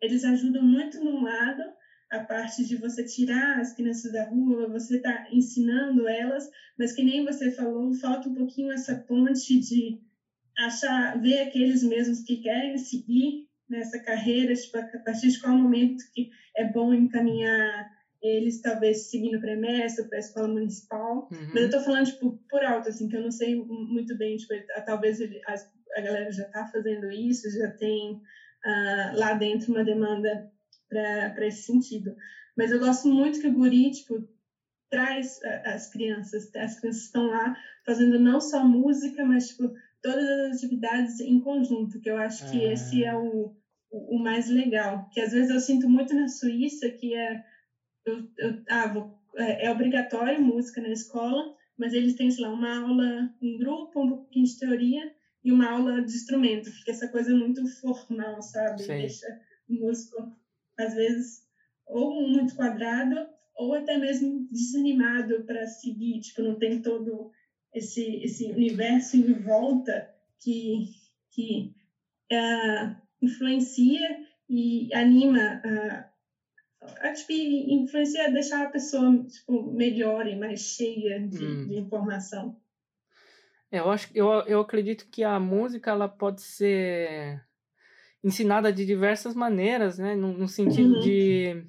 [0.01, 1.63] eles ajudam muito no lado
[2.09, 7.03] a parte de você tirar as crianças da rua, você está ensinando elas, mas que
[7.03, 9.99] nem você falou, falta um pouquinho essa ponte de
[10.57, 16.03] achar, ver aqueles mesmos que querem seguir nessa carreira, tipo, a partir de qual momento
[16.13, 19.57] que é bom encaminhar eles, talvez seguindo para a
[20.07, 21.27] para a escola municipal.
[21.31, 21.47] Uhum.
[21.47, 24.53] Mas eu estou falando, tipo, por alto, assim, que eu não sei muito bem, tipo,
[24.85, 30.49] talvez a, galera já está fazendo isso, já tem uh, lá dentro uma demanda
[30.89, 32.15] para esse sentido.
[32.57, 34.27] Mas eu gosto muito que o Guri, tipo,
[34.89, 37.55] traz as crianças, as crianças estão lá
[37.85, 42.63] fazendo não só música, mas, tipo, todas as atividades em conjunto, que eu acho que
[42.63, 43.53] esse é o,
[43.91, 45.09] o, mais legal.
[45.11, 47.43] Que às vezes eu sinto muito na Suíça, que é,
[48.09, 51.43] eu, eu, ah, vou, é, é obrigatório música na escola,
[51.77, 55.09] mas eles têm, sei lá, uma aula em grupo, um pouquinho de teoria
[55.43, 56.71] e uma aula de instrumento.
[56.71, 58.81] Fica essa coisa muito formal, sabe?
[58.81, 58.97] Sim.
[58.97, 59.25] Deixa
[59.67, 60.27] o músico,
[60.77, 61.41] às vezes,
[61.85, 63.15] ou muito quadrado,
[63.55, 66.19] ou até mesmo desanimado para seguir.
[66.19, 67.29] Tipo, não tem todo
[67.73, 70.05] esse, esse universo em volta
[70.39, 70.83] que,
[71.31, 71.71] que
[72.31, 74.17] uh, influencia
[74.49, 76.06] e anima uh,
[77.01, 81.67] acho que influencia deixar a pessoa tipo, melhor e mais cheia de, hum.
[81.67, 82.59] de informação.
[83.71, 87.43] É, eu acho eu, eu acredito que a música ela pode ser
[88.23, 90.15] ensinada de diversas maneiras, né?
[90.15, 91.01] No, no sentido uhum.
[91.01, 91.65] de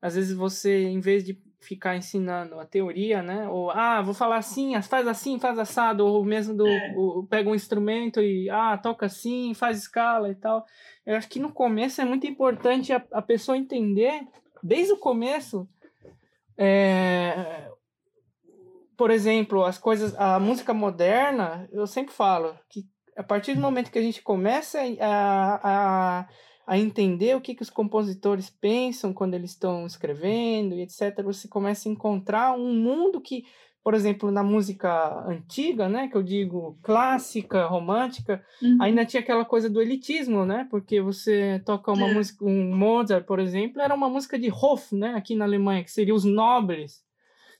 [0.00, 3.48] às vezes você, em vez de ficar ensinando a teoria, né?
[3.48, 6.94] Ou, ah, vou falar assim, faz assim, faz assado, ou mesmo do, é.
[7.28, 10.64] pega um instrumento e, ah, toca assim, faz escala e tal.
[11.04, 14.20] Eu acho que no começo é muito importante a, a pessoa entender,
[14.62, 15.68] desde o começo,
[16.56, 17.70] é,
[18.96, 22.84] por exemplo, as coisas, a música moderna, eu sempre falo que
[23.16, 25.60] a partir do momento que a gente começa a,
[26.20, 26.28] a
[26.66, 31.22] a entender o que, que os compositores pensam quando eles estão escrevendo e etc.
[31.22, 33.44] Você começa a encontrar um mundo que,
[33.84, 38.78] por exemplo, na música antiga, né, que eu digo clássica, romântica, uhum.
[38.80, 40.66] ainda tinha aquela coisa do elitismo, né?
[40.68, 42.14] Porque você toca uma é.
[42.14, 45.92] música, um Mozart, por exemplo, era uma música de Hof, né, aqui na Alemanha, que
[45.92, 47.04] seria os nobres.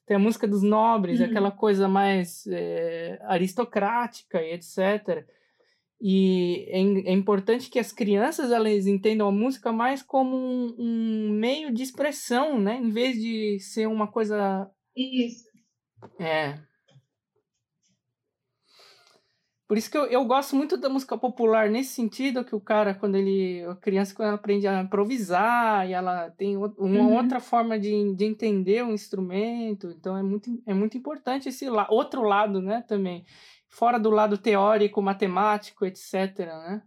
[0.04, 1.26] Tem a música dos nobres, uhum.
[1.26, 5.24] aquela coisa mais é, aristocrática e etc.
[6.00, 11.30] E é, é, importante que as crianças elas entendam a música mais como um, um,
[11.30, 12.76] meio de expressão, né?
[12.76, 14.70] Em vez de ser uma coisa.
[14.94, 15.46] Isso.
[16.20, 16.58] É.
[19.66, 22.94] Por isso que eu, eu gosto muito da música popular nesse sentido, que o cara,
[22.94, 23.64] quando ele.
[23.64, 27.16] A criança, quando ela aprende a improvisar e ela tem uma uhum.
[27.16, 29.88] outra forma de, de entender o instrumento.
[29.90, 33.24] Então é muito, é muito importante esse la, outro lado, né, também
[33.68, 36.82] fora do lado teórico, matemático, etc, né?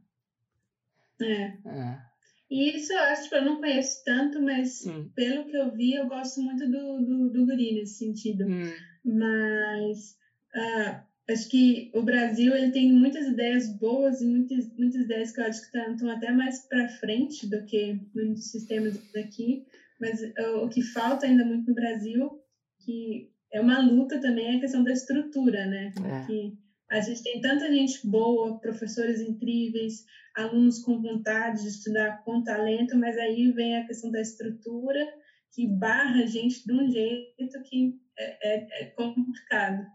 [1.21, 1.43] É.
[1.67, 2.09] é.
[2.49, 5.09] E isso eu acho que eu não conheço tanto, mas hum.
[5.15, 8.45] pelo que eu vi, eu gosto muito do, do, do guri nesse sentido.
[8.45, 8.71] Hum.
[9.05, 10.17] Mas
[10.55, 10.99] uh,
[11.31, 15.45] acho que o Brasil ele tem muitas ideias boas e muitas, muitas ideias que eu
[15.45, 19.67] acho que estão até mais para frente do que muitos sistemas daqui.
[19.99, 22.41] Mas uh, o que falta ainda muito no Brasil,
[22.79, 25.93] que é uma luta também, é a questão da estrutura, né?
[26.03, 26.25] É.
[26.25, 26.57] Que,
[26.89, 32.97] a gente tem tanta gente boa, professores incríveis, alunos com vontade de estudar, com talento,
[32.97, 35.07] mas aí vem a questão da estrutura
[35.53, 39.85] que barra a gente de um jeito que é, é, é complicado.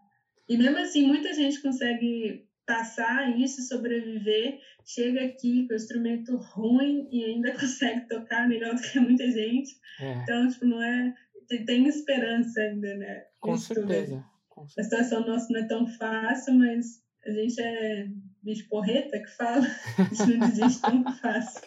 [0.48, 7.08] E mesmo assim, muita gente consegue passar isso, sobreviver, chega aqui com o instrumento ruim
[7.10, 9.72] e ainda consegue tocar melhor do que muita gente.
[10.00, 10.12] É.
[10.22, 11.12] Então, tipo, não é.
[11.48, 13.24] Tem, tem esperança ainda, né?
[13.40, 14.24] Com certeza.
[14.56, 18.06] A situação nossa não é tão fácil, mas a gente é
[18.42, 19.66] bicho porreta que fala.
[19.98, 21.62] A gente não desiste tão fácil.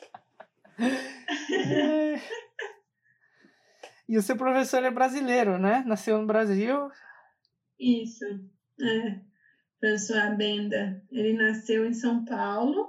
[4.07, 5.83] E o seu professor é brasileiro, né?
[5.85, 6.89] Nasceu no Brasil.
[7.79, 8.25] Isso,
[8.81, 9.19] é.
[9.79, 11.03] Professor Abenda.
[11.11, 12.87] Ele nasceu em São Paulo.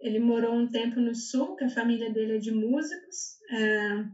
[0.00, 3.38] Ele morou um tempo no Sul, que a família dele é de músicos.
[3.50, 4.04] É,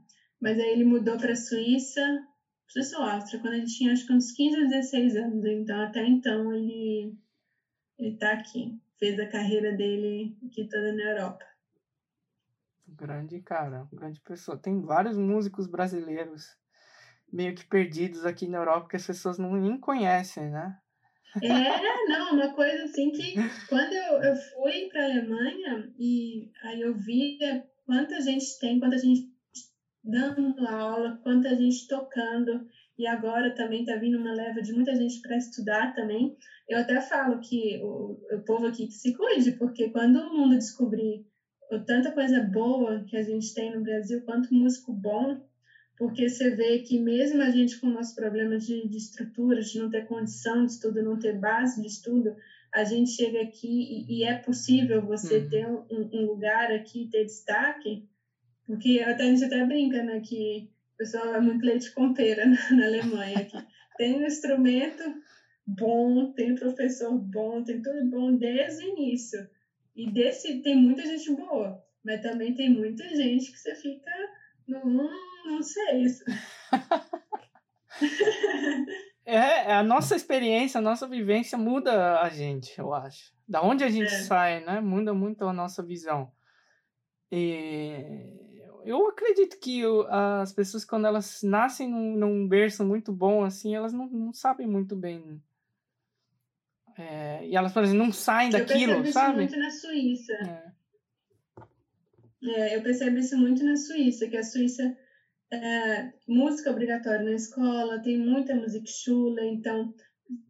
[0.41, 2.01] mas aí ele mudou para a Suíça
[2.73, 5.45] professor Áustria, quando ele tinha acho que uns 15 ou 16 anos.
[5.45, 7.19] Então, até então, ele
[7.99, 8.81] está aqui.
[8.99, 11.45] Fez a carreira dele aqui toda na Europa.
[12.87, 14.59] Grande cara, grande pessoa.
[14.59, 16.57] Tem vários músicos brasileiros
[17.33, 20.77] meio que perdidos aqui na Europa que as pessoas não nem conhecem, né?
[21.41, 23.35] É, não, uma coisa assim que
[23.69, 28.99] quando eu, eu fui para a Alemanha e aí eu via quanta gente tem, quanta
[28.99, 29.30] gente
[30.03, 32.67] dando aula, quanta gente tocando,
[32.99, 36.37] e agora também está vindo uma leva de muita gente para estudar também.
[36.69, 40.57] eu até falo que o, o povo aqui que se cuide, porque quando o mundo
[40.57, 41.25] descobrir
[41.71, 45.41] o, tanta coisa boa que a gente tem no Brasil, quanto músico bom,
[45.97, 49.91] porque você vê que mesmo a gente com nossos problemas de, de estrutura, de não
[49.91, 52.35] ter condição de estudo, não ter base de estudo,
[52.73, 55.49] a gente chega aqui e, e é possível você uhum.
[55.49, 58.09] ter um, um, lugar aqui, ter destaque,
[58.71, 62.47] porque até, a gente até brinca, né, que o pessoal é muito leite com pera
[62.47, 63.59] na, na Alemanha, que
[63.99, 65.03] tem um instrumento
[65.67, 69.51] bom, tem um professor bom, tem tudo bom desde o início.
[69.97, 74.11] E desse tem muita gente boa, mas também tem muita gente que você fica,
[74.69, 75.11] não,
[75.47, 76.25] não sei isso.
[79.27, 83.33] É, é, a nossa experiência, a nossa vivência muda a gente, eu acho.
[83.47, 84.23] Da onde a gente é.
[84.23, 84.81] sai, né?
[84.81, 86.33] Muda muito a nossa visão.
[87.31, 88.50] E
[88.85, 93.93] eu acredito que as pessoas, quando elas nascem num, num berço muito bom, assim, elas
[93.93, 95.43] não, não sabem muito bem.
[96.97, 99.45] É, e elas, por exemplo, não saem daquilo, eu sabe?
[99.45, 100.33] Isso muito na Suíça.
[100.33, 100.81] É.
[102.43, 104.97] É, eu percebo isso muito na Suíça, que a Suíça
[105.53, 109.95] é, música obrigatória na escola, tem muita música chula, então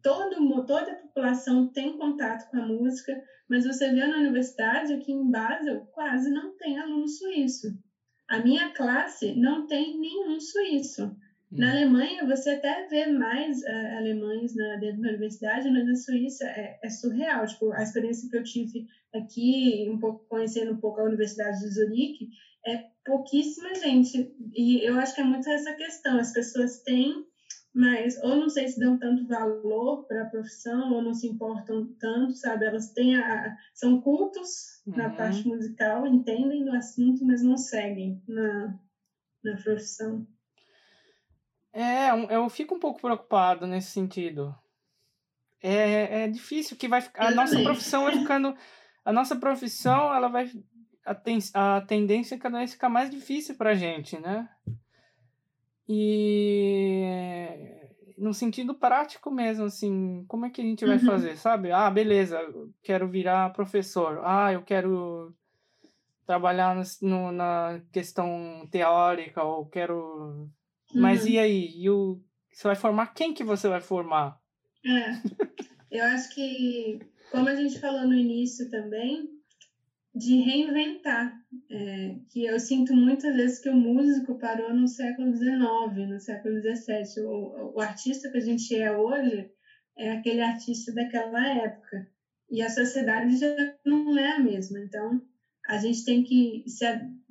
[0.01, 5.11] todo, toda a população tem contato com a música, mas você vê na universidade, aqui
[5.11, 7.77] em Basel, quase não tem aluno suíço.
[8.31, 11.13] A minha classe não tem nenhum suíço.
[11.51, 11.69] Na hum.
[11.71, 16.79] Alemanha, você até vê mais uh, alemães na, dentro da universidade, mas na Suíça é,
[16.81, 17.45] é, surreal.
[17.45, 21.73] Tipo, a experiência que eu tive aqui, um pouco conhecendo um pouco a Universidade de
[21.73, 22.29] Zurique,
[22.65, 24.33] é pouquíssima gente.
[24.55, 26.17] E eu acho que é muito essa questão.
[26.17, 27.25] As pessoas têm,
[27.73, 31.87] mas ou não sei se dão tanto valor para a profissão, ou não se importam
[31.99, 32.65] tanto, sabe?
[32.65, 34.97] Elas têm a, são cultos uhum.
[34.97, 38.77] na parte musical, entendem do assunto, mas não seguem na,
[39.43, 40.27] na profissão.
[41.73, 44.53] É, eu fico um pouco preocupado nesse sentido.
[45.63, 47.27] É, é difícil que vai ficar.
[47.27, 48.55] A nossa profissão vai ficando.
[49.05, 50.51] A nossa profissão, ela vai.
[51.05, 54.49] A, ten, a tendência é cada vez ficar mais difícil pra gente, né?
[55.87, 57.05] E.
[58.17, 61.05] No sentido prático mesmo, assim, como é que a gente vai uhum.
[61.05, 61.71] fazer, sabe?
[61.71, 62.39] Ah, beleza,
[62.83, 64.21] quero virar professor.
[64.23, 65.33] Ah, eu quero
[66.27, 70.51] trabalhar no, na questão teórica, ou quero
[70.93, 71.29] mas uhum.
[71.29, 71.73] e aí?
[71.75, 72.21] E o,
[72.51, 74.39] você vai formar quem que você vai formar?
[74.85, 76.99] É, eu acho que,
[77.31, 79.29] como a gente falou no início também,
[80.13, 81.39] de reinventar.
[81.69, 86.61] É, que eu sinto muitas vezes que o músico parou no século XIX, no século
[86.61, 87.23] XVII.
[87.25, 89.49] O, o artista que a gente é hoje
[89.97, 92.07] é aquele artista daquela época.
[92.49, 93.47] E a sociedade já
[93.85, 94.79] não é a mesma.
[94.79, 95.21] Então,
[95.67, 96.85] a gente tem que se,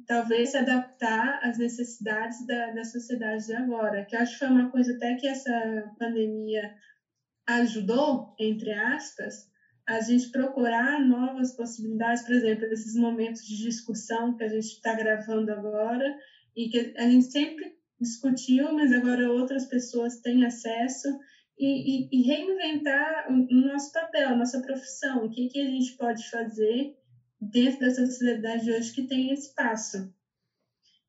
[0.06, 4.70] talvez se adaptar às necessidades da, da sociedade de agora, que acho que foi uma
[4.70, 6.74] coisa até que essa pandemia
[7.46, 9.49] ajudou, entre aspas,
[9.90, 14.94] a gente procurar novas possibilidades, por exemplo, esses momentos de discussão que a gente está
[14.94, 16.16] gravando agora
[16.56, 21.08] e que a gente sempre discutiu, mas agora outras pessoas têm acesso
[21.58, 25.96] e, e, e reinventar o, nosso papel, a nossa profissão, o que, que a gente
[25.96, 26.94] pode fazer
[27.40, 30.12] dentro dessa sociedade de hoje que tem espaço.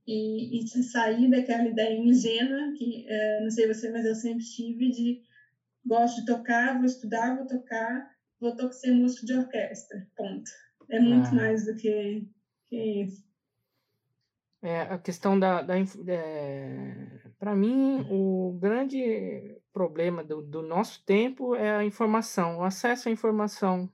[0.05, 4.91] E, e sair daquela ideia ingênua, que é, não sei você, mas eu sempre tive,
[4.91, 5.21] de
[5.85, 8.10] gosto de tocar, vou estudar, vou tocar,
[8.41, 10.49] vou tocar ser músico de orquestra, ponto.
[10.89, 11.33] É muito ah.
[11.33, 12.27] mais do que,
[12.67, 13.23] que isso.
[14.61, 15.61] É, a questão da.
[15.61, 17.07] da é,
[17.39, 23.11] Para mim, o grande problema do, do nosso tempo é a informação, o acesso à
[23.11, 23.89] informação.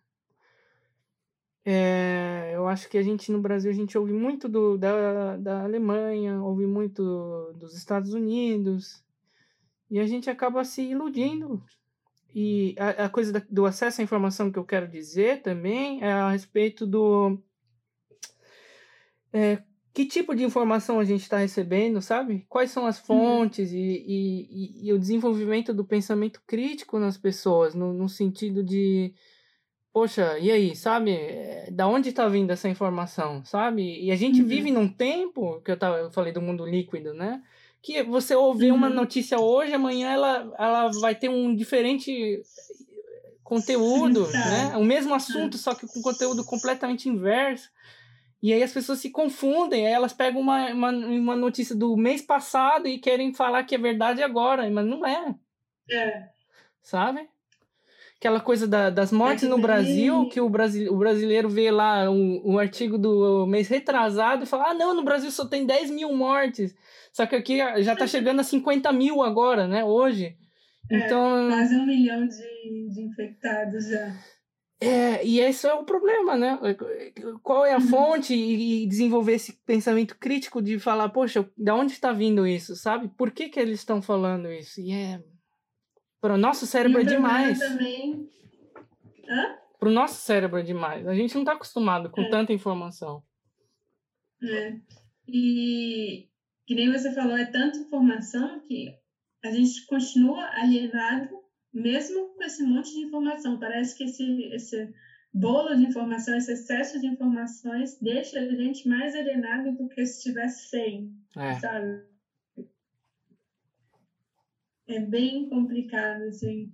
[1.63, 5.63] É, eu acho que a gente no Brasil a gente ouve muito do, da, da
[5.63, 9.03] Alemanha, ouve muito dos Estados Unidos,
[9.91, 11.61] e a gente acaba se iludindo.
[12.33, 16.11] E a, a coisa da, do acesso à informação que eu quero dizer também é
[16.11, 17.37] a respeito do.
[19.33, 19.61] É,
[19.93, 22.45] que tipo de informação a gente está recebendo, sabe?
[22.47, 23.05] Quais são as uhum.
[23.05, 23.77] fontes uhum.
[23.77, 29.13] e, e, e, o desenvolvimento do pensamento crítico nas pessoas, no, no sentido de
[29.97, 31.09] poxa, e aí, sabe?
[31.09, 33.99] Eh, da onde está vindo essa informação, sabe?
[34.05, 34.47] E a gente uhum.
[34.47, 37.41] vive num tempo, que eu, tava, eu falei do mundo líquido, né?
[37.87, 38.75] Que você ouve uhum.
[38.75, 42.41] uma notícia hoje, amanhã ela, ela vai ter um diferente
[43.41, 44.75] conteúdo, Sim, né?
[44.75, 47.69] O mesmo assunto, só que com conteúdo completamente inverso.
[48.43, 52.21] E aí as pessoas se confundem, aí elas pegam uma, uma, uma notícia do mês
[52.21, 55.33] passado e querem falar que é verdade agora, mas não é.
[55.89, 56.27] É.
[56.83, 57.29] Sabe?
[58.19, 62.41] Aquela coisa da, das mortes no Brasil, que o, Brasi, o brasileiro vê lá um,
[62.43, 66.13] um artigo do mês retrasado e fala: ah, não, no Brasil só tem 10 mil
[66.13, 66.75] mortes.
[67.13, 70.35] Só que aqui já tá chegando a 50 mil agora, né, hoje.
[70.89, 74.13] É, então, quase um milhão de, de infectados já.
[74.79, 76.59] É, e esse é o problema, né?
[77.41, 77.87] Qual é a uhum.
[77.87, 83.09] fonte e desenvolver esse pensamento crítico de falar, poxa, da onde está vindo isso, sabe?
[83.17, 84.79] Por que, que eles estão falando isso?
[84.79, 85.19] E é.
[86.19, 87.59] Para o nosso cérebro é demais.
[87.59, 88.29] Também...
[89.79, 91.07] Para o nosso cérebro é demais.
[91.07, 92.29] A gente não está acostumado com é.
[92.29, 93.21] tanta informação.
[94.43, 94.75] É.
[95.27, 96.29] E
[96.65, 98.93] que nem você falou, é tanta informação que
[99.43, 101.29] a gente continua alienado
[101.73, 103.59] mesmo com esse monte de informação.
[103.59, 104.93] Parece que esse, esse
[105.33, 110.23] bolo de informação, esse excesso de informações deixa a gente mais alienado do que se
[110.23, 111.59] tivesse sem, é.
[111.59, 112.01] sabe?
[114.87, 116.71] É bem complicado, assim.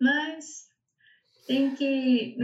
[0.00, 0.68] Mas
[1.46, 2.36] tem que,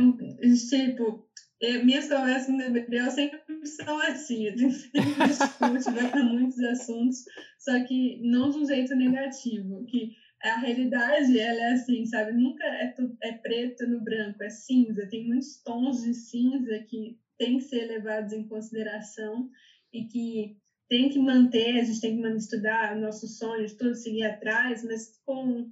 [0.69, 1.27] tipo,
[1.61, 7.25] eu, minhas conversas no DBD sempre são assim, a gente discute, vai para muitos assuntos,
[7.59, 12.33] só que não de um jeito negativo, que a realidade ela é assim, sabe?
[12.33, 15.09] Nunca é, tudo, é preto no branco, é cinza.
[15.09, 19.51] Tem muitos tons de cinza que tem que ser levados em consideração
[19.93, 20.57] e que
[20.89, 25.71] tem que manter, a gente tem que estudar nossos sonhos, tudo seguir atrás, mas com,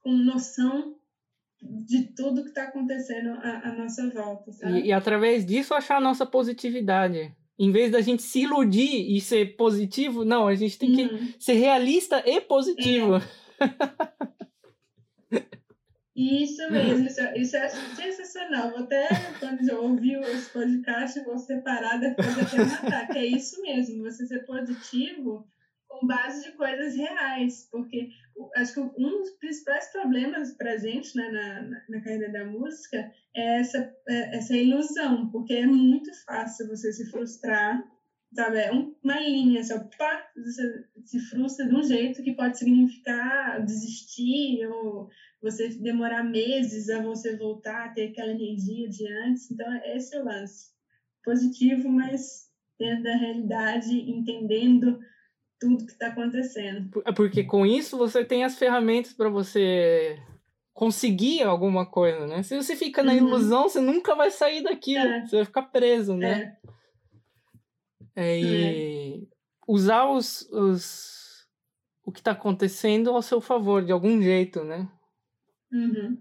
[0.00, 0.96] com noção
[1.62, 4.80] de tudo que está acontecendo à, à, nossa volta, sabe?
[4.80, 7.34] E, e através disso achar a nossa positividade.
[7.58, 11.32] Em vez da gente se iludir e ser positivo, não, a gente tem que uhum.
[11.38, 13.16] ser realista e positivo.
[13.16, 13.20] É.
[16.20, 18.70] Isso mesmo, isso, isso é sensacional.
[18.70, 19.08] Vou até,
[19.38, 24.26] quando eu ouvir esse podcast, vou separar depois até matar, que é isso mesmo, você
[24.26, 25.48] ser positivo
[25.88, 28.10] com base de coisas reais, porque
[28.56, 32.44] acho que um dos principais problemas para a gente né, na, na, na, carreira da
[32.44, 37.82] música é essa, é essa ilusão, porque é muito fácil você se frustrar
[38.32, 38.58] sabe?
[38.58, 44.66] É uma linha, assim, pá, você se frustra de um jeito que pode significar desistir
[44.66, 45.08] ou
[45.42, 49.50] você demorar meses a você voltar a ter aquela energia de antes.
[49.50, 50.70] Então, esse é o lance.
[51.24, 54.98] Positivo, mas dentro da realidade, entendendo
[55.58, 57.02] tudo que está acontecendo.
[57.04, 60.18] É porque com isso você tem as ferramentas para você
[60.72, 62.42] conseguir alguma coisa, né?
[62.42, 63.18] Se você fica na uhum.
[63.18, 65.26] ilusão, você nunca vai sair daquilo, é.
[65.26, 66.56] você vai ficar preso, né?
[66.56, 66.70] É.
[68.16, 69.28] É, e
[69.68, 71.46] usar os, os,
[72.04, 74.88] o que está acontecendo ao seu favor, de algum jeito, né?
[75.72, 76.18] Uhum.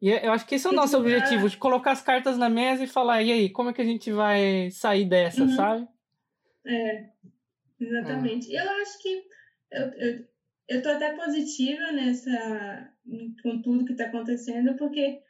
[0.00, 2.38] E é, eu acho que esse é o nosso é objetivo, de colocar as cartas
[2.38, 5.56] na mesa e falar, e aí, como é que a gente vai sair dessa, uhum.
[5.56, 5.88] sabe?
[6.66, 7.08] É,
[7.80, 8.54] exatamente.
[8.54, 8.62] É.
[8.62, 9.22] Eu acho que
[9.72, 10.24] eu, eu,
[10.68, 12.92] eu tô até positiva nessa,
[13.42, 15.20] com tudo que está acontecendo, porque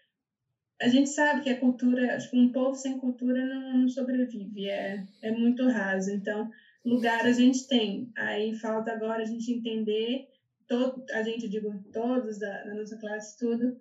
[0.80, 4.68] a gente sabe que a cultura, acho que um povo sem cultura não, não, sobrevive,
[4.68, 6.10] é, é muito raso.
[6.10, 6.50] Então,
[6.84, 8.12] lugar a gente tem.
[8.16, 10.28] Aí falta agora a gente entender,
[10.68, 13.76] todo, a gente, digo, todos da, da nossa classe, tudo,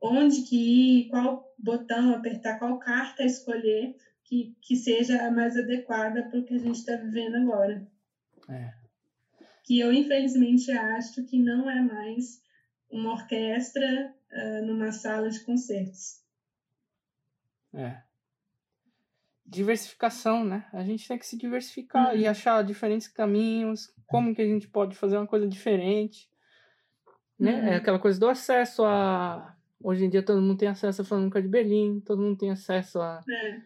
[0.00, 0.56] onde que
[1.04, 6.44] ir, qual botão apertar, qual carta escolher que, que seja a mais adequada para o
[6.44, 7.86] que a gente está vivendo agora.
[8.48, 8.72] É.
[9.64, 12.42] Que eu, infelizmente, acho que não é mais
[12.90, 16.20] uma orquestra uh, numa sala de concertos.
[17.74, 18.02] É.
[19.44, 20.66] Diversificação, né?
[20.72, 22.20] A gente tem que se diversificar uhum.
[22.20, 26.28] e achar diferentes caminhos, como que a gente pode fazer uma coisa diferente.
[27.38, 27.54] Né?
[27.54, 27.68] Uhum.
[27.68, 29.56] É aquela coisa do acesso a.
[29.82, 33.00] Hoje em dia todo mundo tem acesso a Flamengo de Berlim, todo mundo tem acesso
[33.00, 33.20] a.
[33.28, 33.60] É.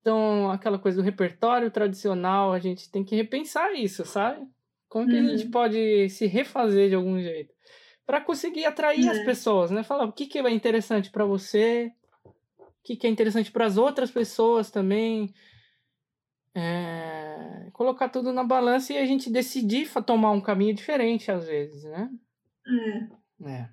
[0.00, 4.46] Então, aquela coisa do repertório tradicional, a gente tem que repensar isso, sabe?
[4.88, 5.26] Como que uhum.
[5.26, 5.50] a gente uhum.
[5.50, 7.56] pode se refazer de algum jeito?
[8.06, 9.10] para conseguir atrair é.
[9.10, 9.82] as pessoas, né?
[9.82, 11.90] Falar o que, que é interessante para você,
[12.86, 15.34] que, que é interessante para as outras pessoas também.
[16.54, 17.68] É...
[17.72, 22.08] colocar tudo na balança e a gente decidir tomar um caminho diferente às vezes, né?
[23.44, 23.50] É.
[23.50, 23.68] é.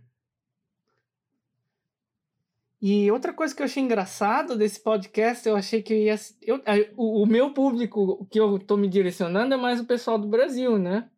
[2.81, 6.15] E outra coisa que eu achei engraçado desse podcast, eu achei que ia.
[6.41, 6.61] Eu,
[6.97, 10.77] o, o meu público que eu tô me direcionando é mais o pessoal do Brasil,
[10.77, 11.09] né?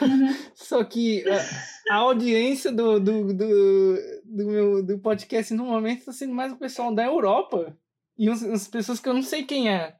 [0.00, 0.34] Uhum.
[0.54, 6.12] Só que a, a audiência do, do, do, do, meu do podcast no momento está
[6.12, 7.76] sendo mais o pessoal da Europa
[8.16, 9.94] e uns, umas pessoas que eu não sei quem é.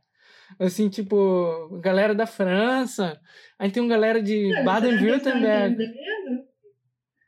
[0.59, 3.20] Assim, tipo, galera da França,
[3.59, 5.77] aí tem uma galera de Baden-Württemberg.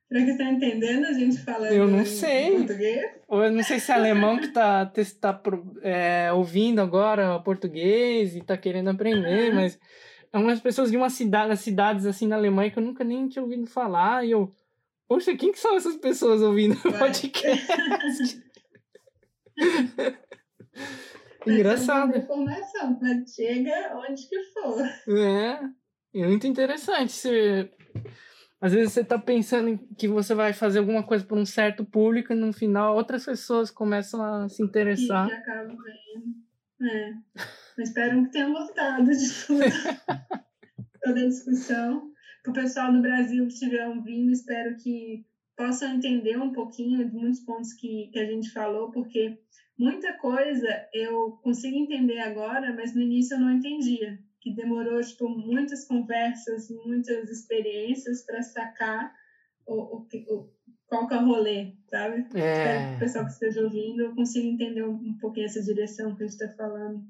[0.09, 2.53] Será que está entendendo a gente falando Eu não sei.
[2.59, 3.05] português?
[3.27, 4.87] Ou eu não sei se é alemão que está
[5.21, 5.43] tá,
[5.83, 9.77] é, ouvindo agora português e está querendo aprender, mas
[10.39, 13.67] umas pessoas de uma cidade, cidades assim na Alemanha que eu nunca nem tinha ouvido
[13.67, 14.25] falar.
[14.25, 14.53] E eu,
[15.09, 18.43] poxa, quem que são essas pessoas ouvindo o podcast?
[21.47, 22.17] Engraçado.
[22.17, 24.83] Informação, chega onde que for.
[25.17, 25.61] É,
[26.15, 27.13] é muito interessante.
[27.13, 27.71] Você...
[28.61, 32.33] Às vezes você está pensando que você vai fazer alguma coisa para um certo público
[32.33, 35.29] e no final outras pessoas começam a se interessar.
[35.29, 36.46] E acabam vendo.
[36.81, 37.15] É.
[37.77, 39.61] Mas espero que tenham gostado de tudo.
[41.03, 42.13] Toda a discussão.
[42.43, 47.15] Para o pessoal do Brasil que estiver ouvindo, espero que possam entender um pouquinho de
[47.15, 49.39] muitos pontos que, que a gente falou, porque
[49.79, 55.29] muita coisa eu consigo entender agora, mas no início eu não entendia que demorou tipo
[55.29, 59.13] muitas conversas, muitas experiências para sacar
[59.67, 60.56] o, o, o,
[60.89, 62.27] qual que é o rolê, sabe?
[62.35, 62.53] É...
[62.53, 66.27] Espero que o pessoal que esteja ouvindo consiga entender um, pouquinho essa direção que a
[66.27, 67.03] gente está falando.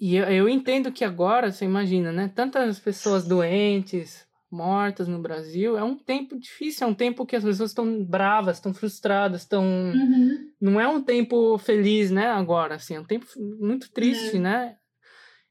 [0.00, 2.32] E eu, eu entendo que agora, você imagina, né?
[2.34, 7.44] Tantas pessoas doentes, mortas no Brasil, é um tempo difícil, é um tempo que as
[7.44, 9.64] pessoas estão bravas, estão frustradas, estão...
[9.64, 10.50] Uhum.
[10.60, 13.26] Não é um tempo feliz, né, agora, assim, é um tempo
[13.60, 14.40] muito triste, é.
[14.40, 14.76] né?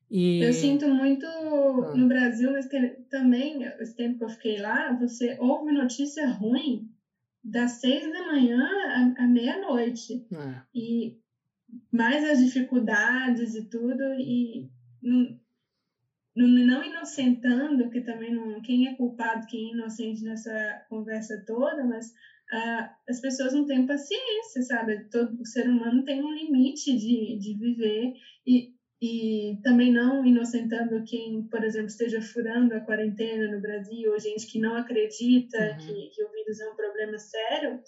[0.09, 0.43] E...
[0.43, 1.93] Eu sinto muito ah.
[1.95, 2.67] no Brasil, mas
[3.09, 6.89] também, esse tempo que eu fiquei lá, você ouve notícia ruim
[7.43, 8.67] das seis da manhã
[9.17, 10.23] à, à meia-noite.
[10.31, 10.61] É.
[10.73, 11.15] E
[11.91, 14.69] mais as dificuldades e tudo, e
[15.01, 21.83] não, não inocentando, que também não, quem é culpado, quem é inocente nessa conversa toda,
[21.83, 25.07] mas uh, as pessoas não têm paciência, sabe?
[25.09, 28.13] Todo ser humano tem um limite de, de viver
[28.45, 34.19] e e também não inocentando quem, por exemplo, esteja furando a quarentena no Brasil, ou
[34.19, 35.77] gente que não acredita uhum.
[35.77, 37.79] que, que o vírus é um problema sério,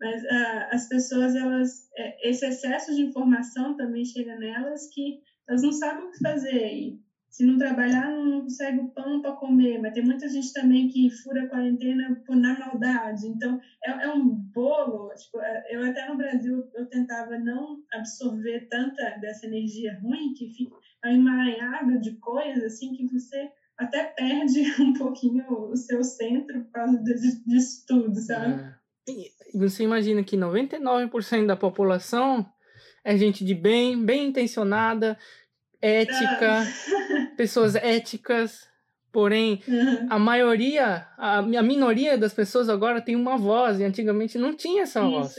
[0.00, 5.62] mas uh, as pessoas, elas, é, esse excesso de informação também chega nelas que elas
[5.62, 6.72] não sabem o que fazer.
[6.72, 7.00] E
[7.30, 9.80] se não trabalhar, não consegue o pão para comer.
[9.80, 13.26] Mas tem muita gente também que fura a quarentena por na maldade.
[13.28, 15.14] Então, é, é um bolo.
[15.14, 20.52] Tipo, é, eu até no Brasil, eu tentava não absorver tanta dessa energia ruim, que
[20.52, 26.04] fica é um emaranhado de coisas, assim, que você até perde um pouquinho o seu
[26.04, 28.60] centro por causa disso tudo, sabe?
[28.60, 28.80] É.
[29.54, 32.46] Você imagina que 99% da população
[33.04, 35.18] é gente de bem, bem intencionada,
[35.80, 36.66] ética,
[37.36, 38.68] pessoas éticas,
[39.12, 40.06] porém uhum.
[40.10, 44.82] a maioria, a, a minoria das pessoas agora tem uma voz e antigamente não tinha
[44.82, 45.10] essa Isso.
[45.10, 45.34] voz.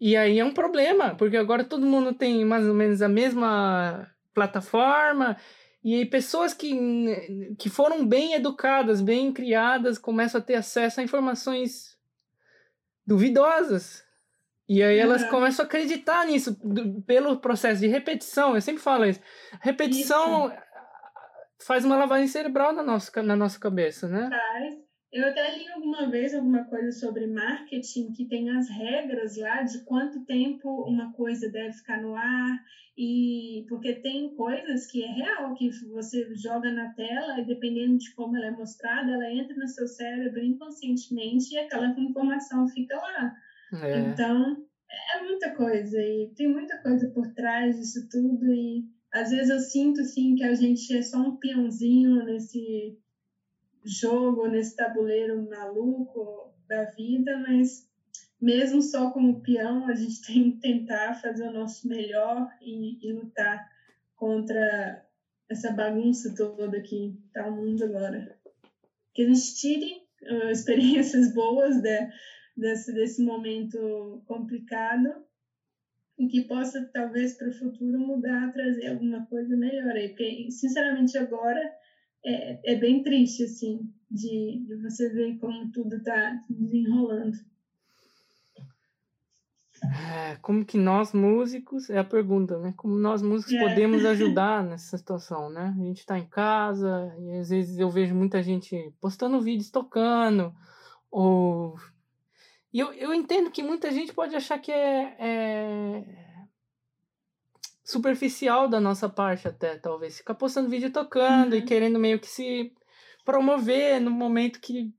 [0.00, 4.10] E aí é um problema, porque agora todo mundo tem mais ou menos a mesma
[4.34, 5.36] plataforma
[5.82, 11.02] e aí pessoas que, que foram bem educadas, bem criadas, começam a ter acesso a
[11.02, 11.98] informações
[13.06, 14.03] duvidosas.
[14.68, 15.28] E aí elas uhum.
[15.28, 18.54] começam a acreditar nisso do, pelo processo de repetição.
[18.54, 19.20] Eu sempre falo isso.
[19.60, 20.56] Repetição isso.
[21.66, 24.28] faz uma lavagem cerebral na nossa, na nossa cabeça, né?
[24.30, 24.84] Faz.
[25.12, 29.84] Eu até li alguma vez alguma coisa sobre marketing que tem as regras lá de
[29.84, 32.64] quanto tempo uma coisa deve ficar no ar
[32.98, 38.12] e porque tem coisas que é real que você joga na tela e dependendo de
[38.14, 43.36] como ela é mostrada, ela entra no seu cérebro inconscientemente e aquela informação fica lá.
[43.72, 43.98] É.
[43.98, 44.56] Então,
[45.16, 49.60] é muita coisa e tem muita coisa por trás disso tudo e às vezes eu
[49.60, 52.98] sinto assim que a gente é só um peãozinho nesse
[53.84, 57.88] jogo, nesse tabuleiro maluco da vida, mas
[58.40, 63.12] mesmo só como peão, a gente tem que tentar fazer o nosso melhor e, e
[63.12, 63.66] lutar
[64.16, 65.04] contra
[65.48, 68.36] essa bagunça toda que está o mundo agora.
[69.14, 72.08] Que a gente tire uh, experiências boas de,
[72.56, 75.24] desse, desse momento complicado
[76.18, 80.08] e que possa, talvez, para o futuro mudar, trazer alguma coisa melhor aí.
[80.10, 81.60] Porque, sinceramente, agora
[82.24, 87.36] é, é bem triste, assim, de, de você ver como tudo está desenrolando.
[89.82, 92.72] É, como que nós músicos, é a pergunta, né?
[92.76, 93.68] Como nós músicos é.
[93.68, 95.74] podemos ajudar nessa situação, né?
[95.76, 100.54] A gente está em casa e às vezes eu vejo muita gente postando vídeos tocando
[101.10, 101.76] ou
[102.74, 106.04] e eu, eu entendo que muita gente pode achar que é, é
[107.84, 110.16] superficial da nossa parte até, talvez.
[110.16, 111.58] Ficar postando vídeo tocando uhum.
[111.60, 112.72] e querendo meio que se
[113.24, 114.92] promover no momento que,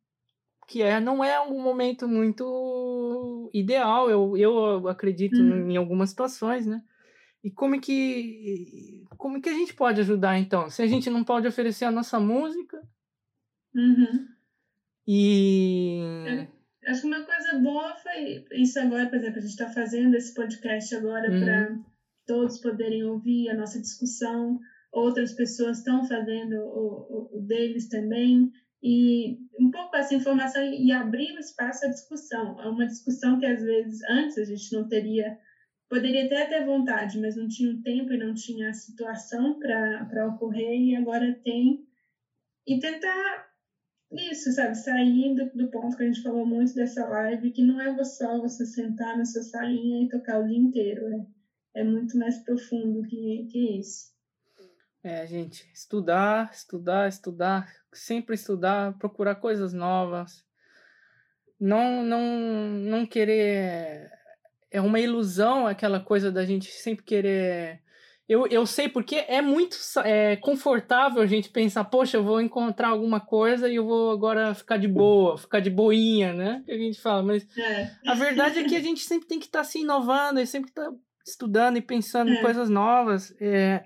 [0.70, 5.70] que é, não é um momento muito ideal, eu, eu acredito uhum.
[5.70, 6.82] em algumas situações, né?
[7.44, 10.70] E como é que como é que a gente pode ajudar então?
[10.70, 12.82] Se a gente não pode oferecer a nossa música
[13.76, 14.28] uhum.
[15.06, 16.55] e é.
[16.86, 20.34] Acho que uma coisa boa foi isso agora, por exemplo, a gente está fazendo esse
[20.34, 21.40] podcast agora uhum.
[21.44, 21.80] para
[22.26, 24.60] todos poderem ouvir a nossa discussão,
[24.92, 28.52] outras pessoas estão fazendo o, o, o, deles também,
[28.82, 32.60] e um pouco essa informação e abrir o espaço à discussão.
[32.62, 35.38] É uma discussão que às vezes antes a gente não teria,
[35.90, 40.28] poderia até ter vontade, mas não tinha o tempo e não tinha a situação para
[40.28, 41.84] ocorrer, e agora tem.
[42.68, 43.55] E tentar
[44.12, 47.82] isso, sabe, sair do, do, ponto que a gente falou muito dessa live, que não
[47.82, 51.06] é só você sentar na sua salinha e tocar o dia inteiro,
[51.76, 54.14] é, é muito mais profundo que, que isso.
[55.04, 60.44] É, gente, estudar, estudar, estudar, sempre estudar, procurar coisas novas,
[61.60, 64.12] não, não, não querer,
[64.72, 67.82] é uma ilusão aquela coisa da gente sempre querer
[68.28, 72.90] eu, eu sei porque é muito é, confortável a gente pensar, poxa, eu vou encontrar
[72.90, 76.64] alguma coisa e eu vou agora ficar de boa, ficar de boinha, né?
[76.66, 77.92] Que a gente fala, mas é.
[78.08, 80.72] a verdade é que a gente sempre tem que estar tá se inovando e sempre
[80.72, 82.34] estar tá estudando e pensando é.
[82.34, 83.86] em coisas novas, é,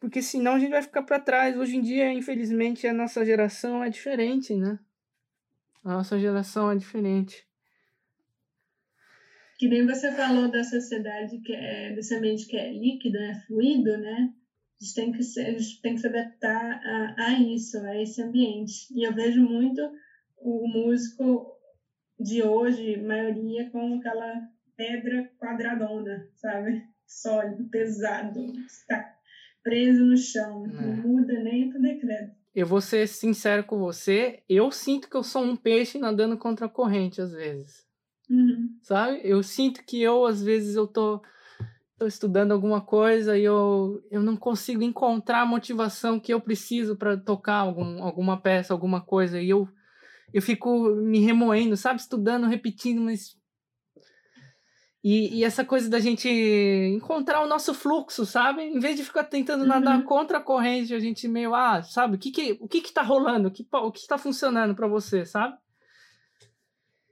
[0.00, 1.56] porque senão a gente vai ficar para trás.
[1.56, 4.78] Hoje em dia, infelizmente, a nossa geração é diferente, né?
[5.84, 7.46] A nossa geração é diferente.
[9.58, 13.96] Que nem você falou da sociedade que é, desse ambiente que é líquido, é fluido,
[13.98, 14.32] né?
[14.80, 18.00] A gente tem que, ser, a gente tem que se adaptar a, a isso, a
[18.00, 18.86] esse ambiente.
[18.92, 19.80] E eu vejo muito
[20.38, 21.54] o músico
[22.18, 24.42] de hoje, maioria, com aquela
[24.76, 26.82] pedra quadradona, sabe?
[27.06, 29.14] Sólido, pesado, está
[29.62, 30.96] preso no chão, não é.
[30.96, 32.34] muda nem pro decreto.
[32.54, 36.66] Eu vou ser sincero com você, eu sinto que eu sou um peixe nadando contra
[36.66, 37.84] a corrente às vezes.
[38.34, 38.76] Uhum.
[38.82, 39.20] Sabe?
[39.22, 41.22] Eu sinto que eu, às vezes, eu tô,
[41.96, 46.96] tô estudando alguma coisa e eu, eu não consigo encontrar a motivação que eu preciso
[46.96, 49.40] para tocar algum, alguma peça, alguma coisa.
[49.40, 49.68] E eu,
[50.32, 52.00] eu fico me remoendo, sabe?
[52.00, 53.36] Estudando, repetindo, mas.
[55.02, 58.62] E, e essa coisa da gente encontrar o nosso fluxo, sabe?
[58.62, 60.04] Em vez de ficar tentando nadar uhum.
[60.04, 62.16] contra a corrente, a gente meio, ah, sabe?
[62.16, 63.48] O que que, o que, que tá rolando?
[63.48, 65.58] O que, o que tá funcionando para você, sabe?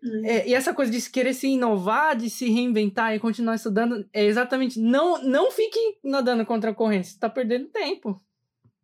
[0.02, 0.24] Uhum.
[0.24, 4.24] É, e essa coisa de querer se inovar, de se reinventar e continuar estudando, é
[4.24, 4.80] exatamente.
[4.80, 7.06] Não, não fique nadando contra a corrente.
[7.06, 8.20] Você está perdendo tempo.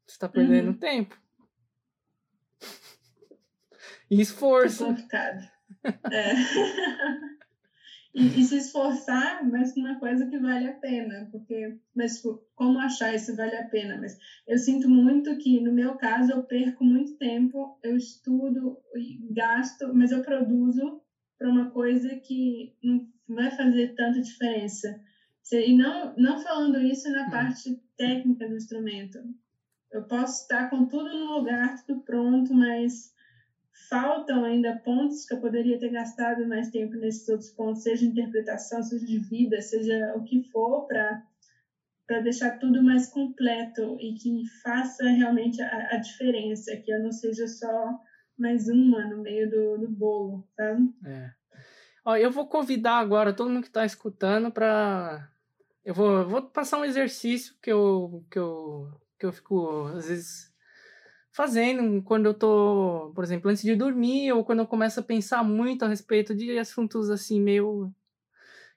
[0.07, 0.79] Você está perdendo uhum.
[0.79, 1.19] tempo.
[4.11, 4.85] E esforço.
[4.85, 5.51] É complicado.
[6.11, 6.35] É.
[8.15, 12.79] e, e, se esforçar, mas uma coisa que vale a pena, porque, mas tipo, como
[12.79, 13.99] achar isso vale a pena?
[14.01, 14.17] Mas
[14.47, 18.79] eu sinto muito que, no meu caso, eu perco muito tempo, eu estudo,
[19.31, 21.03] gasto, mas eu produzo
[21.39, 25.01] para uma coisa que não vai fazer tanta diferença.
[25.53, 27.31] E não, não falando isso na uhum.
[27.31, 29.19] parte técnica do instrumento.
[29.91, 33.15] Eu posso estar com tudo no lugar, tudo pronto, mas
[33.89, 38.83] faltam ainda pontos que eu poderia ter gastado mais tempo nesses outros pontos, seja interpretação,
[38.83, 41.23] seja de vida, seja o que for, para
[42.07, 47.13] para deixar tudo mais completo e que faça realmente a, a diferença, que eu não
[47.13, 48.01] seja só
[48.39, 50.79] mais uma no meio do, do bolo, tá?
[51.05, 51.31] É.
[52.05, 55.29] Ó, eu vou convidar agora todo mundo que está escutando para
[55.89, 60.53] eu vou, vou passar um exercício que eu, que eu, que eu fico, às vezes,
[61.33, 65.43] fazendo quando eu tô, por exemplo, antes de dormir, ou quando eu começo a pensar
[65.43, 67.91] muito a respeito de assuntos assim, meio.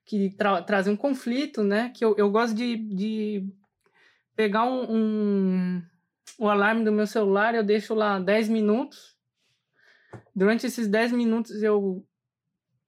[0.05, 1.89] que tra trazem um conflito, né?
[1.93, 3.45] Que eu, eu gosto de, de
[4.33, 5.83] pegar um, um,
[6.39, 9.17] o alarme do meu celular, eu deixo lá 10 minutos
[10.35, 12.05] durante esses 10 minutos eu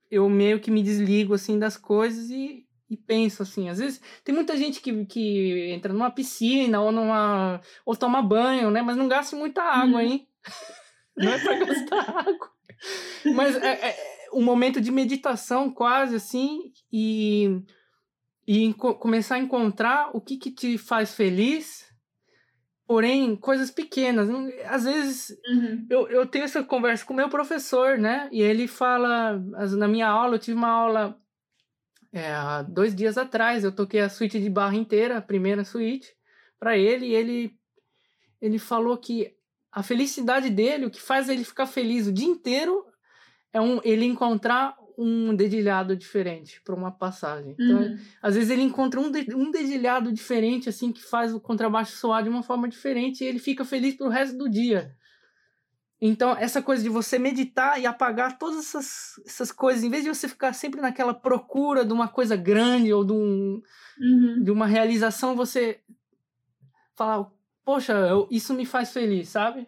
[0.09, 3.69] eu meio que me desligo assim das coisas e, e penso assim.
[3.69, 8.69] Às vezes tem muita gente que, que entra numa piscina ou numa ou toma banho,
[8.69, 8.81] né?
[8.83, 10.07] Mas não gasta muita água, uhum.
[10.07, 10.27] hein?
[11.17, 12.51] não é para gastar água.
[13.33, 13.97] Mas é, é,
[14.33, 17.61] um momento de meditação quase assim e
[18.47, 21.92] e começar a encontrar o que que te faz feliz
[22.93, 24.29] Porém, coisas pequenas.
[24.65, 25.87] Às vezes, uhum.
[25.89, 28.29] eu, eu tenho essa conversa com o meu professor, né?
[28.31, 29.43] E ele fala,
[29.75, 31.19] na minha aula, eu tive uma aula
[32.11, 36.15] é, há dois dias atrás, eu toquei a suíte de barra inteira, a primeira suíte,
[36.59, 37.57] para ele, e ele,
[38.39, 39.35] ele falou que
[39.71, 42.85] a felicidade dele, o que faz ele ficar feliz o dia inteiro,
[43.51, 47.53] é um, ele encontrar um dedilhado diferente para uma passagem.
[47.53, 47.97] Então, uhum.
[48.21, 52.23] às vezes ele encontra um, de, um dedilhado diferente, assim, que faz o contrabaixo soar
[52.23, 54.95] de uma forma diferente e ele fica feliz pro resto do dia.
[56.05, 60.09] Então, essa coisa de você meditar e apagar todas essas, essas coisas, em vez de
[60.09, 63.61] você ficar sempre naquela procura de uma coisa grande ou de, um,
[64.01, 64.43] uhum.
[64.43, 65.79] de uma realização, você
[66.93, 67.31] falar,
[67.63, 69.65] poxa, eu, isso me faz feliz, sabe?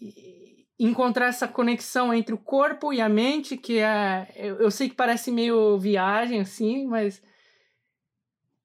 [0.00, 0.41] E,
[0.78, 4.32] encontrar essa conexão entre o corpo e a mente, que é.
[4.36, 7.22] Eu, sei que parece meio viagem, assim, mas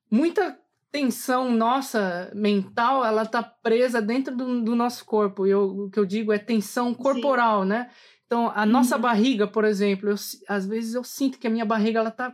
[0.10, 0.58] muita
[0.92, 6.00] tensão nossa mental ela tá presa dentro do, do nosso corpo e eu, o que
[6.00, 7.68] eu digo é tensão corporal Sim.
[7.68, 7.92] né
[8.26, 8.68] então a uhum.
[8.68, 10.16] nossa barriga por exemplo eu,
[10.48, 12.34] às vezes eu sinto que a minha barriga ela tá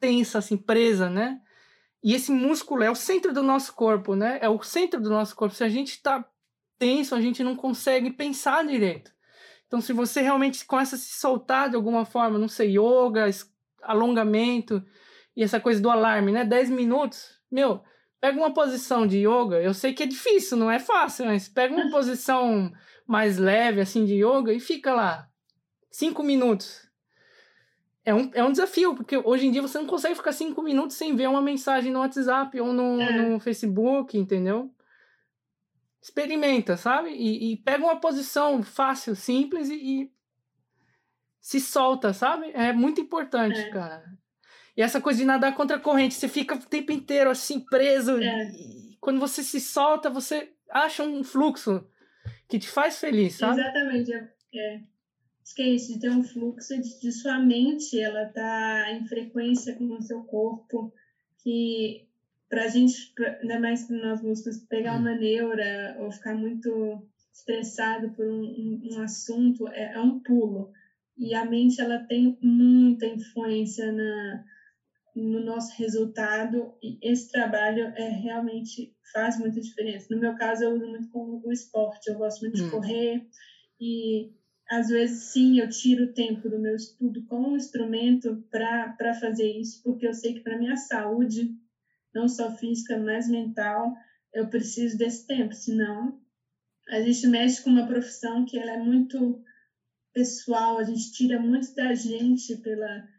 [0.00, 1.38] tensa assim presa né
[2.02, 5.36] e esse músculo é o centro do nosso corpo né é o centro do nosso
[5.36, 6.24] corpo se a gente tá
[6.78, 9.12] tenso, a gente não consegue pensar direito.
[9.66, 13.28] Então, se você realmente começa a se soltar de alguma forma, não sei, yoga,
[13.82, 14.82] alongamento
[15.36, 16.44] e essa coisa do alarme, né?
[16.44, 17.82] 10 minutos, meu,
[18.20, 19.60] pega uma posição de yoga.
[19.60, 22.72] Eu sei que é difícil, não é fácil, mas pega uma posição
[23.06, 25.28] mais leve, assim, de yoga e fica lá.
[25.90, 26.88] Cinco minutos.
[28.04, 30.96] É um, é um desafio, porque hoje em dia você não consegue ficar cinco minutos
[30.96, 33.28] sem ver uma mensagem no WhatsApp ou no, é.
[33.28, 34.70] no Facebook, entendeu?
[36.04, 37.08] Experimenta, sabe?
[37.08, 40.12] E, e, pega uma posição fácil, simples e, e
[41.40, 42.50] se solta, sabe?
[42.52, 43.70] É muito importante, é.
[43.70, 44.04] cara.
[44.76, 48.18] E essa coisa de nadar contra a corrente, você fica o tempo inteiro assim, preso.
[48.18, 48.50] É.
[48.50, 51.82] E quando você se solta, você acha um fluxo
[52.46, 53.58] que te faz feliz, sabe?
[53.58, 54.12] Exatamente.
[54.12, 54.28] É.
[54.56, 54.80] é.
[55.42, 59.06] Acho que é isso, de ter um fluxo de, de sua mente, ela tá em
[59.06, 60.92] frequência com o seu corpo,
[61.38, 62.03] que
[62.54, 67.04] para a gente, pra, ainda mais para nós músicos, pegar uma neura ou ficar muito
[67.32, 70.70] estressado por um, um, um assunto é, é, um pulo.
[71.18, 74.40] E a mente ela tem muita influência na,
[75.16, 80.06] no nosso resultado e esse trabalho é realmente faz muita diferença.
[80.08, 82.70] No meu caso, eu uso muito com o esporte, eu gosto muito de hum.
[82.70, 83.20] correr
[83.80, 84.30] e
[84.70, 89.48] às vezes sim eu tiro o tempo do meu estudo com o instrumento para fazer
[89.48, 91.52] isso, porque eu sei que para minha saúde,
[92.14, 93.92] não só física, mas mental,
[94.32, 96.20] eu preciso desse tempo, senão
[96.88, 99.42] a gente mexe com uma profissão que ela é muito
[100.12, 103.14] pessoal, a gente tira muito da gente pela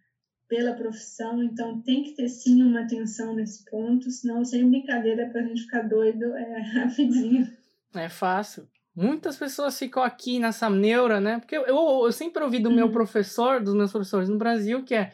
[0.48, 5.42] pela profissão, então tem que ter sim uma atenção nesse ponto, senão sem brincadeira para
[5.42, 7.52] a gente ficar doido é rapidinho.
[7.96, 8.68] É fácil.
[8.96, 11.40] Muitas pessoas ficam aqui nessa neura, né?
[11.40, 12.92] Porque eu, eu, eu sempre ouvi do meu uhum.
[12.92, 15.12] professor, dos meus professores no Brasil, que é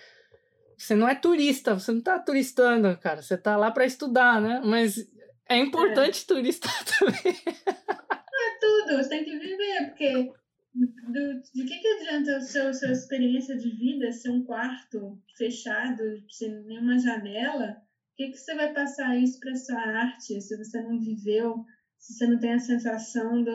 [0.82, 4.62] você não é turista, você não tá turistando, cara, você tá lá para estudar, né?
[4.66, 5.08] Mas
[5.48, 6.28] é importante é.
[6.28, 7.38] turistar também.
[7.46, 10.32] É tudo, você tem que viver, porque
[10.74, 16.02] do, de que, que adianta a sua, sua experiência de vida ser um quarto fechado,
[16.30, 17.78] sem nenhuma janela?
[18.14, 21.64] O que, que você vai passar isso para sua arte se você não viveu,
[22.00, 23.52] se você não tem a sensação do,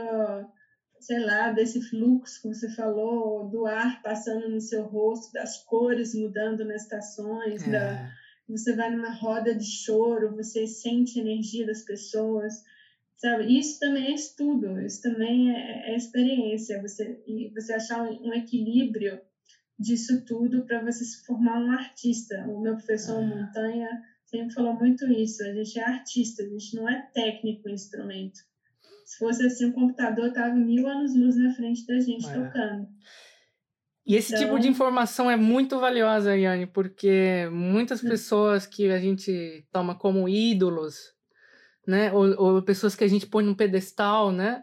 [1.06, 6.14] sei lá, desse fluxo que você falou, do ar passando no seu rosto, das cores
[6.14, 7.70] mudando nas estações, é.
[7.70, 8.12] da,
[8.48, 12.54] você vai numa roda de choro, você sente a energia das pessoas
[13.16, 13.58] sabe?
[13.58, 18.34] Isso também é estudo, isso também é, é experiência, você, e você achar um, um
[18.34, 19.20] equilíbrio
[19.78, 22.46] disso tudo para você se formar um artista.
[22.48, 23.26] O meu professor ah.
[23.26, 23.88] Montanha
[24.26, 28.40] sempre falou muito isso, a gente é artista, a gente não é técnico instrumento.
[29.06, 32.32] Se fosse assim, o computador estava mil anos-luz na frente da gente é.
[32.34, 32.86] tocando.
[34.04, 34.44] E esse então...
[34.44, 38.08] tipo de informação é muito valiosa, Yane, porque muitas hum.
[38.08, 41.16] pessoas que a gente toma como ídolos
[41.86, 42.12] né?
[42.12, 44.62] Ou, ou pessoas que a gente põe num pedestal, né?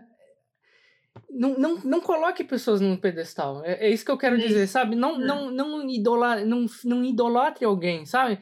[1.29, 3.63] Não, não, não coloque pessoas num pedestal.
[3.63, 4.95] É, é isso que eu quero dizer, sabe?
[4.95, 5.25] Não, é.
[5.25, 8.39] não, não, idola, não, não idolatre alguém, sabe?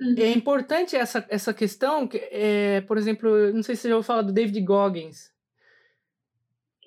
[0.00, 0.14] Uhum.
[0.18, 4.06] É importante essa, essa questão, que, é, por exemplo, não sei se você já ouviu
[4.06, 5.32] falar do David Goggins.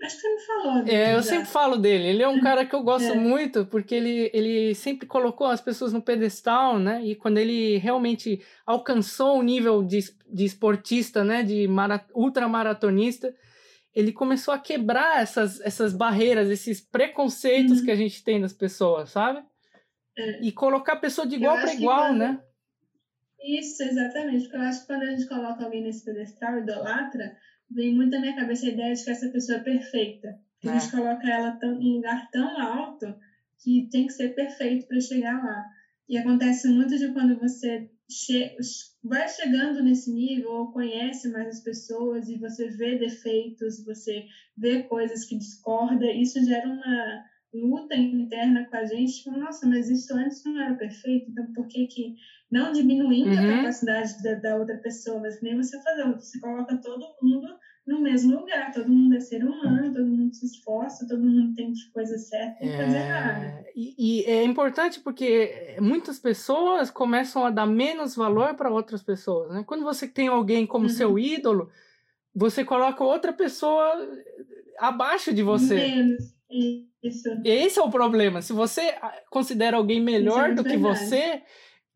[0.03, 0.84] Acho que você me falou.
[0.84, 1.23] Dele, é, eu já.
[1.23, 2.07] sempre falo dele.
[2.07, 3.15] Ele é um cara que eu gosto é.
[3.15, 7.01] muito, porque ele, ele sempre colocou as pessoas no pedestal, né?
[7.03, 11.41] E quando ele realmente alcançou o nível de, de esportista, né?
[11.41, 13.34] De mara, ultramaratonista,
[13.93, 17.85] ele começou a quebrar essas, essas barreiras, esses preconceitos uhum.
[17.85, 19.43] que a gente tem das pessoas, sabe?
[20.15, 20.41] É.
[20.41, 22.39] E colocar a pessoa de igual para igual, né?
[23.43, 24.43] Isso, exatamente.
[24.43, 27.35] Porque eu acho que quando a gente coloca alguém nesse pedestal, idolatra,
[27.69, 30.35] vem muito na minha cabeça a ideia de que essa pessoa é perfeita.
[30.59, 30.72] Que é.
[30.72, 30.97] a gente é.
[30.97, 33.15] coloca ela tão, em um lugar tão alto
[33.59, 35.64] que tem que ser perfeito para chegar lá.
[36.07, 38.55] E acontece muito de quando você che
[39.03, 44.23] vai chegando nesse nível ou conhece mais as pessoas e você vê defeitos, você
[44.55, 47.23] vê coisas que discorda, isso gera uma
[47.53, 51.68] luta interna com a gente, tipo, nossa, mas isso antes não era perfeito, então por
[51.68, 52.14] que que,
[52.52, 53.53] não diminuindo uhum.
[53.53, 57.48] a capacidade da, da, outra pessoa, mas nem você fazer, você coloca todo mundo
[57.86, 61.72] no mesmo lugar, todo mundo é ser humano, todo mundo se esforça, todo mundo tem
[61.94, 62.78] coisa certa e é...
[62.78, 63.65] coisa errada.
[63.76, 69.53] E, e é importante porque muitas pessoas começam a dar menos valor para outras pessoas,
[69.53, 69.64] né?
[69.65, 70.90] Quando você tem alguém como uhum.
[70.90, 71.69] seu ídolo,
[72.36, 73.94] você coloca outra pessoa
[74.80, 75.76] abaixo de você.
[75.76, 76.38] Menos.
[77.03, 77.30] Isso.
[77.44, 78.41] Esse é o problema.
[78.41, 81.41] Se você ah, considera alguém melhor é do que você,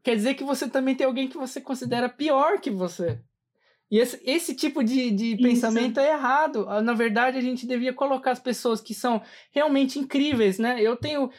[0.04, 3.20] quer dizer que você também tem alguém que você considera pior que você.
[3.90, 6.66] E esse, esse tipo de, de pensamento é errado.
[6.70, 9.22] Ah, na verdade, a gente devia colocar as pessoas que são
[9.52, 10.82] realmente incríveis, né?
[10.82, 11.30] Eu tenho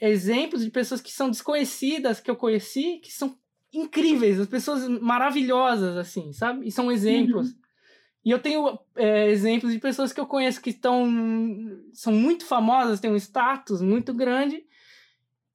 [0.00, 3.38] exemplos de pessoas que são desconhecidas, que eu conheci, que são
[3.72, 6.66] incríveis, as pessoas maravilhosas, assim, sabe?
[6.66, 7.50] E são exemplos.
[7.50, 7.56] Uhum.
[8.24, 11.08] E eu tenho é, exemplos de pessoas que eu conheço que estão
[11.92, 14.64] são muito famosas, têm um status muito grande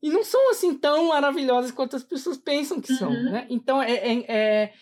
[0.01, 3.31] e não são assim tão maravilhosas quanto as pessoas pensam que são, uhum.
[3.31, 3.47] né?
[3.49, 4.73] Então é, é, é,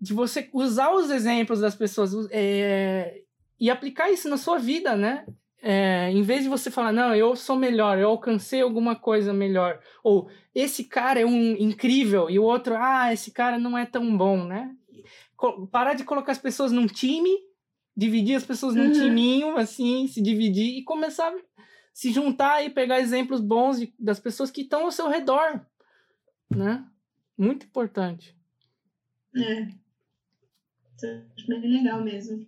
[0.00, 3.22] de você usar os exemplos das pessoas é,
[3.58, 5.26] e aplicar isso na sua vida, né?
[5.62, 9.78] É, em vez de você falar, não, eu sou melhor, eu alcancei alguma coisa melhor,
[10.02, 14.16] ou esse cara é um incrível e o outro, ah, esse cara não é tão
[14.16, 14.74] bom, né?
[15.70, 17.30] parar de colocar as pessoas num time,
[17.96, 18.92] dividir as pessoas num uhum.
[18.92, 21.36] timinho, assim, se dividir e começar a
[21.92, 25.64] se juntar e pegar exemplos bons de, das pessoas que estão ao seu redor,
[26.50, 26.86] né?
[27.36, 28.36] Muito importante.
[29.36, 29.68] É.
[31.34, 32.46] Acho bem legal mesmo.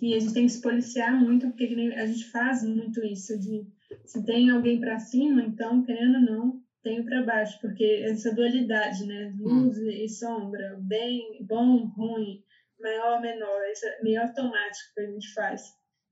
[0.00, 1.64] E a gente tem que se policiar muito, porque
[1.96, 3.66] a gente faz muito isso de
[4.04, 9.06] se tem alguém para cima, então, querendo ou não, tenho para baixo, porque essa dualidade,
[9.06, 9.34] né?
[9.38, 9.90] Luz hum.
[9.90, 12.42] e sombra, bem, bom, ruim,
[12.80, 15.62] maior, menor, isso é meio automático que a gente faz.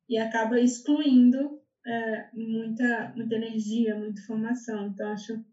[0.09, 4.87] E acaba excluindo é, muita, muita energia, muita informação.
[4.89, 5.45] Então, acho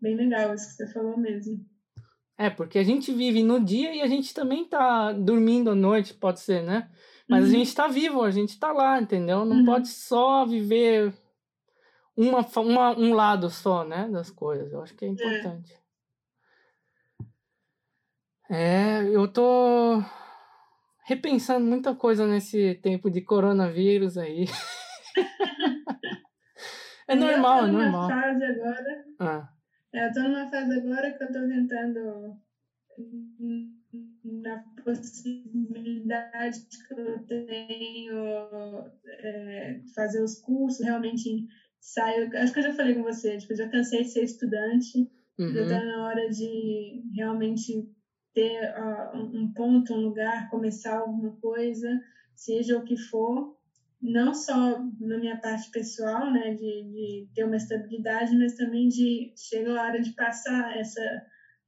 [0.00, 1.64] bem legal isso que você falou mesmo.
[2.38, 6.14] É, porque a gente vive no dia e a gente também tá dormindo à noite,
[6.14, 6.88] pode ser, né?
[7.28, 7.50] Mas uhum.
[7.50, 9.44] a gente tá vivo, a gente tá lá, entendeu?
[9.44, 9.64] Não uhum.
[9.66, 11.12] pode só viver
[12.16, 14.72] uma, uma, um lado só, né, das coisas.
[14.72, 15.10] Eu acho que é, é.
[15.10, 15.74] importante.
[18.50, 20.02] É, é eu tô
[21.04, 24.46] repensando muita coisa nesse tempo de coronavírus aí.
[27.12, 28.08] é normal, é normal.
[28.08, 29.48] Fase agora, ah.
[29.92, 32.36] É, eu tô numa fase agora que eu tô tentando
[34.24, 41.48] na possibilidade que eu tenho é, fazer os cursos realmente
[41.80, 42.30] saio.
[42.36, 45.52] Acho que eu já falei com você, tipo, eu já cansei de ser estudante, uhum.
[45.52, 47.90] já está na hora de realmente
[48.32, 52.00] ter uh, um ponto, um lugar, começar alguma coisa,
[52.34, 53.58] seja o que for,
[54.00, 59.32] não só na minha parte pessoal, né, de, de ter uma estabilidade, mas também de
[59.36, 61.00] chega a hora de passar essa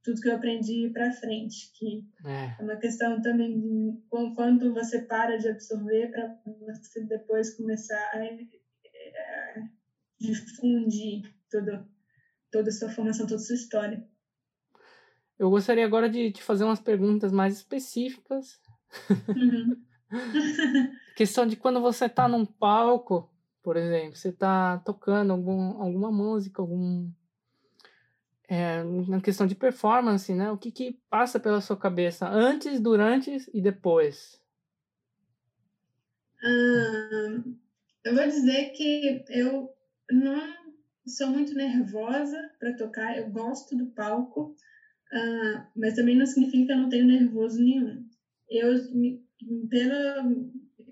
[0.03, 2.55] tudo que eu aprendi para frente, que é.
[2.59, 2.61] é.
[2.61, 4.01] uma questão também de
[4.35, 6.37] quanto você para de absorver para
[6.67, 9.69] você depois começar a, a
[10.19, 11.87] difundir toda,
[12.51, 14.05] toda a sua formação, toda a sua história.
[15.39, 18.59] Eu gostaria agora de te fazer umas perguntas mais específicas.
[19.29, 19.81] Uhum.
[21.15, 23.29] Questão de quando você está num palco,
[23.61, 27.09] por exemplo, você está tocando algum, alguma música, algum.
[28.47, 30.51] É, na questão de performance, né?
[30.51, 34.41] O que, que passa pela sua cabeça antes, durante e depois?
[38.03, 39.69] Eu vou dizer que eu
[40.11, 40.53] não
[41.07, 44.55] sou muito nervosa para tocar, eu gosto do palco,
[45.13, 48.05] uh, mas também não significa que eu não tenho nervoso nenhum.
[48.49, 48.73] Eu,
[49.69, 50.25] pela,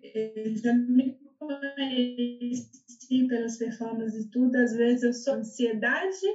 [0.02, 6.26] eu já me conheci pelas performances e tudo, às vezes eu sou ansiedade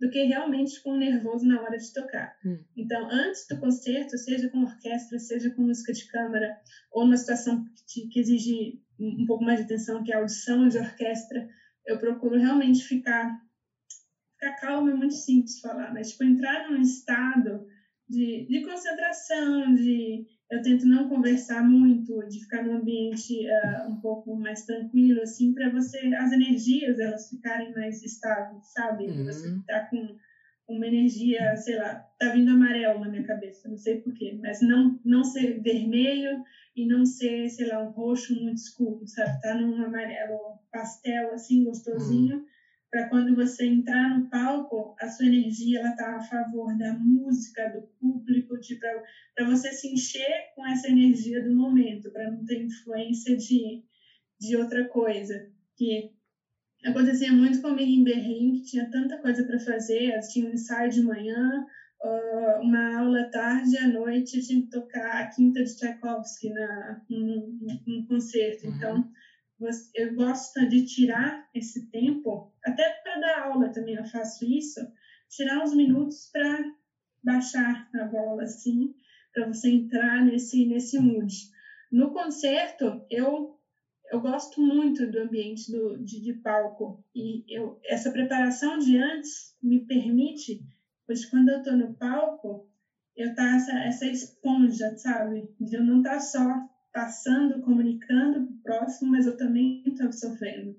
[0.00, 2.36] do que realmente com nervoso na hora de tocar.
[2.44, 2.58] Hum.
[2.76, 6.56] Então, antes do concerto, seja com orquestra, seja com música de câmara,
[6.90, 10.68] ou uma situação que, que exige um pouco mais de atenção, que é a audição
[10.68, 11.48] de orquestra,
[11.86, 13.40] eu procuro realmente ficar
[14.32, 17.64] ficar calma é muito simples falar, mas tipo entrar num estado
[18.08, 23.96] de, de concentração, de eu tento não conversar muito, de ficar num ambiente uh, um
[23.96, 29.06] pouco mais tranquilo, assim, para você as energias elas ficarem mais estáveis, sabe?
[29.08, 29.24] Uhum.
[29.24, 30.12] Você tá com
[30.68, 34.94] uma energia, sei lá, tá vindo amarelo na minha cabeça, não sei porquê, mas não
[35.02, 36.38] não ser vermelho
[36.76, 39.32] e não ser, sei lá, um roxo muito escuro, sabe?
[39.40, 40.36] Tá num amarelo
[40.70, 42.40] pastel, assim, gostosinho, hum.
[42.92, 47.70] Para quando você entrar no palco, a sua energia, ela tá a favor da música,
[47.70, 48.54] do público,
[49.34, 53.80] para você se encher com essa energia do momento, para não ter influência de,
[54.38, 55.42] de outra coisa,
[55.74, 56.10] que
[56.84, 61.00] acontecia muito comigo em Berlim, que tinha tanta coisa para fazer, tinha um ensaio de
[61.00, 61.64] manhã,
[62.60, 66.50] uma aula à tarde e à noite eu tinha que tocar a quinta de Tchaikovsky
[66.50, 67.56] na, num,
[67.86, 68.66] num concerto.
[68.66, 68.74] Uhum.
[68.74, 69.08] Então,
[69.94, 74.80] eu gosto de tirar esse tempo, até para dar aula também eu faço isso,
[75.28, 76.64] tirar uns minutos para
[77.22, 78.92] baixar a bola, assim,
[79.32, 81.32] para você entrar nesse, nesse mood.
[81.90, 83.56] No concerto, eu
[84.10, 89.56] eu gosto muito do ambiente do, de, de palco e eu, essa preparação de antes
[89.62, 90.60] me permite
[91.06, 92.64] Pois quando eu estou no palco,
[93.16, 95.46] eu tá essa, essa esponja, sabe?
[95.60, 100.06] De eu não estar tá só passando, comunicando para o próximo, mas eu também estou
[100.06, 100.74] absorvendo.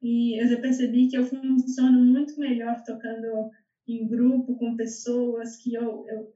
[0.00, 3.48] E eu já percebi que eu funciono muito melhor tocando
[3.86, 6.28] em grupo, com pessoas que eu, eu,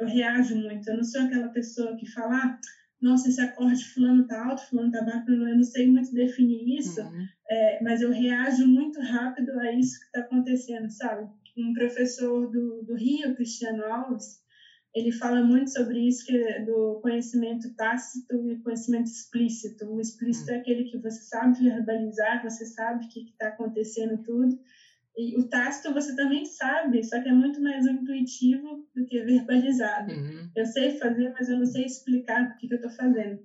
[0.00, 0.88] eu, reajo muito.
[0.88, 2.58] Eu não sou aquela pessoa que fala, ah,
[3.00, 7.00] nossa, esse acorde fulano tá alto, fulano tá baixo, eu não sei muito definir isso,
[7.00, 7.26] uhum.
[7.50, 11.26] é, mas eu reajo muito rápido a isso que está acontecendo, sabe?
[11.56, 14.40] Um professor do, do Rio, Cristiano Alves,
[14.94, 19.84] ele fala muito sobre isso que do conhecimento tácito e conhecimento explícito.
[19.86, 20.56] O explícito uhum.
[20.56, 24.58] é aquele que você sabe verbalizar, você sabe o que está acontecendo tudo,
[25.16, 30.12] e o tácito você também sabe, só que é muito mais intuitivo do que verbalizado.
[30.12, 30.50] Uhum.
[30.56, 33.40] Eu sei fazer, mas eu não sei explicar o que, que eu estou fazendo.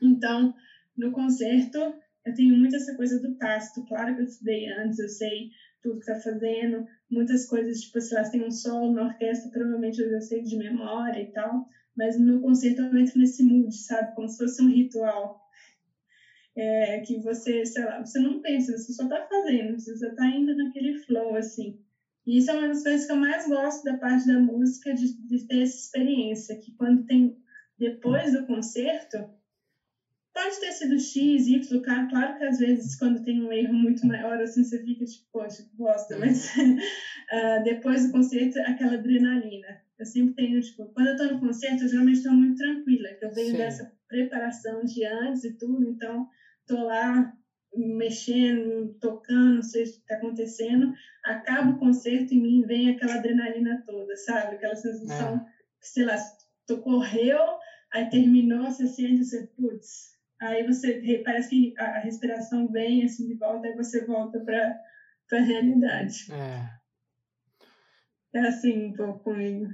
[0.00, 0.54] Então,
[0.96, 1.78] no concerto,
[2.24, 3.84] eu tenho muito essa coisa do tácito.
[3.86, 5.50] Claro que eu estudei antes, eu sei
[5.82, 10.00] tudo que está fazendo, muitas coisas, tipo, se elas têm um solo na orquestra, provavelmente
[10.00, 11.66] eu já sei de memória e tal,
[11.96, 14.14] mas no concerto eu entro nesse mood, sabe?
[14.14, 15.36] Como se fosse um ritual
[16.56, 20.26] é, que você, sei lá, você não pensa, você só está fazendo, você só está
[20.28, 21.76] indo naquele flow, assim.
[22.26, 25.14] E isso é uma das coisas que eu mais gosto da parte da música, de,
[25.26, 27.34] de ter essa experiência, que quando tem,
[27.78, 29.26] depois do concerto,
[30.40, 34.40] pode ter sido X, Y, claro que às vezes quando tem um erro muito maior,
[34.40, 39.82] assim, você fica tipo, poxa, gosta, mas uh, depois do concerto, aquela adrenalina.
[39.98, 43.24] Eu sempre tenho, tipo, quando eu tô no concerto, eu geralmente estou muito tranquila, que
[43.26, 43.56] eu venho Sim.
[43.58, 46.26] dessa preparação de antes e tudo, então
[46.66, 47.30] tô lá
[47.74, 50.90] mexendo, tocando, não sei o que está acontecendo,
[51.22, 54.56] acaba o concerto em mim vem aquela adrenalina toda, sabe?
[54.56, 55.44] Aquela sensação, é.
[55.82, 56.16] sei lá,
[56.66, 57.38] tu correu,
[57.92, 63.34] aí terminou, você sente, você, putz, aí você, parece que a respiração vem assim de
[63.34, 66.32] volta, aí você volta para a realidade.
[66.32, 66.80] É.
[68.32, 69.66] É assim um pouco comigo.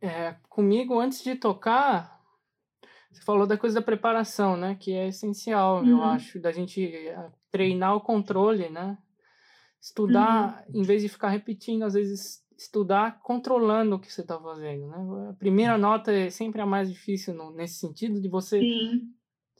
[0.00, 2.20] É, comigo, antes de tocar,
[3.10, 4.76] você falou da coisa da preparação, né?
[4.78, 5.88] Que é essencial, uhum.
[5.88, 8.96] eu acho, da gente eh, treinar o controle, né?
[9.80, 10.80] Estudar, uhum.
[10.80, 15.30] em vez de ficar repetindo, às vezes estudar controlando o que você está fazendo, né?
[15.30, 19.12] A primeira nota é sempre a mais difícil no, nesse sentido de você Sim.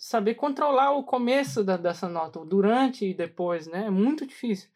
[0.03, 3.87] Saber controlar o começo da, dessa nota, durante e depois, né?
[3.87, 4.71] É muito difícil.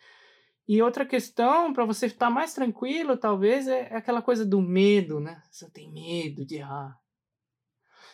[0.69, 5.21] E outra questão, para você estar mais tranquilo, talvez, é, é aquela coisa do medo,
[5.21, 5.43] né?
[5.51, 6.99] Você tem medo de errar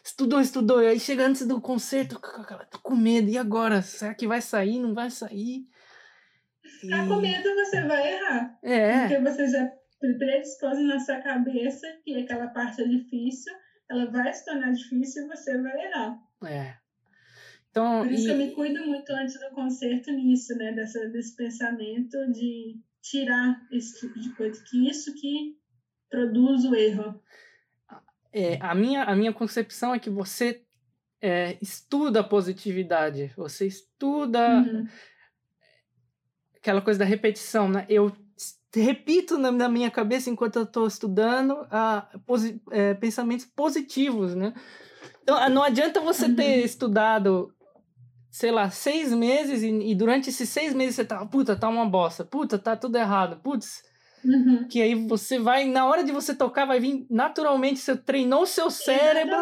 [0.04, 0.82] estudou, estudou.
[0.82, 2.20] E aí chega antes do concerto,
[2.70, 3.28] tô com medo.
[3.28, 3.82] E agora?
[3.82, 4.78] Será que vai sair?
[4.78, 5.64] Não vai sair?
[6.82, 6.92] E...
[6.92, 8.58] Ah, com medo você vai errar.
[8.62, 9.00] É.
[9.00, 13.52] Porque você já predispôs na sua cabeça que aquela parte é difícil,
[13.90, 16.18] ela vai se tornar difícil e você vai errar.
[16.44, 16.74] É.
[17.70, 18.26] Então, Por isso e...
[18.26, 20.72] que eu me cuido muito antes do concerto nisso, né?
[20.72, 24.62] Dessa, desse pensamento de tirar esse tipo de coisa.
[24.68, 25.56] Que isso que
[26.10, 27.22] produz o erro
[28.32, 30.62] é, a, minha, a minha concepção é que você
[31.20, 34.86] é, estuda a positividade, você estuda uhum.
[36.56, 37.84] aquela coisa da repetição, né?
[37.88, 38.12] Eu
[38.72, 44.54] repito na, na minha cabeça enquanto eu estou estudando a, posi, é, pensamentos positivos, né?
[45.22, 46.36] Então, não adianta você uhum.
[46.36, 47.52] ter estudado,
[48.30, 51.86] sei lá, seis meses e, e, durante esses seis meses você tá, puta, tá uma
[51.86, 53.82] bosta, puta, tá tudo errado, putz,
[54.24, 54.68] Uhum.
[54.68, 58.46] Que aí você vai, na hora de você tocar, vai vir naturalmente, você treinou o
[58.46, 59.34] seu cérebro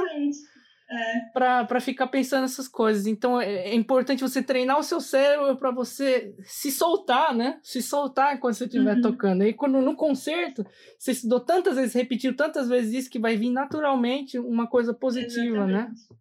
[0.91, 1.65] é.
[1.67, 3.07] para ficar pensando essas coisas.
[3.07, 7.59] Então é, é, importante você treinar o seu cérebro para você se soltar, né?
[7.63, 9.03] Se soltar quando você estiver uhum.
[9.03, 9.43] tocando.
[9.43, 10.65] Aí quando no concerto,
[10.99, 15.67] você estudou tantas vezes, repetiu tantas vezes isso que vai vir naturalmente uma coisa positiva,
[15.67, 15.89] né?
[15.91, 16.01] Exatamente.
[16.11, 16.17] né?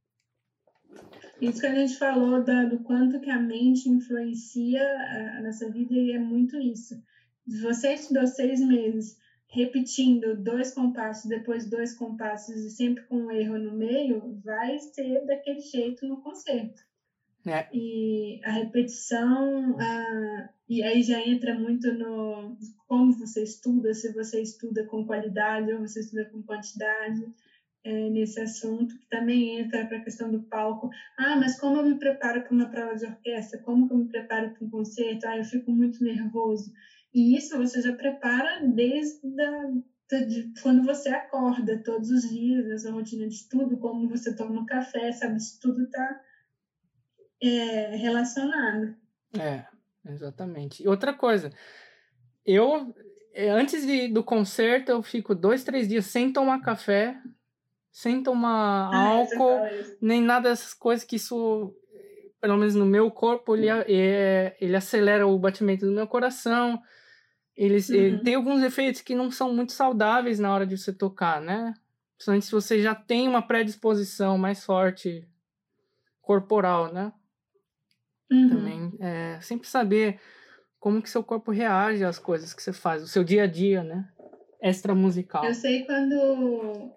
[1.42, 5.70] Isso que a gente falou da, do quanto que a mente influencia a, a nossa
[5.70, 6.96] vida e é muito isso
[7.48, 9.18] você estudou seis meses
[9.50, 15.26] repetindo dois compassos, depois dois compassos e sempre com um erro no meio, vai ser
[15.26, 16.86] daquele jeito no concerto.
[17.46, 17.66] É.
[17.74, 24.42] E a repetição, a, e aí já entra muito no como você estuda, se você
[24.42, 27.26] estuda com qualidade ou você estuda com quantidade.
[27.90, 30.90] É, nesse assunto, que também entra para a questão do palco.
[31.18, 33.62] Ah, mas como eu me preparo para uma prova de orquestra?
[33.62, 35.26] Como eu me preparo para um concerto?
[35.26, 36.70] Ah, eu fico muito nervoso.
[37.14, 42.92] E isso você já prepara desde a, de quando você acorda todos os dias, essa
[42.92, 45.38] rotina de tudo, como você toma café, sabe?
[45.38, 46.22] Isso tudo está
[47.42, 48.98] é, relacionado.
[49.40, 49.66] É,
[50.12, 50.86] exatamente.
[50.86, 51.54] Outra coisa,
[52.46, 52.94] eu,
[53.34, 57.18] é, antes de, do concerto, eu fico dois, três dias sem tomar café,
[57.98, 59.60] sem tomar ah, álcool,
[60.00, 61.74] nem nada dessas coisas que isso
[62.40, 66.80] pelo menos no meu corpo, ele, é, ele acelera o batimento do meu coração,
[67.56, 67.96] eles, uhum.
[67.96, 71.74] ele tem alguns efeitos que não são muito saudáveis na hora de você tocar, né?
[72.16, 75.28] Principalmente se você já tem uma predisposição mais forte
[76.22, 77.12] corporal, né?
[78.32, 78.50] Uhum.
[78.50, 80.20] Também é, sempre saber
[80.80, 83.84] como que seu corpo reage às coisas que você faz, o seu dia a dia,
[83.84, 84.08] né?
[84.62, 85.46] Extra musical.
[85.46, 86.14] Eu sei quando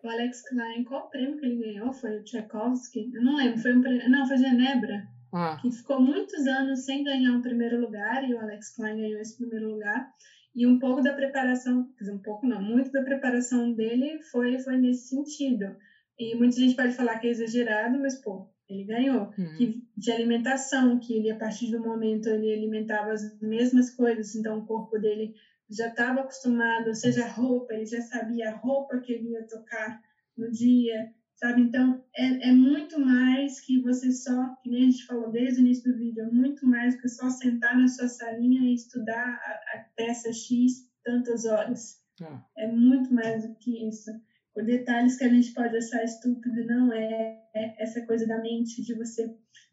[0.03, 1.93] o Alex Klein, qual prêmio que ele ganhou?
[1.93, 3.11] Foi o Tchaikovsky?
[3.15, 5.09] Eu não lembro, foi um prêmio, não, foi Genebra.
[5.33, 5.59] Ah.
[5.61, 9.37] Que ficou muitos anos sem ganhar um primeiro lugar e o Alex Klein ganhou esse
[9.37, 10.11] primeiro lugar.
[10.55, 14.59] E um pouco da preparação, quer dizer, um pouco não, muito da preparação dele foi,
[14.59, 15.77] foi nesse sentido.
[16.19, 19.33] E muita gente pode falar que é exagerado, mas, pô, ele ganhou.
[19.39, 19.57] Uhum.
[19.57, 24.59] Que, de alimentação, que ele, a partir do momento, ele alimentava as mesmas coisas, então
[24.59, 25.35] o corpo dele
[25.71, 29.97] já estava acostumado, seja roupa, ele já sabia a roupa que ele ia tocar
[30.37, 31.07] no dia,
[31.37, 31.63] sabe?
[31.63, 35.63] Então, é, é muito mais que você só, que nem a gente falou desde o
[35.63, 39.77] início do vídeo, é muito mais que só sentar na sua salinha e estudar a,
[39.77, 41.99] a peça X tantas horas.
[42.21, 42.65] É.
[42.65, 44.11] é muito mais do que isso.
[44.53, 48.83] Por detalhes que a gente pode achar estúpido, não é, é essa coisa da mente
[48.83, 49.31] de você.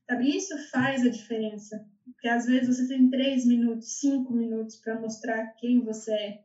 [0.08, 0.36] Sabe?
[0.36, 1.86] Isso faz a diferença.
[2.06, 6.40] Porque às vezes você tem três minutos, cinco minutos para mostrar quem você é.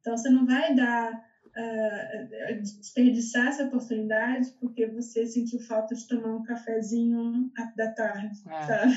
[0.00, 6.36] Então você não vai dar uh, desperdiçar essa oportunidade porque você sentiu falta de tomar
[6.36, 8.66] um cafezinho da tarde, é.
[8.66, 8.94] sabe?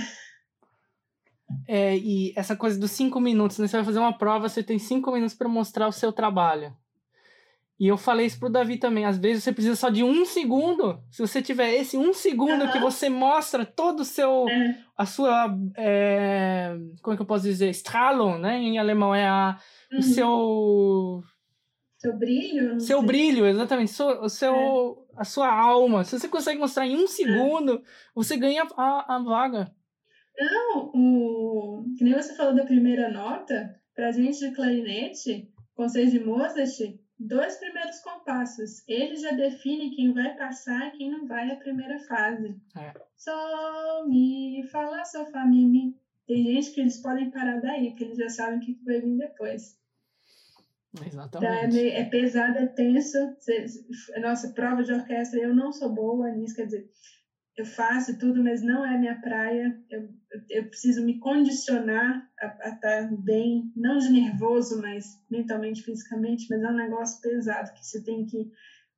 [1.68, 3.68] É, e essa coisa dos cinco minutos, né?
[3.68, 6.76] Você vai fazer uma prova, você tem cinco minutos para mostrar o seu trabalho.
[7.80, 9.06] E eu falei isso pro Davi também.
[9.06, 11.02] Às vezes você precisa só de um segundo.
[11.10, 12.72] Se você tiver esse um segundo uhum.
[12.72, 14.48] que você mostra todo o seu.
[14.48, 14.78] É.
[14.98, 15.58] A sua.
[15.76, 17.70] É, como é que eu posso dizer?
[17.72, 18.58] Strahlung, né?
[18.58, 19.58] Em alemão é a,
[19.92, 20.00] uhum.
[20.00, 21.24] o seu
[22.04, 22.82] seu brilho?
[22.82, 23.08] Seu sei.
[23.08, 23.90] brilho, exatamente.
[24.02, 25.22] o seu, é.
[25.22, 26.04] A sua alma.
[26.04, 27.82] Se você consegue mostrar em um segundo, é.
[28.14, 29.74] você ganha a, a vaga.
[30.38, 31.86] Não, o...
[31.98, 36.78] que nem você falou da primeira nota, pra gente de clarinete, conselho de Mozart,
[37.20, 38.84] dois primeiros compassos.
[38.88, 42.56] Ele já define quem vai passar e quem não vai a primeira fase.
[42.78, 42.94] É.
[43.16, 45.96] Sol, mi, fala, sol, fá, mi, mi.
[46.26, 49.18] Tem gente que eles podem parar daí, que eles já sabem o que vai vir
[49.18, 49.78] depois.
[51.06, 51.78] Exatamente.
[51.78, 53.18] Então, é, é pesado, é tenso.
[54.22, 56.90] Nossa, prova de orquestra, eu não sou boa nisso, quer dizer,
[57.56, 59.80] eu faço tudo, mas não é minha praia.
[59.90, 60.10] Eu,
[60.50, 66.68] eu preciso me condicionar a, estar bem, não de nervoso, mas mentalmente, fisicamente, mas é
[66.68, 68.52] um negócio pesado que você tem que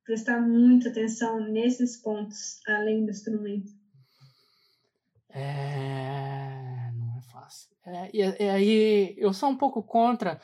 [0.04, 3.70] prestar muita atenção nesses pontos, além do instrumento.
[5.28, 7.76] É, não é fácil.
[7.84, 10.40] É, e, e aí eu sou um pouco contra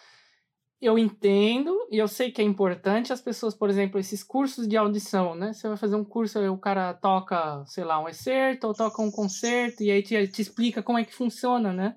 [0.83, 4.77] eu entendo e eu sei que é importante as pessoas, por exemplo, esses cursos de
[4.77, 5.53] audição, né?
[5.53, 9.11] Você vai fazer um curso, o cara toca, sei lá, um excerto ou toca um
[9.11, 11.95] concerto e aí te, te explica como é que funciona, né?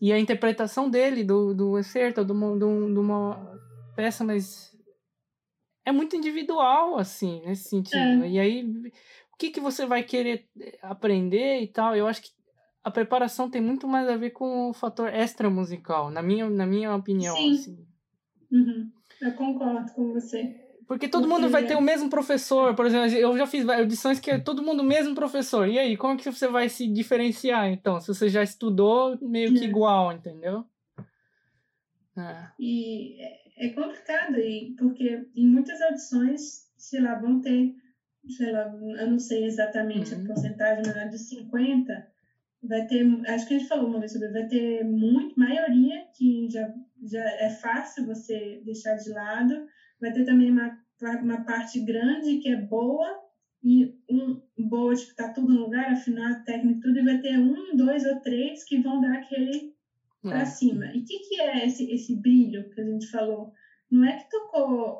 [0.00, 3.60] E a interpretação dele do, do excerto, de uma, de uma
[3.94, 4.74] peça, mas
[5.84, 8.24] é muito individual, assim, nesse sentido.
[8.24, 8.28] É.
[8.28, 8.64] E aí,
[9.32, 10.48] o que, que você vai querer
[10.82, 11.94] aprender e tal?
[11.94, 12.30] Eu acho que
[12.86, 16.64] a preparação tem muito mais a ver com o fator extra musical, na minha, na
[16.64, 17.34] minha opinião.
[17.34, 17.52] Sim.
[17.52, 17.86] Assim.
[18.48, 18.88] Uhum.
[19.20, 20.54] Eu concordo com você.
[20.86, 24.30] Porque todo mundo vai ter o mesmo professor, por exemplo, eu já fiz audições que
[24.30, 25.66] é todo mundo o mesmo professor.
[25.66, 28.00] E aí, como que você vai se diferenciar, então?
[28.00, 29.68] Se você já estudou meio que é.
[29.68, 30.64] igual, entendeu?
[32.16, 32.46] É.
[32.56, 34.36] E é, é complicado,
[34.78, 37.74] porque em muitas audições, sei lá, vão ter,
[38.28, 40.22] sei lá, eu não sei exatamente uhum.
[40.22, 42.15] a porcentagem, mas é de 50
[42.66, 46.48] vai ter, acho que a gente falou uma vez sobre, vai ter muito, maioria que
[46.50, 46.70] já,
[47.02, 49.62] já é fácil você deixar de lado,
[50.00, 50.74] vai ter também uma,
[51.20, 53.06] uma parte grande que é boa,
[53.62, 57.74] e um boa, tipo, tá tudo no lugar, afinal, técnico tudo, e vai ter um,
[57.74, 59.70] dois ou três que vão dar aquele
[60.22, 60.44] para é.
[60.44, 60.86] cima.
[60.92, 63.50] E o que, que é esse, esse brilho que a gente falou?
[63.90, 64.98] Não é que tocou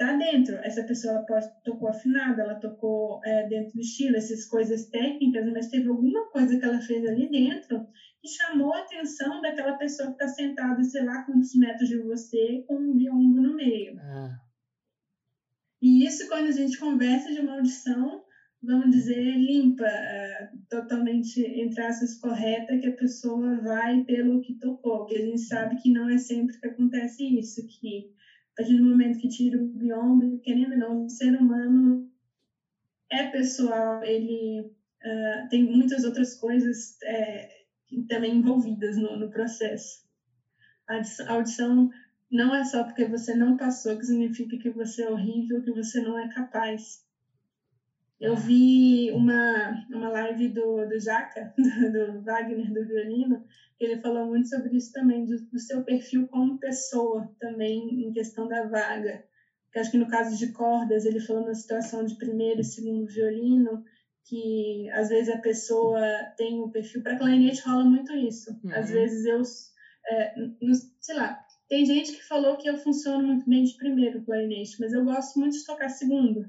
[0.00, 0.56] tá dentro.
[0.62, 5.68] Essa pessoa pode, tocou afinada, ela tocou é, dentro do estilo, essas coisas técnicas, mas
[5.68, 7.86] teve alguma coisa que ela fez ali dentro
[8.22, 12.62] que chamou a atenção daquela pessoa que está sentada, sei lá, quantos metros de você,
[12.66, 13.98] com um biombo no meio.
[13.98, 14.30] É.
[15.80, 18.22] E isso, quando a gente conversa de uma audição,
[18.62, 25.06] vamos dizer, limpa, é, totalmente, entre aspas, correta, que a pessoa vai pelo que tocou,
[25.06, 28.10] que a gente sabe que não é sempre que acontece isso, que
[28.60, 32.06] partir do momento que tira o biombo, querendo ou não, o ser humano
[33.10, 37.48] é pessoal, ele uh, tem muitas outras coisas é,
[38.06, 40.02] também envolvidas no, no processo.
[40.86, 41.88] A audição
[42.30, 45.98] não é só porque você não passou que significa que você é horrível, que você
[45.98, 47.02] não é capaz.
[48.20, 53.42] Eu vi uma, uma live do, do Jaca, do, Wagner, do violino,
[53.80, 58.46] ele falou muito sobre isso também, do, do, seu perfil como pessoa também, em questão
[58.46, 59.24] da vaga.
[59.72, 63.06] Que acho que no caso de cordas, ele falou na situação de primeiro e segundo
[63.06, 63.82] violino,
[64.26, 66.02] que às vezes a pessoa
[66.36, 67.02] tem um perfil.
[67.02, 68.50] Para clarinete rola muito isso.
[68.62, 68.74] Uhum.
[68.74, 69.40] Às vezes eu,
[70.08, 74.22] é, no, sei lá, Tem gente que falou que eu funciono muito bem de primeiro
[74.24, 76.44] clarinete, mas eu gosto muito de tocar segundo.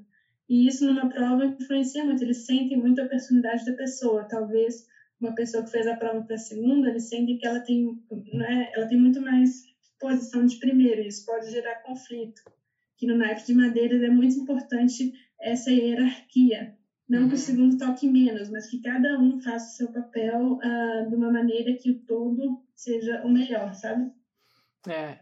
[0.51, 4.27] E isso numa prova influencia muito, eles sentem muito a personalidade da pessoa.
[4.27, 4.85] Talvez
[5.17, 7.97] uma pessoa que fez a prova para segunda, eles sentem que ela tem,
[8.33, 9.63] né, ela tem muito mais
[9.97, 12.41] posição de primeiro, isso pode gerar conflito.
[12.97, 16.75] Que no naipe de madeiras é muito importante essa hierarquia.
[17.07, 17.37] Não que o uhum.
[17.37, 21.77] segundo toque menos, mas que cada um faça o seu papel uh, de uma maneira
[21.77, 24.11] que o todo seja o melhor, sabe?
[24.85, 25.17] É,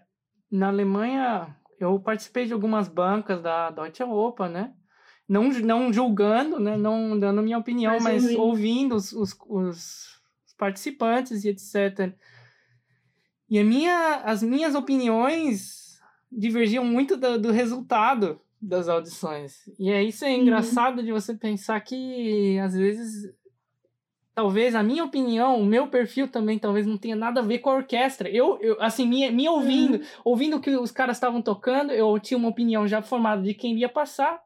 [0.51, 4.73] na Alemanha, eu participei de algumas bancas da Deutsche Oper, né?
[5.29, 6.75] Não, não julgando, né?
[6.75, 10.19] Não dando minha opinião, mas, mas ouvindo os, os, os,
[10.57, 12.11] participantes e etc.
[13.47, 15.99] E a minha, as minhas opiniões
[16.31, 19.69] divergiam muito do, do resultado das audições.
[19.79, 20.41] E é isso é uhum.
[20.41, 21.05] engraçado uhum.
[21.05, 23.31] de você pensar que às vezes
[24.33, 27.69] talvez a minha opinião, o meu perfil também talvez não tenha nada a ver com
[27.69, 28.29] a orquestra.
[28.29, 30.03] Eu, eu assim, me, me ouvindo, uhum.
[30.25, 33.77] ouvindo o que os caras estavam tocando, eu tinha uma opinião já formada de quem
[33.77, 34.41] ia passar.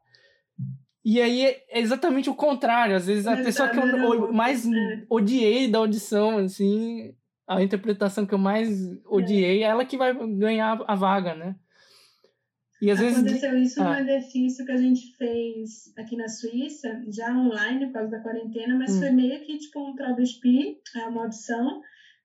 [1.04, 2.96] E aí é exatamente o contrário.
[2.96, 5.04] Às vezes a pessoa que eu mais é.
[5.10, 7.14] odiei da audição, assim,
[7.46, 8.70] a interpretação que eu mais
[9.04, 11.56] odiei, é ela que vai ganhar a vaga, né?
[12.80, 13.72] E às Aconteceu vezes...
[13.72, 13.94] isso ah.
[13.94, 18.76] no exercício que a gente fez aqui na Suíça, já online por causa da quarentena,
[18.76, 18.98] mas hum.
[19.00, 21.80] foi meio que tipo um Traubespie, é uma audição,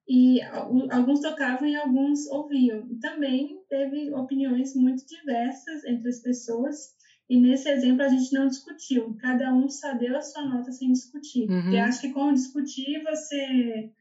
[0.08, 0.42] e
[0.90, 2.84] alguns tocavam e alguns ouviam.
[3.00, 6.96] Também teve opiniões muito diversas entre as pessoas,
[7.30, 10.92] e nesse exemplo a gente não discutiu, cada um só deu a sua nota sem
[10.92, 11.50] discutir.
[11.50, 11.72] Uhum.
[11.72, 13.92] Eu acho que com discutir você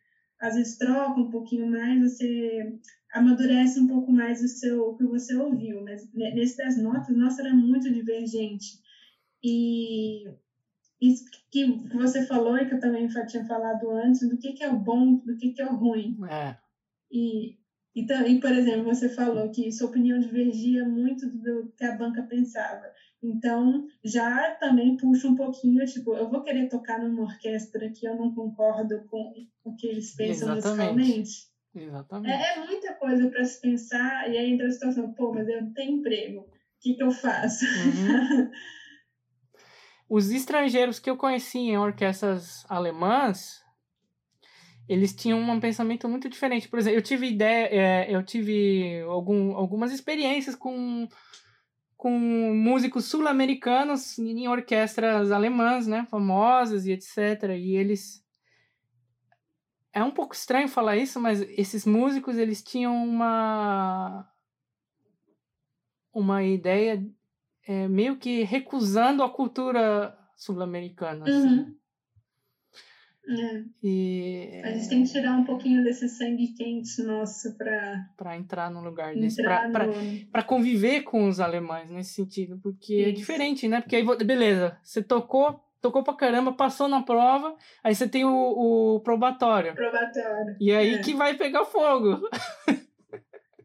[0.40, 2.78] às vezes troca um pouquinho mais, você
[3.12, 7.42] amadurece um pouco mais o seu o que você ouviu, mas nesse das notas, nossa,
[7.42, 8.78] era muito divergente.
[9.42, 10.24] E
[11.00, 14.70] isso que você falou e que eu também tinha falado antes, do que, que é
[14.70, 16.16] o bom, do que, que é o ruim.
[16.30, 16.56] É.
[17.10, 17.57] E,
[17.98, 22.22] e, e, por exemplo, você falou que sua opinião divergia muito do que a banca
[22.22, 22.84] pensava.
[23.20, 28.14] Então, já também puxa um pouquinho, tipo, eu vou querer tocar numa orquestra que eu
[28.14, 29.34] não concordo com
[29.64, 30.92] o que eles pensam Exatamente.
[30.92, 31.48] musicalmente.
[31.74, 32.42] Exatamente.
[32.42, 35.72] É, é muita coisa para se pensar, e aí entra a situação, pô, mas eu
[35.74, 36.46] tenho emprego, o
[36.80, 37.64] que, que eu faço?
[37.64, 38.50] Uhum.
[40.08, 43.62] Os estrangeiros que eu conheci em orquestras alemãs,
[44.88, 46.68] eles tinham um pensamento muito diferente.
[46.68, 51.06] Por exemplo, eu tive ideia, é, eu tive algum, algumas experiências com,
[51.96, 57.50] com músicos sul-americanos em orquestras alemãs, né, famosas e etc.
[57.56, 58.24] E eles
[59.92, 64.26] é um pouco estranho falar isso, mas esses músicos eles tinham uma
[66.12, 67.04] uma ideia
[67.66, 71.26] é, meio que recusando a cultura sul-americana.
[71.26, 71.32] Assim.
[71.32, 71.60] Uhum.
[71.60, 71.77] Assim.
[73.28, 73.62] É.
[73.82, 78.70] E, a gente tem que tirar um pouquinho desse sangue quente nosso para para entrar
[78.70, 80.44] no lugar desse, para no...
[80.44, 83.08] conviver com os alemães nesse sentido, porque é Isso.
[83.08, 83.80] é diferente, né?
[83.82, 88.30] Porque aí beleza, você tocou tocou pra caramba, passou na prova, aí você tem o,
[88.96, 89.74] o probatório.
[89.74, 90.56] Probatório.
[90.58, 90.98] E aí é.
[90.98, 92.28] que vai pegar fogo.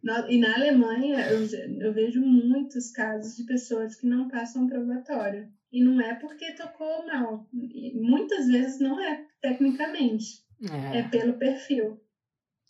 [0.04, 1.48] Na, e na Alemanha, eu,
[1.80, 5.48] eu vejo muitos casos de pessoas que não passam probatório.
[5.74, 7.50] E não é porque tocou mal.
[7.96, 10.44] muitas vezes não é tecnicamente.
[10.72, 12.00] É, é pelo perfil.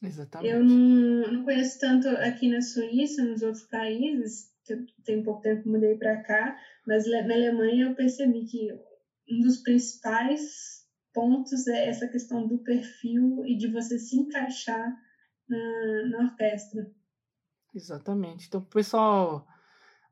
[0.02, 0.54] Exatamente.
[0.54, 4.52] Eu não, não conheço tanto aqui na Suíça, nos outros países,
[5.04, 6.58] tenho pouco tempo que mudei para cá,
[6.88, 8.72] mas na Alemanha eu percebi que
[9.30, 14.98] um dos principais pontos é essa questão do perfil e de você se encaixar
[15.48, 16.90] na, na orquestra.
[17.76, 18.48] Exatamente.
[18.48, 19.46] Então, pessoal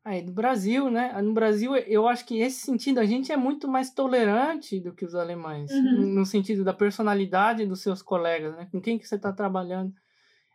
[0.03, 1.19] aí do Brasil, né?
[1.21, 5.05] No Brasil, eu acho que nesse sentido a gente é muito mais tolerante do que
[5.05, 6.13] os alemães, uhum.
[6.13, 8.67] no sentido da personalidade dos seus colegas, né?
[8.71, 9.93] Com quem que você está trabalhando.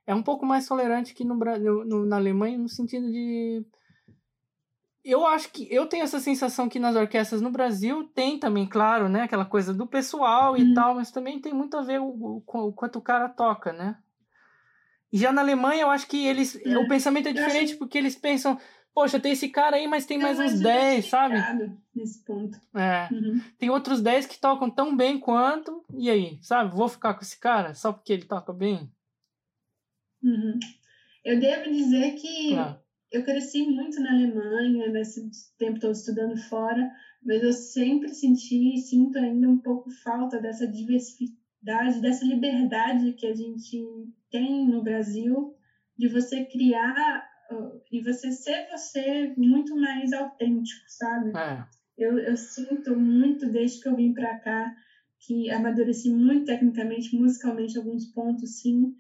[0.07, 3.65] É um pouco mais tolerante que no, no, na Alemanha, no sentido de
[5.07, 9.09] eu acho que eu tenho essa sensação que nas orquestras no Brasil tem também, claro,
[9.09, 10.59] né, aquela coisa do pessoal uhum.
[10.59, 13.73] e tal, mas também tem muito a ver o, com o, quanto o cara toca,
[13.73, 13.97] né?
[15.13, 16.77] E já na Alemanha eu acho que eles é.
[16.77, 18.59] o pensamento é diferente porque eles pensam,
[18.97, 21.35] poxa, tem esse cara aí, mas tem é mais, mais uns 10, sabe?
[21.95, 22.59] Nesse ponto.
[22.75, 23.13] É.
[23.13, 23.41] Uhum.
[23.59, 26.75] Tem outros 10 que tocam tão bem quanto, e aí, sabe?
[26.75, 28.91] Vou ficar com esse cara só porque ele toca bem?
[30.23, 30.59] Uhum.
[31.23, 36.91] Eu devo dizer que claro eu cresci muito na Alemanha, nesse tempo todo estudando fora,
[37.23, 43.27] mas eu sempre senti e sinto ainda um pouco falta dessa diversidade, dessa liberdade que
[43.27, 43.83] a gente
[44.31, 45.55] tem no Brasil,
[45.97, 47.27] de você criar
[47.91, 51.33] e você ser você muito mais autêntico, sabe?
[51.37, 51.65] É.
[51.97, 54.75] Eu, eu sinto muito desde que eu vim para cá
[55.19, 58.95] que amadureci muito tecnicamente, musicalmente, alguns pontos, sim,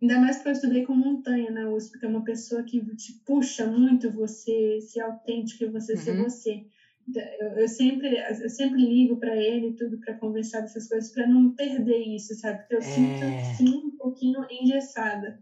[0.00, 3.12] Ainda mais que eu estudei com montanha na USP, que é uma pessoa que te
[3.24, 5.98] puxa muito você ser autêntico e você uhum.
[5.98, 6.64] ser você.
[7.08, 11.26] Então, eu, eu, sempre, eu sempre ligo para ele tudo para conversar dessas coisas, para
[11.26, 12.58] não perder isso, sabe?
[12.58, 12.82] Porque eu é...
[12.82, 15.40] sinto, assim, um pouquinho engessada.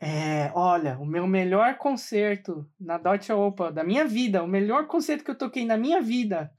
[0.00, 5.24] É, olha, o meu melhor concerto na Deutsche Oper da minha vida, o melhor concerto
[5.24, 6.52] que eu toquei na minha vida,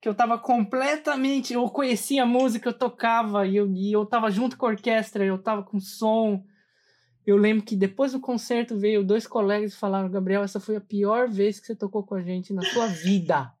[0.00, 4.30] que eu tava completamente, eu conhecia a música, eu tocava e eu, e eu tava
[4.30, 6.44] junto com a orquestra, eu tava com som,
[7.26, 10.80] eu lembro que depois do concerto veio dois colegas e falaram: Gabriel, essa foi a
[10.80, 13.52] pior vez que você tocou com a gente na sua vida.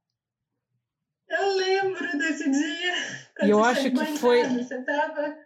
[1.28, 2.94] Eu lembro desse dia.
[3.42, 4.42] E eu acho que foi.
[4.48, 5.36] Você tava...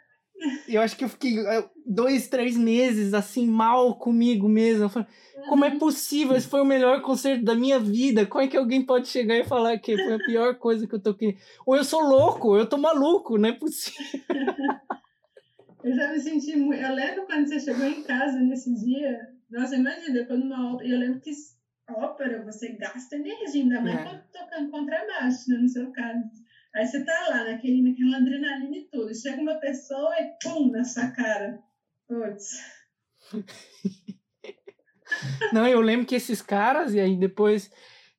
[0.69, 4.89] Eu acho que eu fiquei eh, dois, três meses assim, mal comigo mesmo.
[4.89, 5.45] Falei, uhum.
[5.47, 5.79] como é uhum.
[5.79, 6.37] possível?
[6.37, 8.27] Esse foi o melhor concerto da minha vida.
[8.27, 11.03] Como é que alguém pode chegar e falar que foi a pior coisa que eu
[11.03, 11.37] toquei?
[11.67, 14.21] Ou eu sou louco, eu tô maluco, não é possível.
[15.85, 16.83] Eu já me senti muito.
[16.83, 19.29] Eu lembro quando você chegou em casa nesse dia.
[19.51, 20.89] Nossa, imagina, depois numa ópera.
[20.89, 21.31] Eu lembro que
[21.91, 24.25] ópera você gasta energia, ainda mais é.
[24.33, 26.25] tocando contrabaixo, né, no seu caso.
[26.75, 29.15] Aí você tá lá, naquele, naquela adrenalina e tudo.
[29.15, 31.63] Chega uma pessoa e pum, na sua cara.
[32.09, 32.51] Putz.
[35.53, 37.71] Não, eu lembro que esses caras, e aí depois,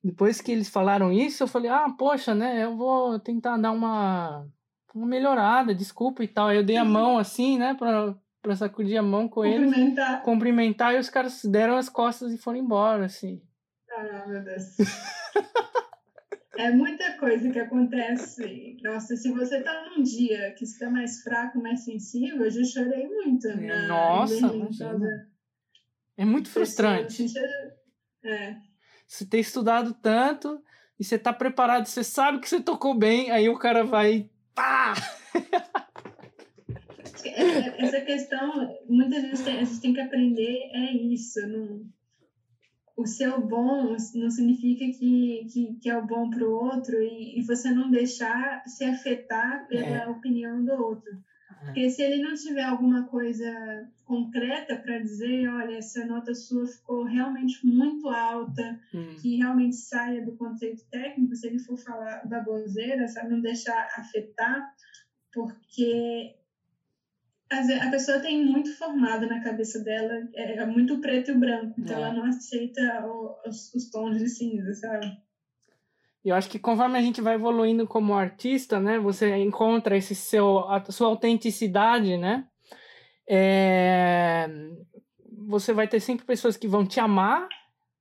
[0.02, 4.48] depois que eles falaram isso, eu falei, ah, poxa, né, eu vou tentar dar uma
[4.96, 6.48] uma melhorada, desculpa e tal.
[6.48, 6.88] Aí eu dei a uhum.
[6.88, 9.66] mão assim, né, pra, pra sacudir a mão com ele.
[9.66, 10.22] Cumprimentar.
[10.22, 13.42] Cumprimentar e os caras deram as costas e foram embora, assim.
[13.90, 14.76] Ah, meu Deus.
[16.58, 18.76] é muita coisa que acontece.
[18.82, 23.06] Nossa, se você tá num dia que está mais fraco, mais sensível, eu já chorei
[23.06, 23.46] muito.
[23.48, 24.46] É, nossa.
[26.16, 27.26] É muito frustrante.
[28.24, 28.56] É.
[29.06, 30.62] Você ter estudado tanto
[30.98, 34.94] e você tá preparado, você sabe que você tocou bem, aí o cara vai pá!
[37.78, 41.40] Essa questão, muitas vezes a gente tem que aprender é isso.
[41.46, 41.84] Não,
[42.96, 47.38] o seu bom não significa que, que, que é o bom para o outro e,
[47.38, 50.08] e, você não deixar se afetar pela é.
[50.08, 51.12] opinião do outro.
[51.60, 57.04] Porque se ele não tiver alguma coisa concreta para dizer, olha, essa nota sua ficou
[57.04, 59.16] realmente muito alta, hum.
[59.20, 64.72] que realmente saia do conceito técnico, se ele for falar baboseira, sabe, não deixar afetar,
[65.32, 66.36] porque
[67.50, 71.96] a pessoa tem muito formado na cabeça dela, é, é muito preto e branco, então
[71.96, 72.02] é.
[72.02, 73.06] ela não aceita
[73.46, 75.16] os, os tons de cinza, sabe?
[76.28, 80.68] eu acho que conforme a gente vai evoluindo como artista, né, você encontra esse seu,
[80.68, 82.48] a sua autenticidade, né?
[83.28, 84.48] É,
[85.46, 87.48] você vai ter sempre pessoas que vão te amar,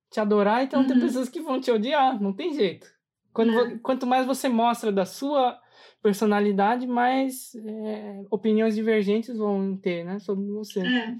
[0.09, 0.87] te adorar, então uhum.
[0.87, 2.87] tem pessoas que vão te odiar, não tem jeito.
[3.31, 3.77] Quando, uhum.
[3.77, 5.59] Quanto mais você mostra da sua
[6.05, 10.81] personalidade, mais é, opiniões divergentes vão ter, né, sobre você.
[10.81, 11.15] É.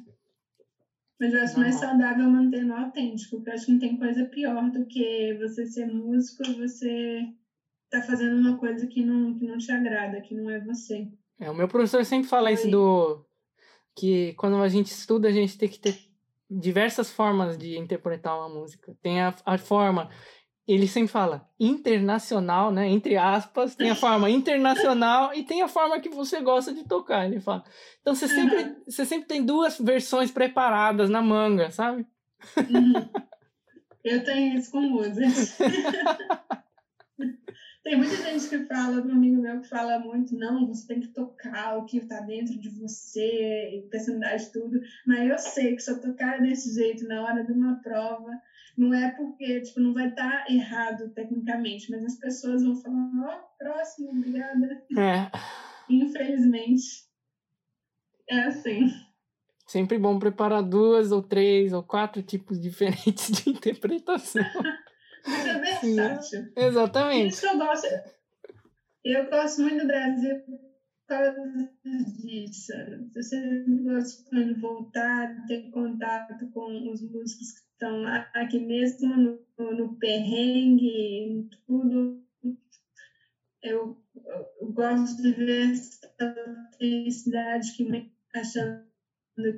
[1.20, 4.26] Mas eu acho mais saudável manter no autêntico, porque eu acho que não tem coisa
[4.26, 7.34] pior do que você ser músico e você
[7.90, 11.08] tá fazendo uma coisa que não, que não te agrada, que não é você.
[11.40, 13.26] É, o meu professor sempre fala isso do
[13.96, 15.98] que quando a gente estuda, a gente tem que ter
[16.48, 18.96] diversas formas de interpretar uma música.
[19.02, 20.12] Tem a, a forma
[20.68, 22.88] ele sempre fala internacional, né?
[22.88, 27.26] Entre aspas, tem a forma internacional e tem a forma que você gosta de tocar.
[27.26, 27.64] Ele fala.
[28.02, 28.76] Então você sempre, uhum.
[28.88, 32.08] você sempre tem duas versões preparadas na manga, sabe?
[32.58, 32.94] Uhum.
[34.04, 35.26] Eu tenho isso com música.
[37.84, 41.10] tem muita gente que fala, um amigo meu que fala muito, não, você tem que
[41.10, 44.80] tocar o que está dentro de você, personalidade, tudo.
[45.06, 48.32] Mas eu sei que se eu tocar desse jeito na hora de uma prova,
[48.78, 53.10] não é porque, tipo, não vai estar tá errado tecnicamente, mas as pessoas vão falar,
[53.26, 54.84] ó, oh, próximo, obrigada.
[54.98, 55.32] É.
[55.90, 57.06] Infelizmente,
[58.30, 58.92] é assim.
[59.68, 64.44] Sempre bom preparar duas ou três ou quatro tipos diferentes de interpretação.
[64.44, 66.52] Isso é versátil.
[66.56, 67.34] Exatamente.
[67.34, 67.88] Isso eu gosto.
[69.04, 70.60] Eu gosto muito do Brasil por
[71.08, 71.36] causa
[72.22, 72.74] disso.
[73.14, 79.16] Você gosta de voltar, ter contato com os músicos que estão lá, que mesmo
[79.58, 82.24] no, no perrengue, em tudo,
[83.62, 84.02] eu,
[84.62, 86.14] eu, gosto de ver essa
[86.78, 88.86] felicidade que me achando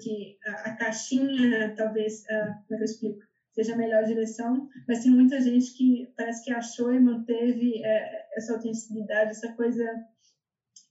[0.01, 3.19] que a, a caixinha, talvez, como é que eu explico,
[3.53, 8.35] seja a melhor direção, mas tem muita gente que parece que achou e manteve uh,
[8.35, 9.83] essa autenticidade, essa coisa.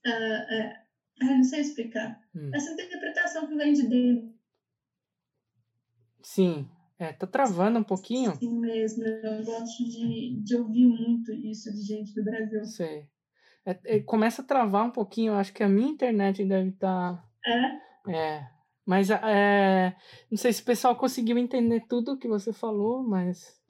[0.04, 2.20] Uh, uh, não sei explicar.
[2.34, 2.50] Hum.
[2.52, 4.36] Essa interpretação que vem de dentro.
[6.22, 8.34] Sim, é, tá travando um pouquinho.
[8.36, 12.64] Sim mesmo, eu gosto de, de ouvir muito isso de gente do Brasil.
[12.64, 13.06] Sei.
[13.64, 17.16] É, é, começa a travar um pouquinho, acho que a minha internet deve estar.
[17.16, 17.24] Tá...
[18.08, 18.12] É?
[18.16, 18.50] É.
[18.86, 19.96] Mas é,
[20.30, 23.60] não sei se o pessoal conseguiu entender tudo que você falou, mas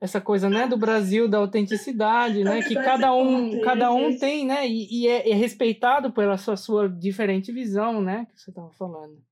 [0.00, 4.66] essa coisa, né, do Brasil, da autenticidade, né, que cada um, cada um tem, né,
[4.66, 9.22] e, e é, é, respeitado pela sua, sua diferente visão, né, que você estava falando.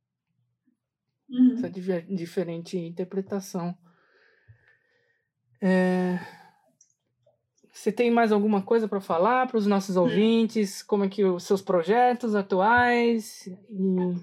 [1.28, 1.54] Uhum.
[1.54, 3.76] Essa diferente interpretação.
[5.60, 6.18] É...
[7.72, 10.02] Você tem mais alguma coisa para falar para os nossos hum.
[10.02, 10.82] ouvintes?
[10.82, 13.46] Como é que os seus projetos atuais?
[13.46, 14.16] E...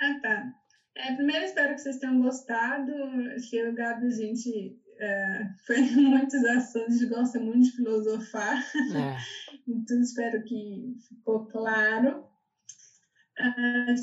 [0.00, 0.54] Ah, tá.
[0.96, 2.92] É, primeiro, espero que vocês tenham gostado.
[3.36, 7.40] Acho que eu e o Gabi, a gente é, foi muitos assuntos, a gente gosta
[7.40, 8.56] muito de filosofar.
[8.56, 9.16] É.
[9.68, 12.24] então, espero que ficou claro.
[13.38, 13.96] Uh,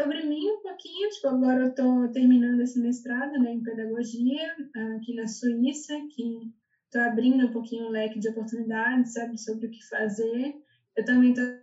[0.00, 4.96] sobre mim um pouquinho, tipo, agora eu estou terminando esse mestrado né, em pedagogia uh,
[4.96, 6.52] aqui na Suíça, que
[6.84, 10.54] estou abrindo um pouquinho o leque de oportunidades, sabe, sobre o que fazer.
[10.96, 11.58] Eu também estou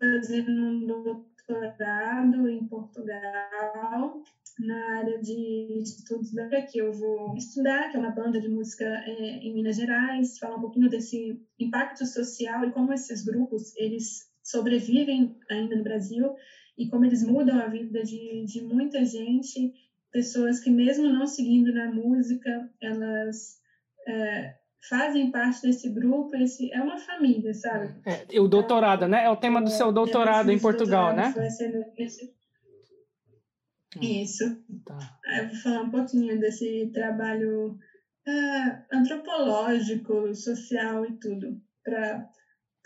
[0.00, 4.22] fazendo um doutorado em Portugal,
[4.58, 8.84] na área de estudos da que eu vou estudar, que é uma banda de música
[8.84, 14.31] é, em Minas Gerais, falar um pouquinho desse impacto social e como esses grupos, eles
[14.42, 16.34] sobrevivem ainda no Brasil
[16.76, 19.72] e como eles mudam a vida de, de muita gente,
[20.10, 23.60] pessoas que mesmo não seguindo na música, elas
[24.06, 24.54] é,
[24.88, 27.94] fazem parte desse grupo, esse, é uma família, sabe?
[28.04, 29.24] É, o doutorado, né?
[29.24, 31.32] É o tema do seu é, doutorado em Portugal, né?
[31.50, 32.34] Ser nesse...
[33.96, 34.00] Hum.
[34.00, 34.44] Isso.
[34.86, 34.98] Tá.
[35.38, 37.78] Eu vou falar um pouquinho desse trabalho
[38.26, 42.26] uh, antropológico, social e tudo, para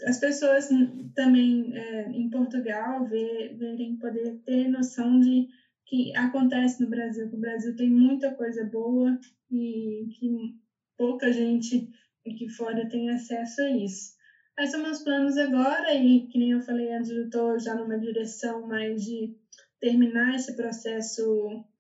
[0.05, 0.69] as pessoas
[1.15, 5.47] também é, em Portugal ver, verem, poder ter noção de
[5.87, 9.17] que acontece no Brasil, que o Brasil tem muita coisa boa
[9.51, 10.55] e que
[10.97, 11.89] pouca gente
[12.27, 14.17] aqui fora tem acesso a isso.
[14.59, 17.99] Esses são meus planos agora e, que nem eu falei antes, eu estou já numa
[17.99, 19.31] direção mais de
[19.79, 21.23] terminar esse processo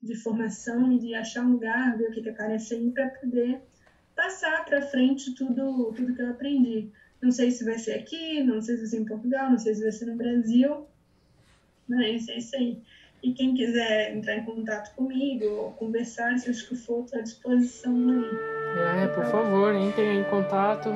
[0.01, 3.61] de formação e de achar um lugar, ver o que, que aparece aí para poder
[4.15, 6.89] passar para frente tudo, tudo que eu aprendi.
[7.23, 9.75] Não sei se vai ser aqui, não sei se vai ser em Portugal, não sei
[9.75, 10.87] se vai ser no Brasil,
[11.89, 12.79] mas é isso aí.
[13.23, 17.23] E quem quiser entrar em contato comigo ou conversar, se acho que for, estou à
[17.23, 19.03] disposição aí.
[19.03, 20.91] É, por favor, entrem em contato.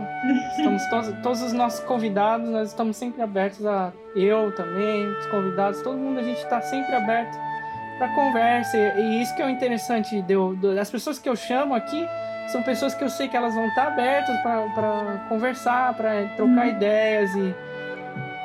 [0.56, 5.80] Estamos todos, todos os nossos convidados, nós estamos sempre abertos a eu também, os convidados,
[5.82, 7.49] todo mundo, a gente está sempre aberto
[8.00, 8.76] para conversa.
[8.76, 12.06] E isso que é o interessante de eu, das pessoas que eu chamo aqui
[12.48, 16.70] são pessoas que eu sei que elas vão estar abertas para conversar, para trocar uhum.
[16.70, 17.54] ideias e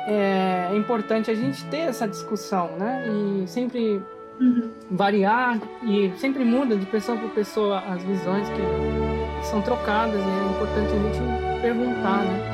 [0.06, 3.04] é, é, importante a gente ter essa discussão, né?
[3.08, 4.00] E sempre
[4.38, 4.70] uhum.
[4.90, 10.28] variar e sempre muda de pessoa para pessoa as visões que, que, são trocadas e
[10.28, 12.52] é importante a gente perguntar, né?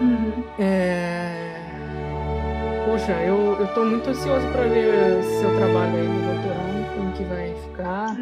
[0.00, 0.44] Uhum.
[0.58, 1.63] É...
[2.84, 7.24] Poxa, eu, eu tô muito ansioso para ver seu trabalho aí no doutorado, como que
[7.24, 8.16] vai ficar.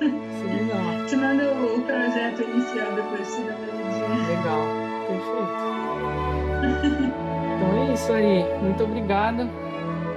[0.00, 1.04] Isso é legal.
[1.06, 3.74] Te mando o projeto inicial depois, se dá uma
[4.28, 4.62] Legal,
[5.06, 5.64] perfeito.
[7.56, 8.44] então é isso aí.
[8.62, 9.46] Muito obrigada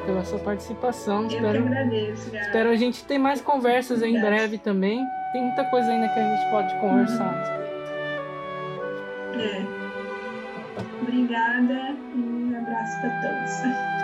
[0.05, 1.23] pela sua participação.
[1.23, 2.35] Eu espero, que agradeço.
[2.35, 5.05] Espero a gente ter mais conversas aí em breve também.
[5.33, 7.33] Tem muita coisa ainda que a gente pode conversar.
[9.33, 9.41] Uhum.
[9.41, 9.65] É.
[11.01, 12.06] Obrigada
[13.03, 13.96] e um abraço